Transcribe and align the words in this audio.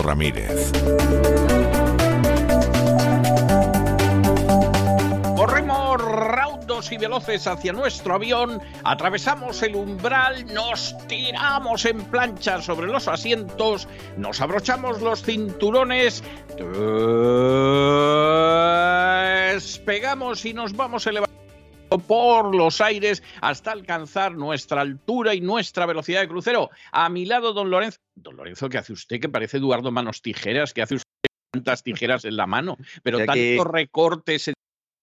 Ramírez. 0.00 0.70
Corremos 5.36 6.00
raudos 6.00 6.92
y 6.92 6.98
veloces 6.98 7.48
hacia 7.48 7.72
nuestro 7.72 8.14
avión, 8.14 8.62
atravesamos 8.84 9.60
el 9.64 9.74
umbral, 9.74 10.46
nos 10.54 10.96
tiramos 11.08 11.84
en 11.84 12.04
plancha 12.04 12.62
sobre 12.62 12.86
los 12.86 13.08
asientos, 13.08 13.88
nos 14.16 14.40
abrochamos 14.40 15.02
los 15.02 15.22
cinturones, 15.22 16.22
despegamos 19.52 20.44
y 20.44 20.54
nos 20.54 20.76
vamos 20.76 21.06
elevando 21.08 21.25
por 22.06 22.54
los 22.54 22.80
aires 22.80 23.22
hasta 23.40 23.72
alcanzar 23.72 24.34
nuestra 24.34 24.80
altura 24.80 25.34
y 25.34 25.40
nuestra 25.40 25.86
velocidad 25.86 26.20
de 26.20 26.28
crucero. 26.28 26.70
A 26.92 27.08
mi 27.08 27.26
lado, 27.26 27.52
don 27.52 27.70
Lorenzo. 27.70 27.98
Don 28.14 28.36
Lorenzo, 28.36 28.68
¿qué 28.68 28.78
hace 28.78 28.92
usted? 28.92 29.20
Que 29.20 29.28
parece 29.28 29.58
Eduardo 29.58 29.90
Manos 29.90 30.22
Tijeras, 30.22 30.72
que 30.72 30.82
hace 30.82 30.96
usted 30.96 31.06
tantas 31.52 31.82
tijeras 31.82 32.24
en 32.24 32.36
la 32.36 32.46
mano, 32.46 32.76
pero 33.02 33.18
tantos 33.24 33.66
recortes 33.66 34.48
en 34.48 34.54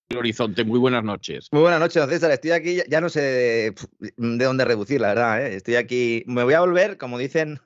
el 0.09 0.17
horizonte. 0.17 0.63
Muy 0.63 0.79
buenas 0.79 1.03
noches. 1.03 1.47
Muy 1.51 1.61
buenas 1.61 1.79
noches, 1.79 1.95
don 1.95 2.09
César. 2.09 2.31
Estoy 2.31 2.51
aquí, 2.51 2.81
ya 2.87 3.01
no 3.01 3.09
sé 3.09 3.21
de, 3.21 3.75
dónde 4.17 4.65
reducir, 4.65 5.01
la 5.01 5.09
verdad. 5.09 5.45
¿eh? 5.45 5.55
Estoy 5.55 5.75
aquí, 5.75 6.23
me 6.27 6.43
voy 6.43 6.53
a 6.53 6.59
volver, 6.59 6.97
como 6.97 7.17
dicen 7.17 7.59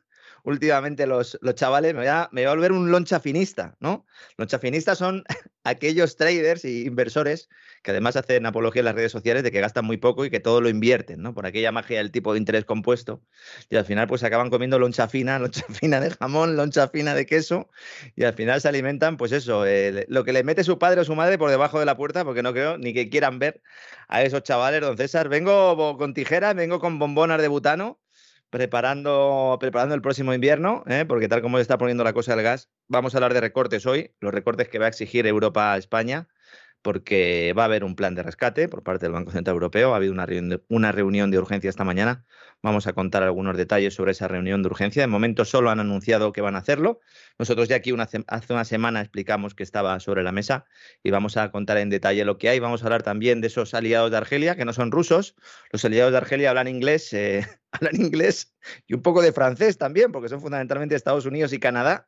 últimamente 0.47 1.05
los, 1.07 1.37
los 1.41 1.55
chavales, 1.55 1.93
me 1.93 1.99
voy, 1.99 2.07
a, 2.07 2.29
me 2.31 2.41
voy, 2.43 2.47
a, 2.47 2.51
volver 2.51 2.71
un 2.71 2.89
loncha 2.89 3.19
finista, 3.19 3.75
¿no? 3.81 4.05
Loncha 4.37 4.59
finistas 4.59 4.97
son 4.97 5.25
aquellos 5.65 6.15
traders 6.15 6.63
e 6.63 6.83
inversores 6.85 7.49
que 7.83 7.91
además 7.91 8.15
hacen 8.15 8.45
apología 8.45 8.79
en 8.79 8.85
las 8.85 8.95
redes 8.95 9.11
sociales 9.11 9.43
de 9.43 9.51
que 9.51 9.59
gastan 9.59 9.83
muy 9.83 9.97
poco 9.97 10.23
y 10.23 10.29
que 10.29 10.39
todo 10.39 10.61
lo 10.61 10.69
invierten, 10.69 11.21
¿no? 11.21 11.33
Por 11.33 11.45
aquella 11.45 11.73
magia 11.73 11.97
del 11.97 12.11
tipo 12.11 12.31
de 12.31 12.39
interés 12.39 12.63
compuesto. 12.63 13.21
Y 13.69 13.75
al 13.75 13.83
final 13.83 14.07
pues 14.07 14.23
acaban 14.23 14.49
comiendo 14.49 14.79
loncha 14.79 15.09
fina, 15.09 15.37
loncha 15.39 15.65
fina 15.67 15.99
de 15.99 16.11
jamón, 16.11 16.55
loncha 16.55 16.87
fina 16.87 17.13
de 17.13 17.25
queso 17.25 17.69
y 18.15 18.23
al 18.23 18.33
final 18.33 18.61
se 18.61 18.69
alimentan, 18.69 19.17
pues 19.17 19.33
eso, 19.33 19.65
lo 20.07 20.23
que 20.23 20.31
le 20.31 20.43
mete 20.45 20.63
su 20.63 20.79
padre 20.79 21.01
o 21.01 21.03
su 21.03 21.13
madre 21.13 21.37
por 21.37 21.49
debajo 21.49 21.77
de 21.77 21.85
la 21.85 21.97
puerta, 21.97 22.23
porque 22.23 22.41
no 22.41 22.53
creo 22.53 22.77
ni 22.77 22.93
que 22.93 23.09
quieran 23.09 23.37
ver 23.37 23.61
a 24.07 24.23
esos 24.23 24.43
chavales, 24.43 24.79
don 24.79 24.95
César. 24.95 25.27
Vengo 25.27 25.97
con 25.97 26.13
tijeras, 26.13 26.55
vengo 26.55 26.79
con 26.79 26.99
bombonas 26.99 27.41
de 27.41 27.49
butano 27.49 27.99
preparando, 28.49 29.57
preparando 29.59 29.95
el 29.95 30.01
próximo 30.01 30.33
invierno, 30.33 30.83
¿eh? 30.87 31.05
porque 31.07 31.27
tal 31.27 31.41
como 31.41 31.57
se 31.57 31.61
está 31.63 31.77
poniendo 31.77 32.03
la 32.03 32.13
cosa 32.13 32.35
del 32.35 32.43
gas, 32.43 32.69
vamos 32.87 33.13
a 33.13 33.17
hablar 33.17 33.33
de 33.33 33.41
recortes 33.41 33.85
hoy, 33.85 34.15
los 34.19 34.33
recortes 34.33 34.69
que 34.69 34.79
va 34.79 34.85
a 34.85 34.89
exigir 34.89 35.27
Europa 35.27 35.73
a 35.73 35.77
España 35.77 36.27
porque 36.81 37.53
va 37.57 37.63
a 37.63 37.65
haber 37.65 37.83
un 37.83 37.95
plan 37.95 38.15
de 38.15 38.23
rescate 38.23 38.69
por 38.69 38.83
parte 38.83 39.05
del 39.05 39.13
Banco 39.13 39.31
Central 39.31 39.55
Europeo. 39.55 39.93
Ha 39.93 39.97
habido 39.97 40.13
una 40.13 40.91
reunión, 40.91 41.31
de 41.31 41.37
urgencia 41.37 41.69
esta 41.69 41.83
mañana. 41.83 42.25
Vamos 42.61 42.87
a 42.87 42.93
contar 42.93 43.23
algunos 43.23 43.57
detalles 43.57 43.93
sobre 43.93 44.11
esa 44.11 44.27
reunión 44.27 44.63
de 44.63 44.69
urgencia. 44.69 45.01
De 45.01 45.07
momento 45.07 45.45
solo 45.45 45.69
han 45.69 45.79
anunciado 45.79 46.31
que 46.31 46.41
van 46.41 46.55
a 46.55 46.59
hacerlo. 46.59 46.99
Nosotros 47.37 47.67
ya 47.67 47.77
aquí 47.77 47.93
hace 48.27 48.53
una 48.53 48.65
semana 48.65 49.01
explicamos 49.01 49.53
que 49.53 49.63
estaba 49.63 49.99
sobre 49.99 50.23
la 50.23 50.31
mesa 50.31 50.65
y 51.03 51.11
vamos 51.11 51.37
a 51.37 51.51
contar 51.51 51.77
en 51.77 51.89
detalle 51.89 52.25
lo 52.25 52.37
que 52.37 52.49
hay. 52.49 52.59
Vamos 52.59 52.81
a 52.81 52.85
hablar 52.85 53.03
también 53.03 53.41
de 53.41 53.47
esos 53.47 53.73
aliados 53.73 54.11
de 54.11 54.17
Argelia, 54.17 54.55
que 54.55 54.65
no 54.65 54.73
son 54.73 54.91
rusos. 54.91 55.35
Los 55.71 55.83
aliados 55.85 56.11
de 56.11 56.17
Argelia 56.17 56.49
hablan 56.49 56.67
inglés, 56.67 57.11
eh, 57.13 57.45
hablan 57.71 57.95
inglés 57.95 58.55
y 58.87 58.93
un 58.93 59.01
poco 59.01 59.21
de 59.21 59.31
francés 59.31 59.77
también, 59.77 60.11
porque 60.11 60.29
son 60.29 60.41
fundamentalmente 60.41 60.95
Estados 60.95 61.25
Unidos 61.25 61.53
y 61.53 61.59
Canadá 61.59 62.07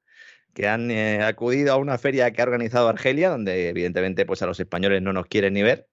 que 0.54 0.68
han 0.68 0.92
eh, 0.92 1.24
acudido 1.24 1.74
a 1.74 1.78
una 1.78 1.98
feria 1.98 2.32
que 2.32 2.42
ha 2.42 2.46
organizado 2.46 2.88
Argelia, 2.88 3.30
donde 3.30 3.70
evidentemente 3.70 4.26
pues 4.26 4.42
a 4.42 4.46
los 4.46 4.60
españoles 4.60 5.02
no 5.02 5.14
nos 5.14 5.28
quieren 5.28 5.54
ni 5.54 5.64
ver. 5.64 5.88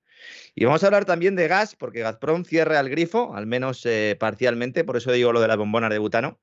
Y 0.54 0.64
vamos 0.64 0.82
a 0.82 0.86
hablar 0.86 1.04
también 1.04 1.36
de 1.36 1.48
gas, 1.48 1.76
porque 1.76 2.00
Gazprom 2.00 2.44
cierra 2.44 2.80
el 2.80 2.88
grifo, 2.88 3.34
al 3.34 3.46
menos 3.46 3.84
eh, 3.84 4.16
parcialmente, 4.18 4.84
por 4.84 4.96
eso 4.96 5.12
digo 5.12 5.32
lo 5.32 5.40
de 5.40 5.48
las 5.48 5.56
bombonas 5.56 5.90
de 5.90 5.98
butano. 5.98 6.40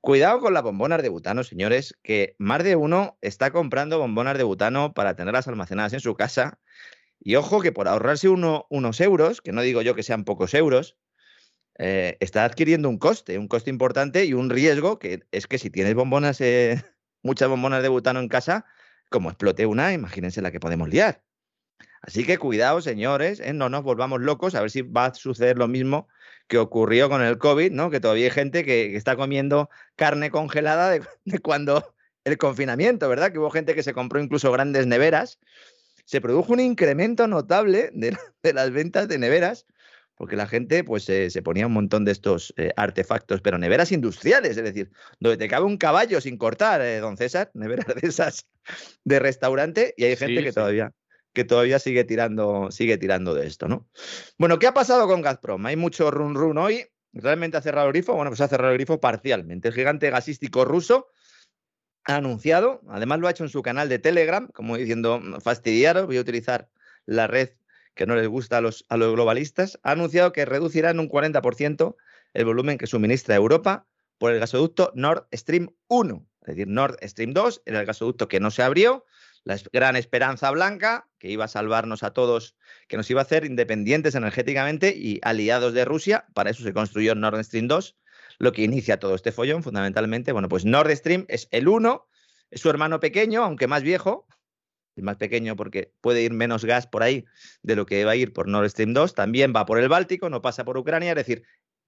Cuidado 0.00 0.40
con 0.40 0.54
las 0.54 0.62
bombonas 0.62 1.02
de 1.02 1.10
butano, 1.10 1.44
señores, 1.44 1.94
que 2.02 2.34
más 2.38 2.64
de 2.64 2.74
uno 2.74 3.18
está 3.20 3.50
comprando 3.50 3.98
bombonas 3.98 4.38
de 4.38 4.44
butano 4.44 4.94
para 4.94 5.14
tenerlas 5.14 5.46
almacenadas 5.46 5.92
en 5.92 6.00
su 6.00 6.14
casa. 6.14 6.58
Y 7.20 7.34
ojo 7.34 7.60
que 7.60 7.70
por 7.70 7.86
ahorrarse 7.86 8.30
unos 8.30 9.00
euros, 9.00 9.42
que 9.42 9.52
no 9.52 9.60
digo 9.60 9.82
yo 9.82 9.94
que 9.94 10.02
sean 10.02 10.24
pocos 10.24 10.54
euros, 10.54 10.96
eh, 11.78 12.16
está 12.20 12.44
adquiriendo 12.44 12.88
un 12.88 12.98
coste, 12.98 13.38
un 13.38 13.46
coste 13.46 13.68
importante 13.68 14.24
y 14.24 14.32
un 14.32 14.48
riesgo, 14.48 14.98
que 14.98 15.22
es 15.32 15.46
que 15.46 15.58
si 15.58 15.68
tienes 15.68 15.94
bombonas 15.94 16.40
muchas 17.22 17.48
bombonas 17.48 17.82
de 17.82 17.88
butano 17.88 18.20
en 18.20 18.28
casa, 18.28 18.66
como 19.08 19.30
explote 19.30 19.66
una, 19.66 19.92
imagínense 19.92 20.42
la 20.42 20.50
que 20.50 20.60
podemos 20.60 20.88
liar. 20.88 21.22
Así 22.02 22.24
que 22.24 22.38
cuidado, 22.38 22.80
señores, 22.80 23.40
¿eh? 23.40 23.52
no 23.52 23.68
nos 23.68 23.82
volvamos 23.82 24.20
locos, 24.20 24.54
a 24.54 24.60
ver 24.62 24.70
si 24.70 24.82
va 24.82 25.06
a 25.06 25.14
suceder 25.14 25.58
lo 25.58 25.68
mismo 25.68 26.08
que 26.48 26.58
ocurrió 26.58 27.08
con 27.08 27.22
el 27.22 27.38
COVID, 27.38 27.70
¿no? 27.72 27.90
Que 27.90 28.00
todavía 28.00 28.24
hay 28.26 28.30
gente 28.30 28.64
que, 28.64 28.96
está 28.96 29.16
comiendo 29.16 29.68
carne 29.96 30.30
congelada 30.30 30.90
de, 31.24 31.38
cuando 31.40 31.94
el 32.24 32.38
confinamiento, 32.38 33.08
¿verdad? 33.08 33.32
Que 33.32 33.38
hubo 33.38 33.50
gente 33.50 33.74
que 33.74 33.82
se 33.82 33.92
compró 33.92 34.20
incluso 34.20 34.50
grandes 34.50 34.86
neveras. 34.86 35.38
Se 36.06 36.20
produjo 36.20 36.52
un 36.52 36.60
incremento 36.60 37.28
notable 37.28 37.90
de 37.92 38.52
las 38.52 38.70
ventas 38.72 39.06
de 39.06 39.18
neveras 39.18 39.66
porque 40.20 40.36
la 40.36 40.46
gente 40.46 40.84
pues 40.84 41.04
se 41.04 41.42
ponía 41.42 41.66
un 41.66 41.72
montón 41.72 42.04
de 42.04 42.12
estos 42.12 42.52
eh, 42.58 42.72
artefactos, 42.76 43.40
pero 43.40 43.56
neveras 43.56 43.90
industriales, 43.90 44.54
es 44.54 44.62
decir, 44.62 44.90
donde 45.18 45.38
te 45.38 45.48
cabe 45.48 45.64
un 45.64 45.78
caballo 45.78 46.20
sin 46.20 46.36
cortar, 46.36 46.82
eh, 46.82 46.98
don 46.98 47.16
César, 47.16 47.50
neveras 47.54 47.86
de 47.86 48.06
esas 48.06 48.46
de 49.02 49.18
restaurante, 49.18 49.94
y 49.96 50.04
hay 50.04 50.16
gente 50.16 50.44
que 50.44 50.52
todavía 50.52 50.92
que 51.32 51.44
todavía 51.44 51.78
sigue 51.78 52.04
tirando, 52.04 52.70
sigue 52.70 52.98
tirando 52.98 53.32
de 53.32 53.46
esto, 53.46 53.66
¿no? 53.66 53.88
Bueno, 54.36 54.58
¿qué 54.58 54.66
ha 54.66 54.74
pasado 54.74 55.08
con 55.08 55.22
Gazprom? 55.22 55.64
Hay 55.64 55.76
mucho 55.76 56.10
run 56.10 56.34
run 56.34 56.58
hoy. 56.58 56.84
¿Realmente 57.14 57.56
ha 57.56 57.62
cerrado 57.62 57.86
el 57.86 57.94
grifo? 57.94 58.12
Bueno, 58.12 58.30
pues 58.30 58.42
ha 58.42 58.48
cerrado 58.48 58.72
el 58.72 58.76
grifo 58.76 59.00
parcialmente. 59.00 59.68
El 59.68 59.74
gigante 59.74 60.10
gasístico 60.10 60.66
ruso 60.66 61.06
ha 62.04 62.16
anunciado, 62.16 62.82
además 62.90 63.20
lo 63.20 63.26
ha 63.26 63.30
hecho 63.30 63.44
en 63.44 63.48
su 63.48 63.62
canal 63.62 63.88
de 63.88 63.98
Telegram, 63.98 64.48
como 64.48 64.76
diciendo, 64.76 65.22
fastidiaros, 65.42 66.04
voy 66.04 66.18
a 66.18 66.20
utilizar 66.20 66.68
la 67.06 67.26
red 67.26 67.52
que 68.00 68.06
no 68.06 68.16
les 68.16 68.28
gusta 68.28 68.56
a 68.56 68.60
los, 68.62 68.86
globalistas, 68.88 69.78
ha 69.82 69.90
anunciado 69.90 70.32
que 70.32 70.46
reducirá 70.46 70.88
en 70.88 71.00
un 71.00 71.10
40% 71.10 71.96
el 72.32 72.44
volumen 72.46 72.78
que 72.78 72.86
suministra 72.86 73.34
Europa 73.34 73.86
por 74.16 74.32
el 74.32 74.40
gasoducto 74.40 74.90
Nord 74.94 75.26
Stream 75.34 75.68
1. 75.88 76.26
Es 76.40 76.46
decir, 76.46 76.66
Nord 76.66 76.96
Stream 77.02 77.34
2 77.34 77.60
era 77.66 77.80
el 77.80 77.84
gasoducto 77.84 78.26
que 78.26 78.40
no 78.40 78.50
se 78.50 78.62
abrió, 78.62 79.04
la 79.44 79.58
gran 79.70 79.96
esperanza 79.96 80.50
blanca 80.50 81.10
que 81.18 81.28
iba 81.28 81.44
a 81.44 81.48
salvarnos 81.48 82.02
a 82.02 82.14
todos, 82.14 82.56
que 82.88 82.96
nos 82.96 83.10
iba 83.10 83.20
a 83.20 83.24
hacer 83.24 83.44
independientes 83.44 84.14
energéticamente 84.14 84.96
y 84.96 85.20
aliados 85.20 85.74
de 85.74 85.84
Rusia. 85.84 86.24
Para 86.32 86.48
eso 86.48 86.62
se 86.62 86.72
construyó 86.72 87.14
Nord 87.14 87.44
Stream 87.44 87.68
2, 87.68 87.98
lo 88.38 88.52
que 88.52 88.62
inicia 88.62 88.98
todo 88.98 89.14
este 89.14 89.30
follón 89.30 89.62
fundamentalmente. 89.62 90.32
Bueno, 90.32 90.48
pues 90.48 90.64
Nord 90.64 90.90
Stream 90.96 91.26
es 91.28 91.48
el 91.50 91.68
1, 91.68 92.08
es 92.50 92.62
su 92.62 92.70
hermano 92.70 92.98
pequeño, 92.98 93.44
aunque 93.44 93.66
más 93.66 93.82
viejo, 93.82 94.26
más 95.02 95.16
pequeño 95.16 95.56
porque 95.56 95.92
puede 96.00 96.22
ir 96.22 96.32
menos 96.32 96.64
gas 96.64 96.86
por 96.86 97.02
ahí 97.02 97.24
de 97.62 97.76
lo 97.76 97.86
que 97.86 98.04
va 98.04 98.12
a 98.12 98.16
ir 98.16 98.32
por 98.32 98.48
Nord 98.48 98.70
Stream 98.70 98.92
2, 98.92 99.14
también 99.14 99.52
va 99.54 99.66
por 99.66 99.78
el 99.78 99.88
Báltico, 99.88 100.30
no 100.30 100.42
pasa 100.42 100.64
por 100.64 100.76
Ucrania, 100.78 101.10
es 101.10 101.16
decir, 101.16 101.44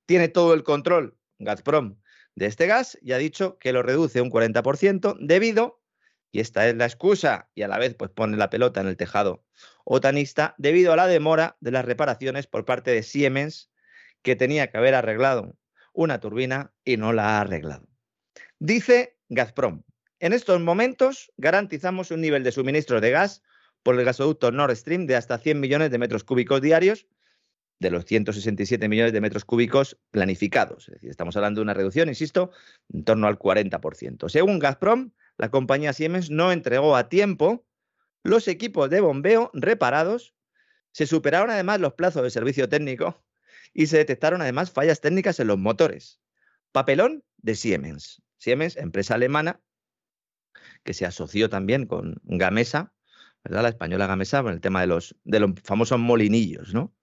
tiene 0.06 0.28
todo 0.28 0.54
el 0.54 0.62
control 0.62 1.16
Gazprom 1.38 1.96
de 2.34 2.46
este 2.46 2.66
gas 2.66 2.98
y 3.02 3.12
ha 3.12 3.18
dicho 3.18 3.58
que 3.58 3.72
lo 3.72 3.82
reduce 3.82 4.20
un 4.20 4.30
40% 4.30 5.16
debido, 5.20 5.82
y 6.30 6.40
esta 6.40 6.66
es 6.68 6.74
la 6.76 6.86
excusa 6.86 7.50
y 7.54 7.62
a 7.62 7.68
la 7.68 7.78
vez 7.78 7.94
pues 7.94 8.10
pone 8.10 8.36
la 8.36 8.48
pelota 8.48 8.80
en 8.80 8.88
el 8.88 8.96
tejado 8.96 9.44
otanista, 9.84 10.54
debido 10.58 10.92
a 10.92 10.96
la 10.96 11.06
demora 11.06 11.56
de 11.60 11.72
las 11.72 11.84
reparaciones 11.84 12.46
por 12.46 12.64
parte 12.64 12.90
de 12.90 13.02
Siemens 13.02 13.70
que 14.22 14.36
tenía 14.36 14.68
que 14.70 14.78
haber 14.78 14.94
arreglado 14.94 15.56
una 15.92 16.20
turbina 16.20 16.72
y 16.84 16.96
no 16.96 17.12
la 17.12 17.36
ha 17.36 17.40
arreglado. 17.40 17.86
Dice 18.58 19.18
Gazprom, 19.28 19.82
en 20.22 20.32
estos 20.32 20.60
momentos 20.60 21.32
garantizamos 21.36 22.12
un 22.12 22.20
nivel 22.20 22.44
de 22.44 22.52
suministro 22.52 23.00
de 23.00 23.10
gas 23.10 23.42
por 23.82 23.98
el 23.98 24.04
gasoducto 24.04 24.52
Nord 24.52 24.76
Stream 24.76 25.06
de 25.06 25.16
hasta 25.16 25.36
100 25.36 25.58
millones 25.58 25.90
de 25.90 25.98
metros 25.98 26.22
cúbicos 26.22 26.62
diarios 26.62 27.08
de 27.80 27.90
los 27.90 28.04
167 28.04 28.88
millones 28.88 29.12
de 29.12 29.20
metros 29.20 29.44
cúbicos 29.44 29.98
planificados. 30.12 30.86
Es 30.86 30.94
decir, 30.94 31.10
estamos 31.10 31.34
hablando 31.34 31.58
de 31.58 31.64
una 31.64 31.74
reducción, 31.74 32.08
insisto, 32.08 32.52
en 32.92 33.02
torno 33.02 33.26
al 33.26 33.36
40%. 33.36 34.28
Según 34.28 34.60
Gazprom, 34.60 35.10
la 35.38 35.50
compañía 35.50 35.92
Siemens 35.92 36.30
no 36.30 36.52
entregó 36.52 36.94
a 36.94 37.08
tiempo 37.08 37.66
los 38.22 38.46
equipos 38.46 38.88
de 38.90 39.00
bombeo 39.00 39.50
reparados, 39.54 40.36
se 40.92 41.08
superaron 41.08 41.50
además 41.50 41.80
los 41.80 41.94
plazos 41.94 42.22
de 42.22 42.30
servicio 42.30 42.68
técnico 42.68 43.24
y 43.74 43.88
se 43.88 43.96
detectaron 43.96 44.40
además 44.40 44.70
fallas 44.70 45.00
técnicas 45.00 45.40
en 45.40 45.48
los 45.48 45.58
motores. 45.58 46.20
Papelón 46.70 47.24
de 47.38 47.56
Siemens. 47.56 48.22
Siemens, 48.38 48.76
empresa 48.76 49.14
alemana, 49.14 49.60
que 50.84 50.94
se 50.94 51.06
asoció 51.06 51.48
también 51.48 51.86
con 51.86 52.20
Gamesa, 52.24 52.92
¿verdad? 53.44 53.62
La 53.62 53.68
española 53.68 54.06
Gamesa, 54.06 54.42
con 54.42 54.52
el 54.52 54.60
tema 54.60 54.80
de 54.80 54.86
los, 54.86 55.16
de 55.24 55.40
los 55.40 55.52
famosos 55.64 55.98
molinillos, 55.98 56.74
¿no? 56.74 56.94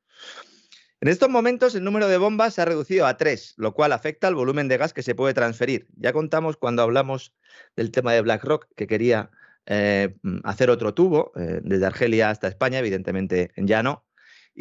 En 1.02 1.08
estos 1.08 1.30
momentos 1.30 1.76
el 1.76 1.86
número 1.86 2.10
de 2.10 2.18
bombas 2.18 2.56
se 2.56 2.62
ha 2.62 2.66
reducido 2.66 3.06
a 3.08 3.16
tres, 3.16 3.54
lo 3.56 3.74
cual 3.74 3.94
afecta 3.94 4.28
al 4.28 4.36
volumen 4.36 4.68
de 4.68 4.78
gas 4.78 4.92
que 4.92 5.02
se 5.02 5.16
puede 5.16 5.34
transferir. 5.34 5.88
Ya 5.96 6.12
contamos 6.12 6.58
cuando 6.58 6.82
hablamos 6.82 7.34
del 7.78 7.92
tema 7.92 8.12
de 8.12 8.22
BlackRock, 8.22 8.68
que 8.76 8.86
quería 8.86 9.32
eh, 9.66 10.18
hacer 10.44 10.70
otro 10.70 10.94
tubo 10.94 11.32
eh, 11.38 11.62
desde 11.64 11.86
Argelia 11.86 12.30
hasta 12.30 12.50
España, 12.50 12.80
evidentemente 12.80 13.52
ya 13.56 13.82
no, 13.82 14.04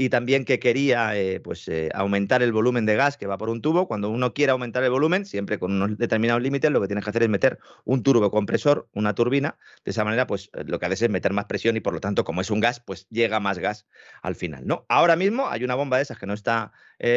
y 0.01 0.11
también 0.11 0.45
que 0.45 0.61
quería 0.61 1.17
eh, 1.17 1.41
pues, 1.41 1.67
eh, 1.67 1.89
aumentar 1.93 2.41
el 2.41 2.53
volumen 2.53 2.87
de 2.87 2.95
gas 2.95 3.17
que 3.17 3.27
va 3.27 3.37
por 3.37 3.49
un 3.49 3.61
tubo. 3.61 3.89
Cuando 3.89 4.11
uno 4.11 4.33
quiere 4.33 4.53
aumentar 4.53 4.85
el 4.85 4.93
volumen, 4.93 5.27
siempre 5.27 5.59
con 5.59 5.73
unos 5.73 5.99
determinados 5.99 6.41
límites, 6.41 6.71
lo 6.71 6.81
que 6.81 6.87
tienes 6.87 7.03
que 7.03 7.11
hacer 7.11 7.25
es 7.25 7.29
meter 7.29 7.59
un 7.85 8.05
turbocompresor, 8.05 8.89
una 8.93 9.17
turbina. 9.17 9.59
De 9.85 9.91
esa 9.91 10.05
manera, 10.05 10.29
pues 10.29 10.51
eh, 10.57 10.63
lo 10.65 10.79
que 10.79 10.87
haces 10.87 11.03
es 11.03 11.11
meter 11.11 11.33
más 11.33 11.47
presión 11.47 11.77
y 11.77 11.81
por 11.81 11.95
lo 11.95 11.99
tanto, 11.99 12.23
como 12.23 12.41
es 12.41 12.51
un 12.53 12.61
gas, 12.61 12.79
pues 12.79 13.09
llega 13.11 13.41
más 13.41 13.59
gas 13.59 13.89
al 14.23 14.37
final. 14.37 14.69
¿no? 14.69 14.87
Ahora 14.89 15.17
mismo 15.17 15.49
hay 15.49 15.65
una 15.65 15.75
bomba 15.75 15.97
de 15.97 16.05
esas 16.05 16.17
que 16.17 16.27
no 16.27 16.35
está 16.35 16.71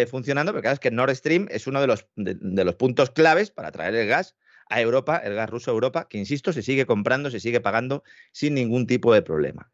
funcionando, 0.10 0.52
pero 0.52 0.62
claro, 0.64 0.74
es 0.74 0.80
que 0.80 0.90
Nord 0.90 1.14
Stream 1.16 1.48
es 1.52 1.68
uno 1.68 1.82
de 1.82 1.88
los, 1.88 2.08
de 2.16 2.66
los 2.66 2.76
puntos 2.76 3.12
claves 3.12 3.52
para 3.52 3.72
traer 3.72 3.94
el 3.94 4.08
gas 4.08 4.36
a 4.70 4.82
Europa, 4.82 5.18
el 5.18 5.36
gas 5.36 5.50
ruso 5.52 5.70
a 5.70 5.74
Europa, 5.76 6.08
que 6.10 6.18
insisto, 6.18 6.52
se 6.52 6.64
sigue 6.64 6.88
comprando, 6.88 7.30
se 7.30 7.40
sigue 7.40 7.62
pagando 7.62 8.04
sin 8.32 8.56
ningún 8.56 8.88
tipo 8.88 9.14
de 9.14 9.22
problema. 9.22 9.72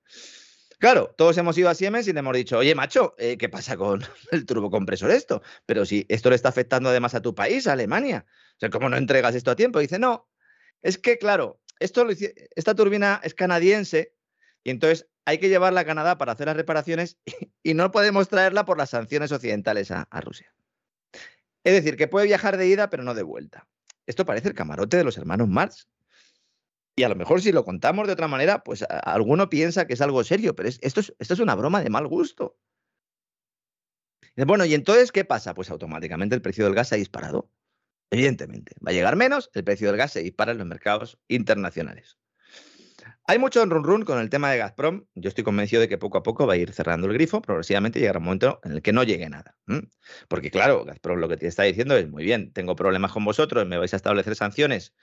Claro, 0.79 1.15
todos 1.17 1.35
hemos 1.37 1.57
ido 1.57 1.69
a 1.69 1.75
Siemens 1.75 2.07
y 2.07 2.13
le 2.13 2.19
hemos 2.19 2.35
dicho, 2.35 2.59
oye, 2.59 2.75
macho, 2.75 3.15
eh, 3.17 3.37
¿qué 3.37 3.49
pasa 3.49 3.75
con 3.77 4.01
el 4.31 4.45
turbocompresor 4.45 5.09
esto? 5.09 5.41
Pero 5.65 5.85
si 5.85 6.05
esto 6.07 6.29
le 6.29 6.35
está 6.35 6.49
afectando 6.49 6.89
además 6.89 7.15
a 7.15 7.21
tu 7.21 7.33
país, 7.33 7.65
a 7.67 7.73
Alemania. 7.73 8.25
O 8.57 8.59
sea, 8.59 8.69
¿cómo 8.69 8.87
no 8.87 8.97
entregas 8.97 9.33
esto 9.33 9.51
a 9.51 9.55
tiempo? 9.55 9.79
dice, 9.79 9.97
no, 9.97 10.29
es 10.83 10.99
que, 10.99 11.17
claro, 11.17 11.59
esto 11.79 12.05
esta 12.55 12.75
turbina 12.75 13.19
es 13.23 13.33
canadiense 13.33 14.13
y 14.63 14.69
entonces 14.69 15.07
hay 15.25 15.39
que 15.39 15.49
llevarla 15.49 15.81
a 15.81 15.85
Canadá 15.85 16.17
para 16.17 16.33
hacer 16.33 16.47
las 16.47 16.55
reparaciones 16.55 17.17
y, 17.63 17.73
no 17.73 17.91
podemos 17.91 18.29
traerla 18.29 18.65
por 18.65 18.77
las 18.77 18.91
sanciones 18.91 19.31
occidentales 19.31 19.89
a, 19.89 20.07
a 20.11 20.21
Rusia. 20.21 20.53
Es 21.63 21.73
decir, 21.73 21.97
que 21.97 22.07
puede 22.07 22.27
viajar 22.27 22.55
de 22.55 22.67
ida, 22.67 22.89
pero 22.89 23.03
no 23.03 23.13
de 23.15 23.23
vuelta. 23.23 23.67
Esto 24.05 24.25
parece 24.25 24.47
el 24.47 24.53
camarote 24.53 24.95
de 24.95 25.03
los 25.03 25.17
hermanos 25.17 25.49
Marx. 25.49 25.87
Y 26.97 27.03
a 27.03 27.09
lo 27.09 27.15
mejor 27.15 27.41
si 27.43 27.51
lo 27.51 27.63
contamos 27.63 28.07
de 28.07 28.13
otra 28.13 28.27
manera, 28.27 28.63
pues 28.63 28.83
alguno 28.89 29.49
piensa 29.49 29.85
que 29.85 29.93
es 29.93 30.01
algo 30.01 30.23
serio, 30.23 30.55
pero 30.55 30.67
esto, 30.67 30.99
es, 30.99 31.13
esto 31.19 31.33
es 31.35 31.39
una 31.39 31.53
broma 31.53 31.83
de 31.83 31.91
mal 31.91 32.07
gusto. 32.07 32.57
Bueno, 34.35 34.65
¿y 34.65 34.73
entonces 34.73 35.11
qué 35.11 35.23
pasa? 35.23 35.53
Pues 35.53 35.69
automáticamente 35.69 36.33
el 36.33 36.41
precio 36.41 36.65
del 36.65 36.73
gas 36.73 36.89
se 36.89 36.95
ha 36.95 36.97
disparado. 36.97 37.51
Evidentemente, 38.09 38.75
va 38.85 38.89
a 38.89 38.93
llegar 38.93 39.15
menos, 39.15 39.51
el 39.53 39.63
precio 39.63 39.89
del 39.89 39.97
gas 39.97 40.13
se 40.13 40.23
dispara 40.23 40.53
en 40.53 40.57
los 40.57 40.65
mercados 40.65 41.19
internacionales. 41.27 42.17
Hay 43.29 43.39
mucho 43.39 43.63
run 43.65 43.83
run 43.83 44.03
con 44.03 44.19
el 44.19 44.29
tema 44.29 44.49
de 44.49 44.57
Gazprom. 44.57 45.05
Yo 45.13 45.27
estoy 45.27 45.43
convencido 45.43 45.81
de 45.81 45.89
que 45.89 45.97
poco 45.97 46.17
a 46.17 46.23
poco 46.23 46.47
va 46.47 46.53
a 46.53 46.57
ir 46.57 46.71
cerrando 46.71 47.07
el 47.07 47.13
grifo. 47.13 47.41
Progresivamente 47.41 47.99
llegará 47.99 48.19
un 48.19 48.25
momento 48.25 48.59
en 48.63 48.71
el 48.71 48.81
que 48.81 48.93
no 48.93 49.03
llegue 49.03 49.29
nada. 49.29 49.55
Porque 50.29 50.49
claro, 50.49 50.85
Gazprom 50.85 51.19
lo 51.19 51.27
que 51.27 51.37
te 51.37 51.45
está 51.45 51.63
diciendo 51.63 51.95
es, 51.97 52.09
muy 52.09 52.23
bien, 52.23 52.53
tengo 52.53 52.75
problemas 52.75 53.11
con 53.11 53.25
vosotros, 53.25 53.67
me 53.67 53.77
vais 53.77 53.93
a 53.93 53.97
establecer 53.97 54.35
sanciones 54.35 54.95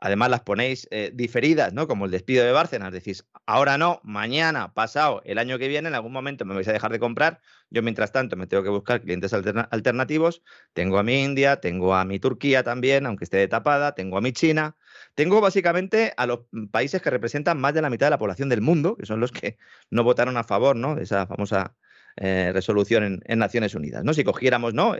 además 0.00 0.30
las 0.30 0.40
ponéis 0.40 0.88
eh, 0.90 1.12
diferidas, 1.14 1.72
¿no? 1.72 1.86
Como 1.86 2.06
el 2.06 2.10
despido 2.10 2.44
de 2.44 2.52
Bárcenas, 2.52 2.92
decís, 2.92 3.26
ahora 3.46 3.76
no, 3.78 4.00
mañana, 4.02 4.72
pasado, 4.72 5.20
el 5.24 5.38
año 5.38 5.58
que 5.58 5.68
viene, 5.68 5.88
en 5.88 5.94
algún 5.94 6.12
momento 6.12 6.44
me 6.44 6.54
vais 6.54 6.66
a 6.68 6.72
dejar 6.72 6.90
de 6.90 6.98
comprar. 6.98 7.40
Yo, 7.68 7.82
mientras 7.82 8.10
tanto, 8.10 8.36
me 8.36 8.46
tengo 8.46 8.62
que 8.62 8.70
buscar 8.70 9.02
clientes 9.02 9.32
alternativos. 9.32 10.42
Tengo 10.72 10.98
a 10.98 11.02
mi 11.02 11.22
India, 11.22 11.60
tengo 11.60 11.94
a 11.94 12.04
mi 12.04 12.18
Turquía 12.18 12.62
también, 12.62 13.06
aunque 13.06 13.24
esté 13.24 13.46
tapada, 13.46 13.94
tengo 13.94 14.16
a 14.16 14.20
mi 14.20 14.32
China. 14.32 14.76
Tengo 15.14 15.40
básicamente 15.40 16.14
a 16.16 16.26
los 16.26 16.40
países 16.70 17.02
que 17.02 17.10
representan 17.10 17.60
más 17.60 17.74
de 17.74 17.82
la 17.82 17.90
mitad 17.90 18.06
de 18.06 18.10
la 18.10 18.18
población 18.18 18.48
del 18.48 18.62
mundo, 18.62 18.96
que 18.96 19.06
son 19.06 19.20
los 19.20 19.32
que 19.32 19.58
no 19.90 20.02
votaron 20.02 20.36
a 20.36 20.44
favor, 20.44 20.76
¿no? 20.76 20.94
De 20.94 21.04
esa 21.04 21.26
famosa 21.26 21.76
eh, 22.16 22.50
resolución 22.52 23.04
en, 23.04 23.20
en, 23.26 23.38
Naciones 23.38 23.74
Unidas, 23.74 24.02
¿no? 24.02 24.14
Si 24.14 24.24
cogiéramos, 24.24 24.74
¿no? 24.74 24.96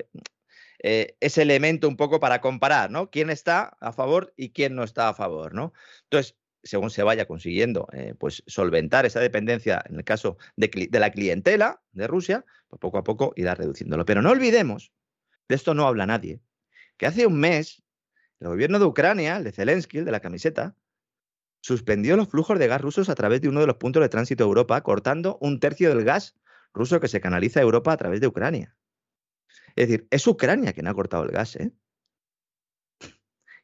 Eh, 0.82 1.16
ese 1.20 1.42
elemento 1.42 1.88
un 1.88 1.96
poco 1.96 2.20
para 2.20 2.40
comparar, 2.40 2.90
¿no? 2.90 3.10
¿Quién 3.10 3.28
está 3.28 3.76
a 3.80 3.92
favor 3.92 4.32
y 4.36 4.50
quién 4.50 4.74
no 4.74 4.82
está 4.82 5.10
a 5.10 5.14
favor, 5.14 5.54
¿no? 5.54 5.74
Entonces, 6.04 6.36
según 6.62 6.90
se 6.90 7.02
vaya 7.02 7.26
consiguiendo 7.26 7.86
eh, 7.92 8.14
pues 8.18 8.42
solventar 8.46 9.06
esa 9.06 9.20
dependencia 9.20 9.82
en 9.88 9.96
el 9.96 10.04
caso 10.04 10.38
de, 10.56 10.88
la 10.92 11.10
clientela 11.10 11.82
de 11.92 12.06
Rusia, 12.06 12.44
pues 12.68 12.80
poco 12.80 12.98
a 12.98 13.04
poco 13.04 13.32
irá 13.36 13.54
reduciéndolo. 13.54 14.04
Pero 14.06 14.22
no 14.22 14.30
olvidemos, 14.30 14.92
de 15.48 15.54
esto 15.54 15.74
no 15.74 15.86
habla 15.86 16.06
nadie, 16.06 16.40
que 16.96 17.06
hace 17.06 17.26
un 17.26 17.38
mes 17.38 17.82
el 18.40 18.48
gobierno 18.48 18.78
de 18.78 18.86
Ucrania, 18.86 19.36
el 19.36 19.44
de 19.44 19.52
Zelensky, 19.52 19.98
el 19.98 20.06
de 20.06 20.12
la 20.12 20.20
camiseta, 20.20 20.74
suspendió 21.60 22.16
los 22.16 22.28
flujos 22.28 22.58
de 22.58 22.68
gas 22.68 22.80
rusos 22.80 23.10
a 23.10 23.14
través 23.14 23.42
de 23.42 23.48
uno 23.48 23.60
de 23.60 23.66
los 23.66 23.76
puntos 23.76 24.02
de 24.02 24.08
tránsito 24.08 24.44
a 24.44 24.46
Europa, 24.46 24.80
cortando 24.82 25.36
un 25.42 25.60
tercio 25.60 25.90
del 25.90 26.04
gas 26.04 26.36
ruso 26.72 27.00
que 27.00 27.08
se 27.08 27.20
canaliza 27.20 27.60
a 27.60 27.64
Europa 27.64 27.92
a 27.92 27.96
través 27.98 28.20
de 28.22 28.28
Ucrania. 28.28 28.74
Es 29.76 29.88
decir, 29.88 30.06
es 30.10 30.26
Ucrania 30.26 30.72
quien 30.72 30.86
ha 30.86 30.94
cortado 30.94 31.24
el 31.24 31.30
gas, 31.30 31.56
¿eh? 31.56 31.72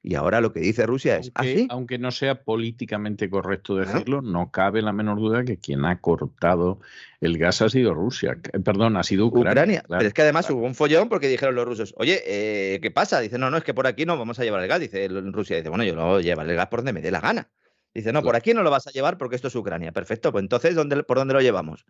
Y 0.06 0.14
ahora 0.14 0.40
lo 0.40 0.52
que 0.52 0.60
dice 0.60 0.86
Rusia 0.86 1.16
es 1.16 1.32
aunque, 1.34 1.66
Aunque 1.68 1.98
no 1.98 2.12
sea 2.12 2.44
políticamente 2.44 3.28
correcto 3.28 3.74
decirlo, 3.74 4.22
¿no? 4.22 4.52
cabe 4.52 4.80
la 4.80 4.92
menor 4.92 5.18
duda 5.18 5.44
que 5.44 5.58
quien 5.58 5.84
ha 5.84 6.00
cortado 6.00 6.78
el 7.20 7.38
gas 7.38 7.60
ha 7.60 7.68
sido 7.68 7.92
Rusia. 7.92 8.38
Perdón, 8.64 8.96
ha 8.96 9.02
sido 9.02 9.26
Ucrania. 9.26 9.82
Pero 9.88 10.06
es 10.06 10.14
que 10.14 10.22
además 10.22 10.48
hubo 10.48 10.64
un 10.64 10.76
follón 10.76 11.08
porque 11.08 11.26
dijeron 11.26 11.56
los 11.56 11.66
rusos, 11.66 11.92
oye, 11.96 12.22
eh, 12.24 12.78
¿qué 12.80 12.92
pasa? 12.92 13.18
Dice, 13.18 13.36
no, 13.36 13.50
no, 13.50 13.56
es 13.56 13.64
que 13.64 13.74
por 13.74 13.88
aquí 13.88 14.06
no 14.06 14.16
vamos 14.16 14.38
a 14.38 14.44
llevar 14.44 14.62
el 14.62 14.68
gas. 14.68 14.78
Dice 14.78 15.08
Rusia, 15.08 15.56
dice, 15.56 15.70
bueno, 15.70 15.82
yo 15.82 15.96
lo 15.96 16.06
voy 16.06 16.22
a 16.22 16.24
llevar 16.24 16.48
el 16.48 16.54
gas 16.54 16.68
por 16.68 16.78
donde 16.80 16.92
me 16.92 17.02
dé 17.02 17.10
la 17.10 17.20
gana. 17.20 17.50
Dice, 17.92 18.12
no, 18.12 18.22
por 18.22 18.36
aquí 18.36 18.54
no 18.54 18.62
lo 18.62 18.70
vas 18.70 18.86
a 18.86 18.92
llevar 18.92 19.18
porque 19.18 19.34
esto 19.34 19.48
es 19.48 19.56
Ucrania. 19.56 19.90
Perfecto, 19.90 20.30
pues 20.30 20.42
entonces, 20.42 20.76
¿dónde, 20.76 21.02
¿por 21.02 21.16
dónde 21.16 21.34
lo 21.34 21.40
llevamos? 21.40 21.84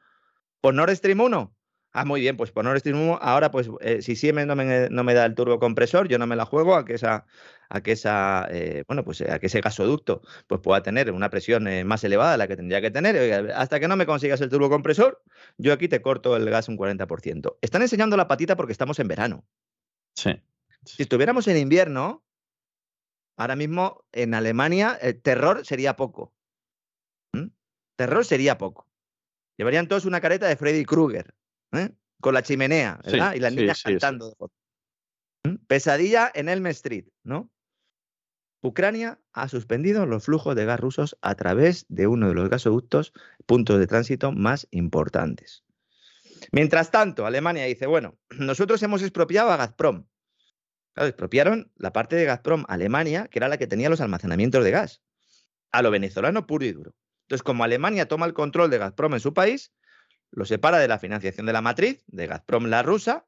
¿Por 0.63 0.73
Nord 0.73 0.97
Stream 0.97 1.21
1? 1.21 1.55
Ah, 1.99 2.05
muy 2.05 2.21
bien, 2.21 2.37
pues 2.37 2.51
por 2.51 2.67
1, 2.67 3.19
ahora 3.23 3.51
pues 3.51 3.71
eh, 3.81 4.03
si 4.03 4.17
Siemens 4.17 4.47
no 4.47 4.55
me, 4.55 4.91
no 4.91 5.03
me 5.03 5.15
da 5.15 5.25
el 5.25 5.35
turbocompresor, 5.35 6.09
yo 6.09 6.19
no 6.19 6.27
me 6.27 6.37
la 6.37 6.45
juego 6.45 6.75
a 6.75 6.85
que 6.85 6.93
esa, 6.93 7.25
a 7.71 7.81
que 7.81 7.93
esa, 7.93 8.47
eh, 8.51 8.85
bueno, 8.87 9.03
pues 9.03 9.23
a 9.23 9.39
que 9.39 9.47
ese 9.47 9.63
gasoducto 9.63 10.21
pues 10.47 10.61
pueda 10.61 10.83
tener 10.83 11.11
una 11.11 11.31
presión 11.31 11.67
eh, 11.67 11.85
más 11.85 12.05
elevada 12.05 12.33
de 12.33 12.37
la 12.37 12.49
que 12.49 12.57
tendría 12.57 12.83
que 12.83 12.91
tener. 12.91 13.51
hasta 13.53 13.81
que 13.81 13.89
no 13.89 13.97
me 13.97 14.05
consigas 14.05 14.43
el 14.43 14.51
turbocompresor, 14.51 15.23
yo 15.57 15.73
aquí 15.73 15.89
te 15.89 16.03
corto 16.03 16.37
el 16.37 16.51
gas 16.51 16.69
un 16.69 16.77
40%. 16.77 17.57
Están 17.63 17.81
enseñando 17.81 18.19
la 18.19 18.29
patita 18.29 18.57
porque 18.57 18.73
estamos 18.73 18.99
en 18.99 19.09
verano. 19.09 19.47
Sí. 20.15 20.39
Si 20.85 21.03
estuviéramos 21.03 21.49
en 21.49 21.57
invierno, 21.57 22.23
ahora 23.39 23.57
mismo 23.57 24.05
en 24.13 24.35
Alemania 24.35 24.99
el 25.01 25.19
terror 25.23 25.65
sería 25.65 25.97
poco. 25.97 26.35
¿Mm? 27.33 27.47
Terror 27.97 28.27
sería 28.27 28.59
poco. 28.59 28.87
Llevarían 29.57 29.89
todos 29.89 30.05
una 30.05 30.21
careta 30.21 30.47
de 30.47 30.57
Freddy 30.57 30.85
Krueger. 30.85 31.35
¿Eh? 31.73 31.91
con 32.21 32.35
la 32.35 32.43
chimenea, 32.43 33.01
¿verdad? 33.05 33.35
y 33.35 33.41
las 33.41 33.53
niñas 33.53 33.83
cantando. 33.83 34.37
¿Mm? 35.45 35.57
Pesadilla 35.67 36.31
en 36.35 36.49
Elm 36.49 36.67
Street, 36.69 37.07
¿no? 37.23 37.51
Ucrania 38.63 39.21
ha 39.33 39.49
suspendido 39.49 40.07
los 40.07 40.25
flujos 40.25 40.57
de 40.57 40.65
gas 40.65 40.81
rusos 40.81 41.17
a 41.21 41.35
través 41.35 41.87
de 41.89 42.07
uno 42.07 42.29
de 42.29 42.35
los 42.35 42.49
gasoductos, 42.49 43.13
puntos 43.47 43.79
de 43.79 43.87
tránsito 43.87 44.33
más 44.33 44.67
importantes. 44.71 45.65
Mientras 46.53 46.91
tanto, 46.91 47.27
Alemania 47.27 47.65
dice, 47.65 47.87
bueno, 47.87 48.19
nosotros 48.39 48.83
hemos 48.83 49.03
expropiado 49.03 49.51
a 49.51 49.57
Gazprom. 49.57 50.07
Claro, 50.95 51.09
expropiaron 51.09 51.71
la 51.77 51.93
parte 51.93 52.17
de 52.17 52.25
Gazprom 52.25 52.65
Alemania, 52.69 53.29
que 53.29 53.39
era 53.39 53.49
la 53.49 53.59
que 53.59 53.67
tenía 53.67 53.91
los 53.91 54.01
almacenamientos 54.01 54.65
de 54.65 54.71
gas, 54.71 55.03
a 55.71 55.83
lo 55.83 55.91
venezolano 55.91 56.47
puro 56.47 56.65
y 56.65 56.73
duro. 56.73 56.95
Entonces, 57.27 57.43
como 57.43 57.65
Alemania 57.65 58.09
toma 58.09 58.27
el 58.27 58.35
control 58.35 58.71
de 58.71 58.79
Gazprom 58.79 59.15
en 59.15 59.21
su 59.21 59.35
país, 59.35 59.73
lo 60.37 60.45
separa 60.45 60.79
de 60.79 60.87
la 60.87 60.99
financiación 60.99 61.47
de 61.47 61.55
la 61.55 61.63
matriz, 61.63 62.05
de 62.09 62.27
Gazprom 62.27 62.67
la 62.67 62.83
rusa. 62.83 63.27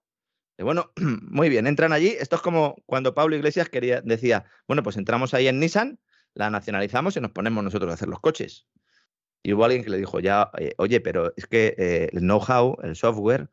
Y 0.58 0.62
bueno, 0.62 0.92
muy 1.22 1.48
bien, 1.48 1.66
entran 1.66 1.92
allí. 1.92 2.08
Esto 2.08 2.36
es 2.36 2.42
como 2.42 2.76
cuando 2.84 3.14
Pablo 3.14 3.34
Iglesias 3.34 3.70
quería, 3.70 4.02
decía, 4.02 4.44
bueno, 4.68 4.82
pues 4.82 4.98
entramos 4.98 5.32
ahí 5.32 5.48
en 5.48 5.58
Nissan, 5.58 5.98
la 6.34 6.50
nacionalizamos 6.50 7.16
y 7.16 7.20
nos 7.22 7.30
ponemos 7.30 7.64
nosotros 7.64 7.90
a 7.90 7.94
hacer 7.94 8.08
los 8.08 8.20
coches. 8.20 8.66
Y 9.42 9.54
hubo 9.54 9.64
alguien 9.64 9.82
que 9.82 9.90
le 9.90 9.96
dijo, 9.96 10.20
ya, 10.20 10.50
eh, 10.58 10.74
oye, 10.76 11.00
pero 11.00 11.32
es 11.34 11.46
que 11.46 11.74
eh, 11.78 12.10
el 12.12 12.20
know-how, 12.20 12.76
el 12.82 12.94
software, 12.94 13.48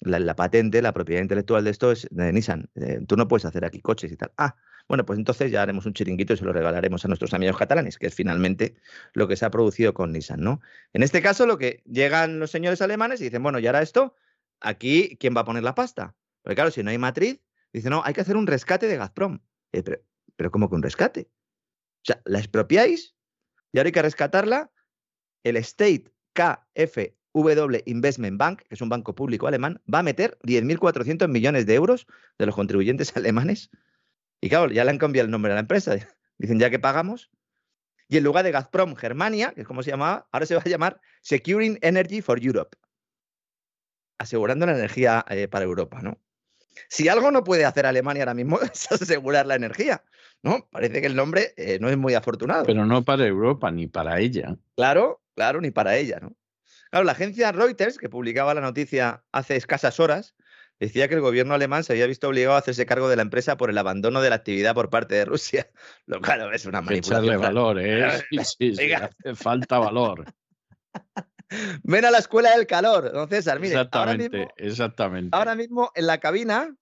la, 0.00 0.34
patente, 0.34 0.82
la 0.82 0.92
propiedad 0.92 1.22
intelectual 1.22 1.62
de 1.62 1.70
esto 1.70 1.92
es 1.92 2.08
de 2.10 2.32
Nissan. 2.32 2.68
Eh, 2.74 3.00
tú 3.06 3.16
no 3.16 3.28
puedes 3.28 3.44
hacer 3.44 3.64
aquí 3.64 3.80
coches 3.80 4.10
y 4.10 4.16
tal. 4.16 4.32
Ah, 4.36 4.56
bueno, 4.88 5.04
pues 5.04 5.18
entonces 5.18 5.52
ya 5.52 5.62
haremos 5.62 5.84
un 5.84 5.92
chiringuito 5.92 6.32
y 6.32 6.38
se 6.38 6.44
lo 6.44 6.52
regalaremos 6.52 7.04
a 7.04 7.08
nuestros 7.08 7.34
amigos 7.34 7.58
catalanes, 7.58 7.98
que 7.98 8.06
es 8.06 8.14
finalmente 8.14 8.76
lo 9.12 9.28
que 9.28 9.36
se 9.36 9.44
ha 9.44 9.50
producido 9.50 9.92
con 9.92 10.12
Nissan, 10.12 10.40
¿no? 10.40 10.60
En 10.94 11.02
este 11.02 11.20
caso, 11.20 11.46
lo 11.46 11.58
que 11.58 11.82
llegan 11.84 12.38
los 12.38 12.50
señores 12.50 12.80
alemanes 12.80 13.20
y 13.20 13.24
dicen, 13.24 13.42
bueno, 13.42 13.58
y 13.58 13.66
ahora 13.66 13.82
esto, 13.82 14.14
aquí, 14.60 15.18
¿quién 15.20 15.36
va 15.36 15.42
a 15.42 15.44
poner 15.44 15.62
la 15.62 15.74
pasta? 15.74 16.16
Porque 16.42 16.54
claro, 16.54 16.70
si 16.70 16.82
no 16.82 16.90
hay 16.90 16.96
matriz, 16.96 17.40
dice, 17.70 17.90
no, 17.90 18.02
hay 18.02 18.14
que 18.14 18.22
hacer 18.22 18.36
un 18.36 18.46
rescate 18.46 18.86
de 18.86 18.96
Gazprom. 18.96 19.40
Eh, 19.72 19.82
pero, 19.82 20.00
pero, 20.36 20.50
¿cómo 20.50 20.70
que 20.70 20.76
un 20.76 20.82
rescate? 20.82 21.28
O 22.02 22.04
sea, 22.04 22.22
la 22.24 22.38
expropiáis 22.38 23.14
y 23.72 23.78
ahora 23.78 23.88
hay 23.88 23.92
que 23.92 24.02
rescatarla. 24.02 24.70
El 25.44 25.56
State 25.58 26.04
KfW 26.32 27.76
Investment 27.84 28.38
Bank, 28.38 28.62
que 28.62 28.74
es 28.74 28.80
un 28.80 28.88
banco 28.88 29.14
público 29.14 29.46
alemán, 29.46 29.82
va 29.92 29.98
a 29.98 30.02
meter 30.02 30.38
10.400 30.42 31.28
millones 31.28 31.66
de 31.66 31.74
euros 31.74 32.06
de 32.38 32.46
los 32.46 32.54
contribuyentes 32.54 33.14
alemanes 33.16 33.70
y 34.40 34.48
claro, 34.48 34.70
ya 34.70 34.84
le 34.84 34.90
han 34.90 34.98
cambiado 34.98 35.26
el 35.26 35.30
nombre 35.30 35.52
a 35.52 35.54
la 35.54 35.60
empresa. 35.60 35.96
Dicen, 36.38 36.58
ya 36.58 36.70
que 36.70 36.78
pagamos. 36.78 37.30
Y 38.08 38.16
en 38.16 38.24
lugar 38.24 38.44
de 38.44 38.52
Gazprom 38.52 38.94
Germania, 38.96 39.52
que 39.54 39.62
es 39.62 39.66
como 39.66 39.82
se 39.82 39.90
llamaba, 39.90 40.28
ahora 40.32 40.46
se 40.46 40.54
va 40.54 40.62
a 40.64 40.68
llamar 40.68 41.00
Securing 41.20 41.78
Energy 41.82 42.22
for 42.22 42.42
Europe. 42.42 42.76
Asegurando 44.18 44.66
la 44.66 44.72
energía 44.72 45.24
eh, 45.28 45.46
para 45.48 45.64
Europa, 45.64 46.00
¿no? 46.00 46.18
Si 46.88 47.08
algo 47.08 47.30
no 47.30 47.44
puede 47.44 47.64
hacer 47.64 47.86
Alemania 47.86 48.22
ahora 48.22 48.34
mismo 48.34 48.60
es 48.72 48.90
asegurar 48.90 49.46
la 49.46 49.56
energía, 49.56 50.02
¿no? 50.42 50.68
Parece 50.70 51.00
que 51.00 51.06
el 51.06 51.16
nombre 51.16 51.52
eh, 51.56 51.78
no 51.80 51.88
es 51.88 51.98
muy 51.98 52.14
afortunado. 52.14 52.64
Pero 52.64 52.86
no 52.86 53.04
para 53.04 53.26
Europa 53.26 53.70
ni 53.70 53.88
para 53.88 54.20
ella. 54.20 54.56
Claro, 54.76 55.20
claro, 55.34 55.60
ni 55.60 55.70
para 55.70 55.96
ella, 55.96 56.18
¿no? 56.20 56.34
Claro, 56.90 57.04
la 57.04 57.12
agencia 57.12 57.52
Reuters, 57.52 57.98
que 57.98 58.08
publicaba 58.08 58.54
la 58.54 58.62
noticia 58.62 59.22
hace 59.32 59.56
escasas 59.56 60.00
horas, 60.00 60.34
decía 60.78 61.08
que 61.08 61.14
el 61.14 61.20
gobierno 61.20 61.54
alemán 61.54 61.84
se 61.84 61.92
había 61.92 62.06
visto 62.06 62.28
obligado 62.28 62.56
a 62.56 62.58
hacerse 62.58 62.86
cargo 62.86 63.08
de 63.08 63.16
la 63.16 63.22
empresa 63.22 63.56
por 63.56 63.70
el 63.70 63.78
abandono 63.78 64.20
de 64.20 64.30
la 64.30 64.36
actividad 64.36 64.74
por 64.74 64.90
parte 64.90 65.14
de 65.14 65.24
Rusia. 65.24 65.70
Lo 66.06 66.20
claro 66.20 66.52
es 66.52 66.66
una 66.66 66.80
manipulación. 66.80 67.24
Echarle 67.24 67.36
valor, 67.36 67.80
¿eh? 67.80 68.24
Sí, 68.44 68.74
sí, 68.74 68.92
hace 68.92 69.34
falta 69.34 69.78
valor. 69.78 70.24
Ven 71.82 72.04
a 72.04 72.10
la 72.10 72.18
escuela 72.18 72.54
del 72.56 72.66
calor, 72.66 73.10
don 73.12 73.28
César. 73.28 73.58
Mire, 73.58 73.74
exactamente, 73.74 74.26
ahora 74.26 74.42
mismo, 74.42 74.52
exactamente. 74.56 75.36
Ahora 75.36 75.54
mismo 75.54 75.90
en 75.94 76.06
la 76.06 76.18
cabina, 76.18 76.76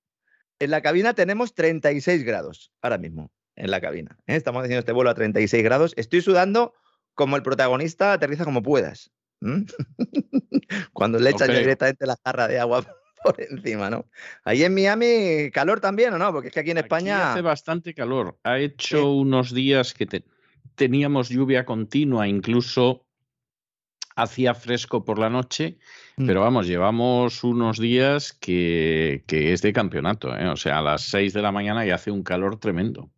en 0.58 0.70
la 0.70 0.80
cabina 0.80 1.14
tenemos 1.14 1.54
36 1.54 2.24
grados. 2.24 2.72
Ahora 2.82 2.98
mismo, 2.98 3.30
en 3.54 3.70
la 3.70 3.80
cabina. 3.80 4.18
¿eh? 4.26 4.34
Estamos 4.36 4.62
haciendo 4.62 4.80
este 4.80 4.92
vuelo 4.92 5.10
a 5.10 5.14
36 5.14 5.62
grados. 5.62 5.92
Estoy 5.96 6.20
sudando 6.20 6.74
como 7.14 7.36
el 7.36 7.42
protagonista, 7.42 8.12
aterriza 8.12 8.44
como 8.44 8.62
puedas. 8.62 9.12
Cuando 10.92 11.18
le 11.18 11.30
echas 11.30 11.48
directamente 11.48 12.06
la 12.06 12.16
jarra 12.24 12.48
de 12.48 12.58
agua 12.58 12.84
por 13.26 13.40
encima, 13.40 13.90
¿no? 13.90 14.06
Ahí 14.44 14.62
en 14.62 14.74
Miami, 14.74 15.50
calor 15.52 15.80
también, 15.80 16.14
¿o 16.14 16.18
no? 16.18 16.32
Porque 16.32 16.48
es 16.48 16.54
que 16.54 16.60
aquí 16.60 16.70
en 16.70 16.78
España. 16.78 17.32
hace 17.32 17.42
bastante 17.42 17.94
calor. 17.94 18.38
Ha 18.44 18.58
hecho 18.58 19.12
unos 19.12 19.52
días 19.52 19.94
que 19.94 20.06
teníamos 20.74 21.28
lluvia 21.28 21.64
continua, 21.64 22.28
incluso 22.28 23.04
hacía 24.14 24.54
fresco 24.54 25.04
por 25.04 25.18
la 25.18 25.28
noche, 25.28 25.78
mm. 26.16 26.26
pero 26.26 26.40
vamos, 26.40 26.66
llevamos 26.66 27.44
unos 27.44 27.78
días 27.78 28.32
que, 28.32 29.24
que 29.26 29.52
es 29.52 29.60
de 29.60 29.72
campeonato, 29.72 30.34
¿eh? 30.34 30.48
o 30.48 30.56
sea, 30.56 30.78
a 30.78 30.82
las 30.82 31.02
6 31.02 31.34
de 31.34 31.42
la 31.42 31.52
mañana 31.52 31.84
y 31.84 31.90
hace 31.90 32.10
un 32.10 32.22
calor 32.22 32.58
tremendo. 32.58 33.10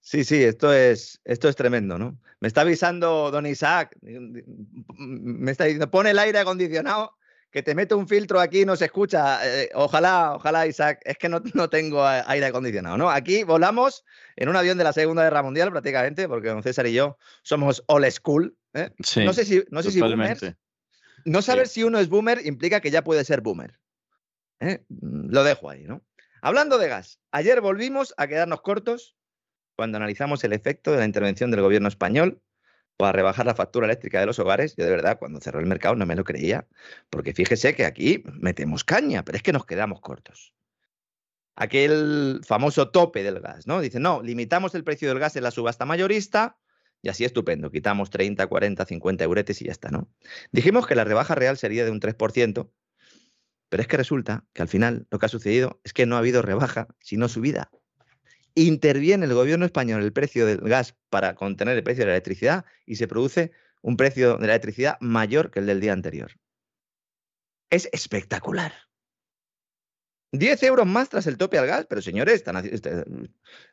Sí, 0.00 0.24
sí, 0.24 0.42
esto 0.42 0.72
es, 0.72 1.20
esto 1.24 1.48
es 1.48 1.54
tremendo, 1.54 1.96
¿no? 1.96 2.18
Me 2.40 2.48
está 2.48 2.62
avisando 2.62 3.30
don 3.30 3.46
Isaac, 3.46 3.96
me 4.02 5.50
está 5.52 5.64
diciendo, 5.64 5.88
pone 5.92 6.10
el 6.10 6.18
aire 6.18 6.40
acondicionado 6.40 7.14
que 7.52 7.62
te 7.62 7.74
meto 7.74 7.98
un 7.98 8.08
filtro 8.08 8.40
aquí 8.40 8.62
y 8.62 8.64
no 8.64 8.76
se 8.76 8.86
escucha. 8.86 9.46
Eh, 9.46 9.70
ojalá, 9.74 10.34
ojalá, 10.34 10.66
Isaac, 10.66 11.00
es 11.04 11.18
que 11.18 11.28
no, 11.28 11.42
no, 11.54 11.68
tengo 11.68 12.04
aire 12.04 12.46
acondicionado, 12.46 12.96
¿no? 12.96 13.10
Aquí 13.10 13.44
volamos 13.44 14.04
en 14.36 14.48
un 14.48 14.56
avión 14.56 14.78
de 14.78 14.84
la 14.84 14.94
Segunda 14.94 15.22
Guerra 15.22 15.42
Mundial 15.42 15.70
prácticamente, 15.70 16.26
porque 16.28 16.48
don 16.48 16.62
César 16.62 16.86
y 16.86 16.94
yo 16.94 17.18
somos 17.42 17.84
old 17.86 18.10
school. 18.10 18.56
¿eh? 18.72 18.90
no 19.16 19.32
sé 19.34 19.44
si, 19.44 19.62
no 19.70 19.82
sé 19.82 19.90
si 19.90 20.00
boomer. 20.00 20.56
No 21.24 21.42
saber 21.42 21.68
si 21.68 21.84
uno 21.84 21.98
es 21.98 22.08
boomer 22.08 22.44
implica 22.44 22.80
que 22.80 22.90
ya 22.90 23.04
puede 23.04 23.22
ser 23.24 23.42
boomer. 23.42 23.78
¿eh? 24.60 24.82
Lo 24.88 25.44
dejo 25.44 25.68
ahí, 25.68 25.84
¿no? 25.84 26.02
Hablando 26.40 26.78
de 26.78 26.88
gas, 26.88 27.20
ayer 27.30 27.60
volvimos 27.60 28.14
a 28.16 28.26
quedarnos 28.26 28.62
cortos 28.62 29.14
cuando 29.76 29.98
analizamos 29.98 30.42
el 30.42 30.54
efecto 30.54 30.90
de 30.90 30.98
la 30.98 31.04
intervención 31.04 31.50
del 31.50 31.60
gobierno 31.60 31.88
español 31.88 32.40
para 33.02 33.10
rebajar 33.10 33.44
la 33.44 33.56
factura 33.56 33.86
eléctrica 33.86 34.20
de 34.20 34.26
los 34.26 34.38
hogares, 34.38 34.76
yo 34.76 34.84
de 34.84 34.90
verdad 34.92 35.18
cuando 35.18 35.40
cerró 35.40 35.58
el 35.58 35.66
mercado 35.66 35.96
no 35.96 36.06
me 36.06 36.14
lo 36.14 36.22
creía, 36.22 36.68
porque 37.10 37.34
fíjese 37.34 37.74
que 37.74 37.84
aquí 37.84 38.22
metemos 38.38 38.84
caña, 38.84 39.24
pero 39.24 39.34
es 39.34 39.42
que 39.42 39.52
nos 39.52 39.66
quedamos 39.66 40.00
cortos. 40.00 40.54
Aquel 41.56 42.42
famoso 42.46 42.90
tope 42.90 43.24
del 43.24 43.40
gas, 43.40 43.66
¿no? 43.66 43.80
Dice, 43.80 43.98
no, 43.98 44.22
limitamos 44.22 44.76
el 44.76 44.84
precio 44.84 45.08
del 45.08 45.18
gas 45.18 45.34
en 45.34 45.42
la 45.42 45.50
subasta 45.50 45.84
mayorista 45.84 46.58
y 47.02 47.08
así 47.08 47.24
estupendo, 47.24 47.72
quitamos 47.72 48.08
30, 48.10 48.46
40, 48.46 48.84
50 48.84 49.24
euretes 49.24 49.60
y 49.60 49.64
ya 49.64 49.72
está, 49.72 49.90
¿no? 49.90 50.08
Dijimos 50.52 50.86
que 50.86 50.94
la 50.94 51.02
rebaja 51.02 51.34
real 51.34 51.58
sería 51.58 51.84
de 51.84 51.90
un 51.90 51.98
3%, 51.98 52.70
pero 53.68 53.80
es 53.80 53.88
que 53.88 53.96
resulta 53.96 54.46
que 54.52 54.62
al 54.62 54.68
final 54.68 55.08
lo 55.10 55.18
que 55.18 55.26
ha 55.26 55.28
sucedido 55.28 55.80
es 55.82 55.92
que 55.92 56.06
no 56.06 56.14
ha 56.14 56.20
habido 56.20 56.40
rebaja, 56.40 56.86
sino 57.00 57.28
subida. 57.28 57.68
Interviene 58.54 59.26
el 59.26 59.34
gobierno 59.34 59.64
español 59.64 60.02
el 60.02 60.12
precio 60.12 60.46
del 60.46 60.58
gas 60.58 60.96
para 61.10 61.34
contener 61.34 61.76
el 61.76 61.82
precio 61.82 62.02
de 62.02 62.06
la 62.06 62.12
electricidad 62.14 62.64
y 62.86 62.96
se 62.96 63.08
produce 63.08 63.52
un 63.80 63.96
precio 63.96 64.36
de 64.36 64.46
la 64.46 64.54
electricidad 64.54 64.98
mayor 65.00 65.50
que 65.50 65.60
el 65.60 65.66
del 65.66 65.80
día 65.80 65.92
anterior. 65.92 66.32
Es 67.70 67.88
espectacular. 67.92 68.72
10 70.32 70.62
euros 70.62 70.86
más 70.86 71.10
tras 71.10 71.26
el 71.26 71.36
tope 71.36 71.58
al 71.58 71.66
gas, 71.66 71.86
pero 71.88 72.00
señores, 72.00 72.42
este, 72.64 73.04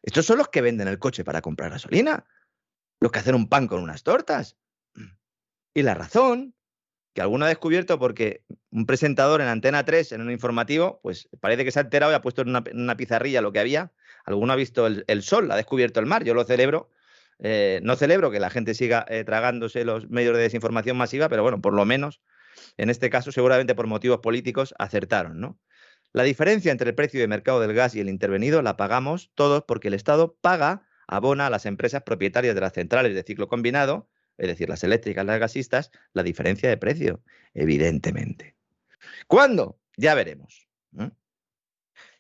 estos 0.03 0.25
son 0.25 0.38
los 0.38 0.50
que 0.50 0.62
venden 0.62 0.89
el 0.89 1.00
coche 1.00 1.24
para 1.24 1.41
comprar 1.41 1.71
gasolina, 1.71 2.25
los 3.00 3.12
que 3.12 3.19
hacen 3.19 3.36
un 3.36 3.48
pan 3.48 3.67
con 3.67 3.81
unas 3.81 4.03
tortas. 4.03 4.57
Y 5.74 5.83
la 5.83 5.93
razón 5.93 6.53
que 7.13 7.21
alguno 7.21 7.45
ha 7.45 7.50
descubierto 7.50 7.98
porque 7.98 8.43
un 8.71 8.86
presentador 8.86 9.41
en 9.41 9.48
Antena 9.48 9.86
3, 9.86 10.12
en 10.12 10.21
un 10.21 10.31
informativo, 10.31 11.00
pues 11.01 11.29
parece 11.39 11.63
que 11.63 11.71
se 11.71 11.79
ha 11.79 11.83
enterado 11.83 12.12
y 12.12 12.15
ha 12.15 12.21
puesto 12.21 12.41
en 12.41 12.50
una, 12.50 12.98
pizarrilla 12.98 13.41
lo 13.41 13.51
que 13.51 13.59
había. 13.59 13.91
Alguno 14.29 14.53
ha 14.53 14.55
visto 14.55 14.88
el, 14.88 15.24
sol, 15.24 15.51
ha 15.51 15.55
descubierto 15.55 16.00
el 16.00 16.05
mar. 16.05 16.24
Yo 16.24 16.33
lo 16.33 16.43
celebro. 16.43 16.89
Eh, 17.39 17.79
no 17.83 17.95
celebro 17.95 18.31
que 18.31 18.39
la 18.39 18.50
gente 18.50 18.74
siga 18.74 19.05
eh, 19.09 19.24
tragándose 19.24 19.86
los 19.86 20.09
medios 20.09 20.36
de 20.36 20.43
desinformación 20.43 20.98
masiva, 20.98 21.29
pero 21.29 21.41
bueno, 21.41 21.62
por 21.62 21.74
lo 21.74 21.86
menos, 21.86 22.21
en 22.77 22.89
este 22.89 23.09
caso, 23.09 23.31
seguramente 23.31 23.75
por 23.75 23.88
motivos 23.88 24.19
políticos, 24.19 24.74
acertaron, 24.77 25.39
¿no? 25.39 25.59
La 26.12 26.24
diferencia 26.24 26.71
entre 26.71 26.89
el 26.89 26.95
precio 26.95 27.19
de 27.19 27.27
mercado 27.27 27.62
del 27.62 27.74
gas 27.74 27.95
y 27.95 28.01
el 28.01 28.09
intervenido 28.09 28.62
la 28.62 28.75
pagamos 28.75 29.31
todos 29.36 29.63
porque 29.65 29.88
el 29.88 29.93
Estado 29.93 30.36
paga, 30.41 30.88
abona 31.07 31.48
a 31.48 31.50
las 31.50 31.65
empresas 31.65 32.03
propietarias 32.03 32.55
de 32.55 32.62
las 32.62 32.74
centrales 32.74 33.15
de 33.15 33.24
ciclo 33.24 33.48
combinado 33.48 34.09
es 34.39 34.48
decir, 34.48 34.69
las 34.69 34.83
eléctricas, 34.83 35.25
las 35.25 35.39
gasistas, 35.39 35.91
la 36.13 36.24
diferencia 36.24 36.69
de 36.69 36.77
precio, 36.77 37.21
evidentemente. 37.53 38.55
¿Cuándo? 39.27 39.79
Ya 39.98 40.15
veremos. 40.15 40.67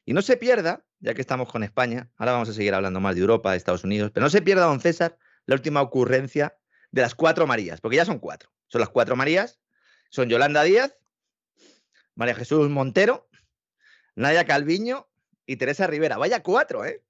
Y 0.05 0.13
no 0.13 0.21
se 0.21 0.35
pierda, 0.35 0.85
ya 0.99 1.13
que 1.13 1.21
estamos 1.21 1.51
con 1.51 1.63
España, 1.63 2.09
ahora 2.17 2.33
vamos 2.33 2.49
a 2.49 2.53
seguir 2.53 2.73
hablando 2.73 2.99
más 2.99 3.15
de 3.15 3.21
Europa, 3.21 3.51
de 3.51 3.57
Estados 3.57 3.83
Unidos, 3.83 4.11
pero 4.13 4.25
no 4.25 4.29
se 4.29 4.41
pierda, 4.41 4.65
don 4.65 4.81
César, 4.81 5.17
la 5.45 5.55
última 5.55 5.81
ocurrencia 5.81 6.57
de 6.91 7.01
las 7.01 7.15
cuatro 7.15 7.47
Marías, 7.47 7.81
porque 7.81 7.97
ya 7.97 8.05
son 8.05 8.19
cuatro. 8.19 8.51
Son 8.67 8.81
las 8.81 8.89
cuatro 8.89 9.15
Marías, 9.15 9.59
son 10.09 10.29
Yolanda 10.29 10.63
Díaz, 10.63 10.95
María 12.15 12.35
Jesús 12.35 12.69
Montero, 12.69 13.29
Nadia 14.15 14.45
Calviño 14.45 15.07
y 15.45 15.55
Teresa 15.55 15.87
Rivera. 15.87 16.17
Vaya 16.17 16.43
cuatro, 16.43 16.85
¿eh? 16.85 17.03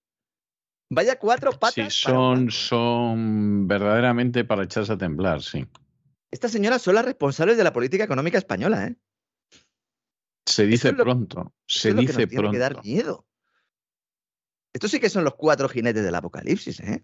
Vaya 0.89 1.17
cuatro 1.19 1.51
patas. 1.51 1.93
Sí, 1.93 2.01
son, 2.05 2.49
son 2.51 3.67
verdaderamente 3.67 4.43
para 4.43 4.63
echarse 4.63 4.93
a 4.93 4.97
temblar, 4.97 5.41
sí. 5.41 5.67
Estas 6.31 6.51
señoras 6.51 6.81
son 6.81 6.95
las 6.95 7.05
responsables 7.05 7.57
de 7.57 7.63
la 7.63 7.73
política 7.73 8.03
económica 8.03 8.37
española, 8.37 8.87
¿eh? 8.87 8.95
Se 10.45 10.65
dice 10.65 10.93
pronto, 10.93 11.53
se 11.67 11.93
dice 11.93 12.27
pronto. 12.27 12.27
Tiene 12.27 12.51
que 12.51 12.57
dar 12.57 12.83
miedo. 12.83 13.25
Estos 14.73 14.91
sí 14.91 14.99
que 14.99 15.09
son 15.09 15.23
los 15.23 15.35
cuatro 15.35 15.67
jinetes 15.67 16.03
del 16.03 16.15
apocalipsis, 16.15 16.79
¿eh? 16.81 17.03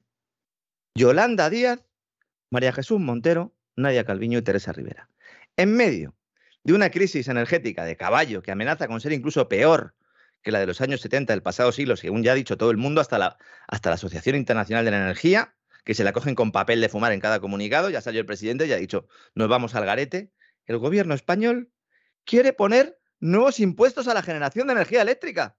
Yolanda 0.93 1.50
Díaz, 1.50 1.86
María 2.50 2.72
Jesús 2.72 3.00
Montero, 3.00 3.53
Nadia 3.75 4.05
Calviño 4.05 4.39
y 4.39 4.41
Teresa 4.41 4.72
Rivera. 4.72 5.10
En 5.57 5.75
medio 5.75 6.15
de 6.63 6.74
una 6.74 6.89
crisis 6.89 7.27
energética 7.27 7.84
de 7.84 7.98
caballo 7.98 8.41
que 8.41 8.51
amenaza 8.51 8.88
con 8.88 9.01
ser 9.01 9.13
incluso 9.13 9.50
peor 9.50 9.95
que 10.41 10.51
la 10.51 10.60
de 10.60 10.67
los 10.67 10.79
años 10.79 11.01
70 11.01 11.34
del 11.34 11.41
pasado 11.41 11.72
siglo, 11.72 11.95
según 11.95 12.24
ya 12.24 12.34
ha 12.34 12.36
dicho 12.36 12.55
todo 12.55 12.69
el 12.69 12.77
mundo, 12.77 13.01
hasta 13.01 13.17
la, 13.17 13.38
hasta 13.67 13.89
la 13.89 13.95
Asociación 13.95 14.36
Internacional 14.36 14.86
de 14.86 14.91
la 14.91 14.98
Energía, 14.98 15.55
que 15.84 15.95
se 15.95 16.03
la 16.03 16.13
cogen 16.13 16.36
con 16.36 16.51
papel 16.51 16.81
de 16.81 16.89
fumar 16.89 17.13
en 17.13 17.19
cada 17.19 17.39
comunicado, 17.39 17.89
ya 17.89 18.00
salió 18.00 18.19
el 18.19 18.27
presidente 18.27 18.67
y 18.67 18.72
ha 18.72 18.77
dicho, 18.77 19.07
nos 19.34 19.50
vamos 19.50 19.74
al 19.74 19.86
garete. 19.86 20.31
El 20.67 20.77
gobierno 20.77 21.15
español 21.15 21.72
quiere 22.25 22.53
poner 22.53 23.00
nuevos 23.19 23.60
impuestos 23.60 24.07
a 24.07 24.13
la 24.13 24.22
generación 24.22 24.68
de 24.68 24.74
energía 24.74 25.01
eléctrica. 25.01 25.57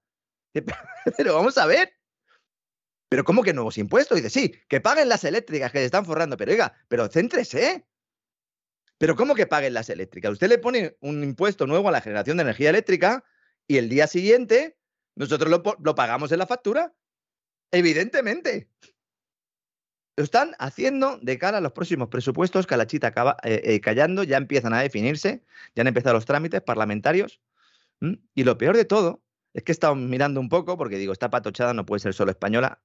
Pero 1.17 1.33
vamos 1.33 1.57
a 1.57 1.65
ver. 1.65 1.96
Pero 3.09 3.23
¿cómo 3.23 3.43
que 3.43 3.53
nuevos 3.53 3.77
impuestos? 3.77 4.17
Dice, 4.17 4.29
sí, 4.29 4.53
que 4.67 4.81
paguen 4.81 5.09
las 5.09 5.23
eléctricas 5.23 5.71
que 5.71 5.79
se 5.79 5.85
están 5.85 6.05
forrando. 6.05 6.37
Pero 6.37 6.51
oiga, 6.51 6.73
pero 6.87 7.07
céntrese. 7.07 7.85
Pero 8.97 9.15
¿cómo 9.15 9.35
que 9.35 9.47
paguen 9.47 9.73
las 9.73 9.89
eléctricas? 9.89 10.31
Usted 10.31 10.49
le 10.49 10.57
pone 10.57 10.97
un 11.01 11.23
impuesto 11.23 11.67
nuevo 11.67 11.89
a 11.89 11.91
la 11.91 12.01
generación 12.01 12.37
de 12.37 12.43
energía 12.43 12.69
eléctrica 12.69 13.23
y 13.67 13.77
el 13.77 13.89
día 13.89 14.07
siguiente 14.07 14.77
nosotros 15.15 15.49
lo, 15.49 15.95
pagamos 15.95 16.31
en 16.31 16.39
la 16.39 16.47
factura. 16.47 16.93
Evidentemente. 17.71 18.69
Lo 20.15 20.23
están 20.23 20.55
haciendo 20.57 21.19
de 21.21 21.37
cara 21.37 21.59
a 21.59 21.61
los 21.61 21.73
próximos 21.73 22.09
presupuestos 22.09 22.65
que 22.65 22.75
la 22.75 22.87
chita 22.87 23.07
acaba 23.07 23.37
eh, 23.43 23.61
eh, 23.63 23.81
callando, 23.81 24.23
ya 24.23 24.37
empiezan 24.37 24.73
a 24.73 24.81
definirse, 24.81 25.43
ya 25.75 25.81
han 25.81 25.87
empezado 25.87 26.15
los 26.15 26.25
trámites 26.25 26.61
parlamentarios. 26.61 27.39
Y 28.33 28.43
lo 28.43 28.57
peor 28.57 28.75
de 28.75 28.85
todo 28.85 29.23
es 29.53 29.63
que 29.63 29.71
he 29.71 29.73
estado 29.73 29.95
mirando 29.95 30.39
un 30.39 30.49
poco, 30.49 30.75
porque 30.75 30.97
digo, 30.97 31.13
esta 31.13 31.29
patochada 31.29 31.73
no 31.73 31.85
puede 31.85 31.99
ser 31.99 32.15
solo 32.15 32.31
española. 32.31 32.81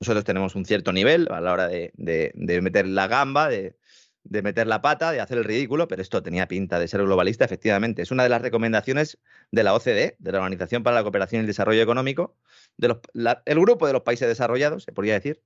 Nosotros 0.00 0.24
tenemos 0.24 0.54
un 0.54 0.64
cierto 0.64 0.92
nivel 0.92 1.28
a 1.30 1.40
la 1.40 1.52
hora 1.52 1.68
de, 1.68 1.92
de 1.96 2.60
meter 2.62 2.86
la 2.86 3.06
gamba, 3.06 3.48
de, 3.48 3.76
de 4.24 4.42
meter 4.42 4.66
la 4.66 4.80
pata, 4.80 5.12
de 5.12 5.20
hacer 5.20 5.38
el 5.38 5.44
ridículo, 5.44 5.86
pero 5.86 6.02
esto 6.02 6.22
tenía 6.22 6.48
pinta 6.48 6.78
de 6.78 6.88
ser 6.88 7.02
globalista, 7.02 7.44
efectivamente. 7.44 8.02
Es 8.02 8.10
una 8.10 8.22
de 8.22 8.30
las 8.30 8.42
recomendaciones 8.42 9.18
de 9.50 9.62
la 9.62 9.74
OCDE, 9.74 10.16
de 10.18 10.32
la 10.32 10.38
Organización 10.38 10.82
para 10.82 10.96
la 10.96 11.02
Cooperación 11.02 11.40
y 11.40 11.42
el 11.42 11.46
Desarrollo 11.46 11.82
Económico, 11.82 12.36
de 12.78 12.96
el 13.44 13.60
grupo 13.60 13.86
de 13.86 13.92
los 13.92 14.02
países 14.02 14.26
desarrollados, 14.26 14.84
se 14.84 14.92
podría 14.92 15.14
decir, 15.14 15.42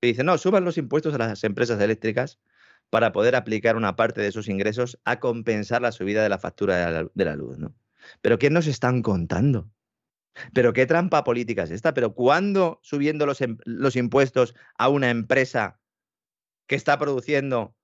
que 0.00 0.08
dice, 0.08 0.22
no, 0.22 0.36
suban 0.38 0.64
los 0.64 0.78
impuestos 0.78 1.14
a 1.14 1.18
las 1.18 1.42
empresas 1.44 1.80
eléctricas 1.80 2.38
para 2.90 3.12
poder 3.12 3.36
aplicar 3.36 3.76
una 3.76 3.96
parte 3.96 4.20
de 4.20 4.28
esos 4.28 4.48
ingresos 4.48 4.98
a 5.04 5.18
compensar 5.18 5.80
la 5.80 5.92
subida 5.92 6.22
de 6.22 6.28
la 6.28 6.38
factura 6.38 7.08
de 7.14 7.24
la, 7.24 7.36
luz. 7.36 7.58
¿no? 7.58 7.74
Pero 8.20 8.38
¿qué 8.38 8.50
nos 8.50 8.66
están 8.66 9.02
contando? 9.02 9.70
¿Pero 10.54 10.72
qué 10.72 10.86
trampa 10.86 11.24
política 11.24 11.64
es 11.64 11.70
esta? 11.70 11.94
¿Pero 11.94 12.14
cuándo 12.14 12.80
subiendo 12.82 13.26
em, 13.40 13.58
los 13.64 13.96
impuestos 13.96 14.54
a 14.78 14.88
una 14.88 15.10
empresa 15.10 15.80
que 16.66 16.76
está 16.76 16.98
produciendo 16.98 17.74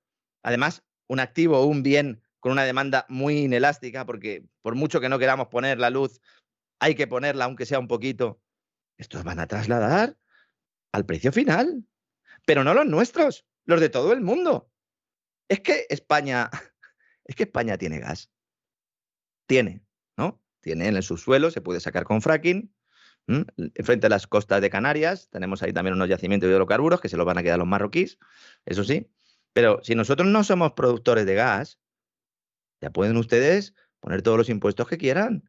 Además, 0.46 0.84
un 1.08 1.18
activo 1.18 1.58
o 1.58 1.66
un 1.66 1.82
bien 1.82 2.22
con 2.38 2.52
una 2.52 2.62
demanda 2.62 3.04
muy 3.08 3.38
inelástica, 3.38 4.06
porque 4.06 4.46
por 4.62 4.76
mucho 4.76 5.00
que 5.00 5.08
no 5.08 5.18
queramos 5.18 5.48
poner 5.48 5.80
la 5.80 5.90
luz, 5.90 6.20
hay 6.78 6.94
que 6.94 7.08
ponerla 7.08 7.46
aunque 7.46 7.66
sea 7.66 7.80
un 7.80 7.88
poquito. 7.88 8.40
Estos 8.96 9.24
van 9.24 9.40
a 9.40 9.48
trasladar 9.48 10.16
al 10.92 11.04
precio 11.04 11.32
final, 11.32 11.84
pero 12.46 12.62
no 12.62 12.74
los 12.74 12.86
nuestros, 12.86 13.44
los 13.64 13.80
de 13.80 13.88
todo 13.88 14.12
el 14.12 14.20
mundo. 14.20 14.70
Es 15.48 15.62
que 15.62 15.86
España, 15.88 16.48
es 17.24 17.34
que 17.34 17.42
España 17.42 17.76
tiene 17.76 17.98
gas. 17.98 18.30
Tiene, 19.48 19.82
¿no? 20.16 20.40
Tiene 20.66 20.88
en 20.88 20.96
el 20.96 21.04
subsuelo, 21.04 21.52
se 21.52 21.60
puede 21.60 21.78
sacar 21.78 22.02
con 22.02 22.20
fracking. 22.20 22.74
Frente 23.84 24.08
a 24.08 24.10
las 24.10 24.26
costas 24.26 24.60
de 24.60 24.68
Canarias, 24.68 25.28
tenemos 25.30 25.62
ahí 25.62 25.72
también 25.72 25.94
unos 25.94 26.08
yacimientos 26.08 26.48
de 26.48 26.56
hidrocarburos 26.56 27.00
que 27.00 27.08
se 27.08 27.16
los 27.16 27.24
van 27.24 27.38
a 27.38 27.44
quedar 27.44 27.60
los 27.60 27.68
marroquíes, 27.68 28.18
eso 28.64 28.82
sí. 28.82 29.08
Pero 29.52 29.78
si 29.84 29.94
nosotros 29.94 30.26
no 30.26 30.42
somos 30.42 30.72
productores 30.72 31.24
de 31.24 31.36
gas, 31.36 31.78
ya 32.80 32.90
pueden 32.90 33.16
ustedes 33.16 33.74
poner 34.00 34.22
todos 34.22 34.38
los 34.38 34.48
impuestos 34.48 34.88
que 34.88 34.98
quieran 34.98 35.48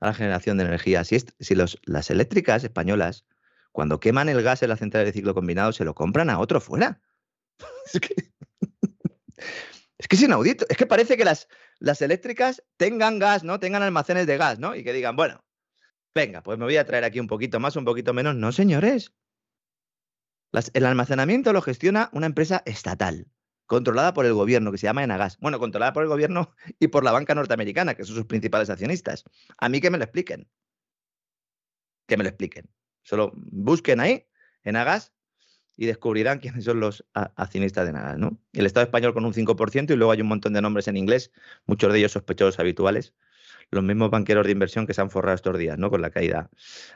a 0.00 0.06
la 0.06 0.14
generación 0.14 0.56
de 0.56 0.64
energía. 0.64 1.04
Si, 1.04 1.18
si 1.38 1.54
las 1.54 2.10
eléctricas 2.10 2.64
españolas, 2.64 3.26
cuando 3.70 4.00
queman 4.00 4.30
el 4.30 4.42
gas 4.42 4.62
en 4.62 4.70
la 4.70 4.78
central 4.78 5.04
de 5.04 5.12
ciclo 5.12 5.34
combinado, 5.34 5.72
se 5.72 5.84
lo 5.84 5.94
compran 5.94 6.30
a 6.30 6.38
otro 6.38 6.58
fuera. 6.58 7.02
es, 7.92 8.00
que, 8.00 8.14
es 9.98 10.08
que 10.08 10.16
es 10.16 10.22
inaudito. 10.22 10.64
Es 10.68 10.76
que 10.76 10.86
parece 10.86 11.16
que 11.16 11.24
las, 11.24 11.48
las 11.78 12.00
eléctricas 12.02 12.62
tengan 12.76 13.18
gas, 13.18 13.44
¿no? 13.44 13.60
Tengan 13.60 13.82
almacenes 13.82 14.26
de 14.26 14.36
gas, 14.36 14.58
¿no? 14.58 14.74
Y 14.74 14.84
que 14.84 14.92
digan, 14.92 15.16
bueno, 15.16 15.44
venga, 16.14 16.42
pues 16.42 16.58
me 16.58 16.64
voy 16.64 16.76
a 16.76 16.86
traer 16.86 17.04
aquí 17.04 17.20
un 17.20 17.26
poquito 17.26 17.60
más, 17.60 17.76
un 17.76 17.84
poquito 17.84 18.14
menos. 18.14 18.34
No, 18.34 18.52
señores 18.52 19.12
el 20.72 20.86
almacenamiento 20.86 21.52
lo 21.52 21.62
gestiona 21.62 22.08
una 22.12 22.26
empresa 22.26 22.62
estatal, 22.64 23.26
controlada 23.66 24.14
por 24.14 24.26
el 24.26 24.32
gobierno, 24.32 24.72
que 24.72 24.78
se 24.78 24.86
llama 24.86 25.04
Enagas. 25.04 25.38
Bueno, 25.38 25.58
controlada 25.58 25.92
por 25.92 26.02
el 26.02 26.08
gobierno 26.08 26.54
y 26.78 26.88
por 26.88 27.04
la 27.04 27.12
banca 27.12 27.34
norteamericana, 27.34 27.94
que 27.94 28.04
son 28.04 28.16
sus 28.16 28.26
principales 28.26 28.70
accionistas. 28.70 29.24
A 29.58 29.68
mí 29.68 29.80
que 29.80 29.90
me 29.90 29.98
lo 29.98 30.04
expliquen. 30.04 30.48
Que 32.06 32.16
me 32.16 32.24
lo 32.24 32.30
expliquen. 32.30 32.70
Solo 33.02 33.32
busquen 33.34 34.00
ahí, 34.00 34.26
Enagas, 34.64 35.12
y 35.78 35.86
descubrirán 35.86 36.40
quiénes 36.40 36.64
son 36.64 36.80
los 36.80 37.06
accionistas 37.14 37.84
de 37.84 37.90
Enagas, 37.90 38.18
¿no? 38.18 38.38
El 38.52 38.66
Estado 38.66 38.84
español 38.84 39.14
con 39.14 39.24
un 39.24 39.32
5% 39.32 39.90
y 39.92 39.96
luego 39.96 40.12
hay 40.12 40.20
un 40.20 40.26
montón 40.26 40.52
de 40.52 40.60
nombres 40.60 40.88
en 40.88 40.98
inglés, 40.98 41.32
muchos 41.64 41.90
de 41.92 42.00
ellos 42.00 42.12
sospechosos 42.12 42.58
habituales. 42.58 43.14
Los 43.70 43.84
mismos 43.84 44.10
banqueros 44.10 44.46
de 44.46 44.52
inversión 44.52 44.86
que 44.86 44.94
se 44.94 45.02
han 45.02 45.10
forrado 45.10 45.36
estos 45.36 45.58
días, 45.58 45.78
¿no? 45.78 45.90
Con 45.90 46.02
la 46.02 46.10
caída 46.10 46.50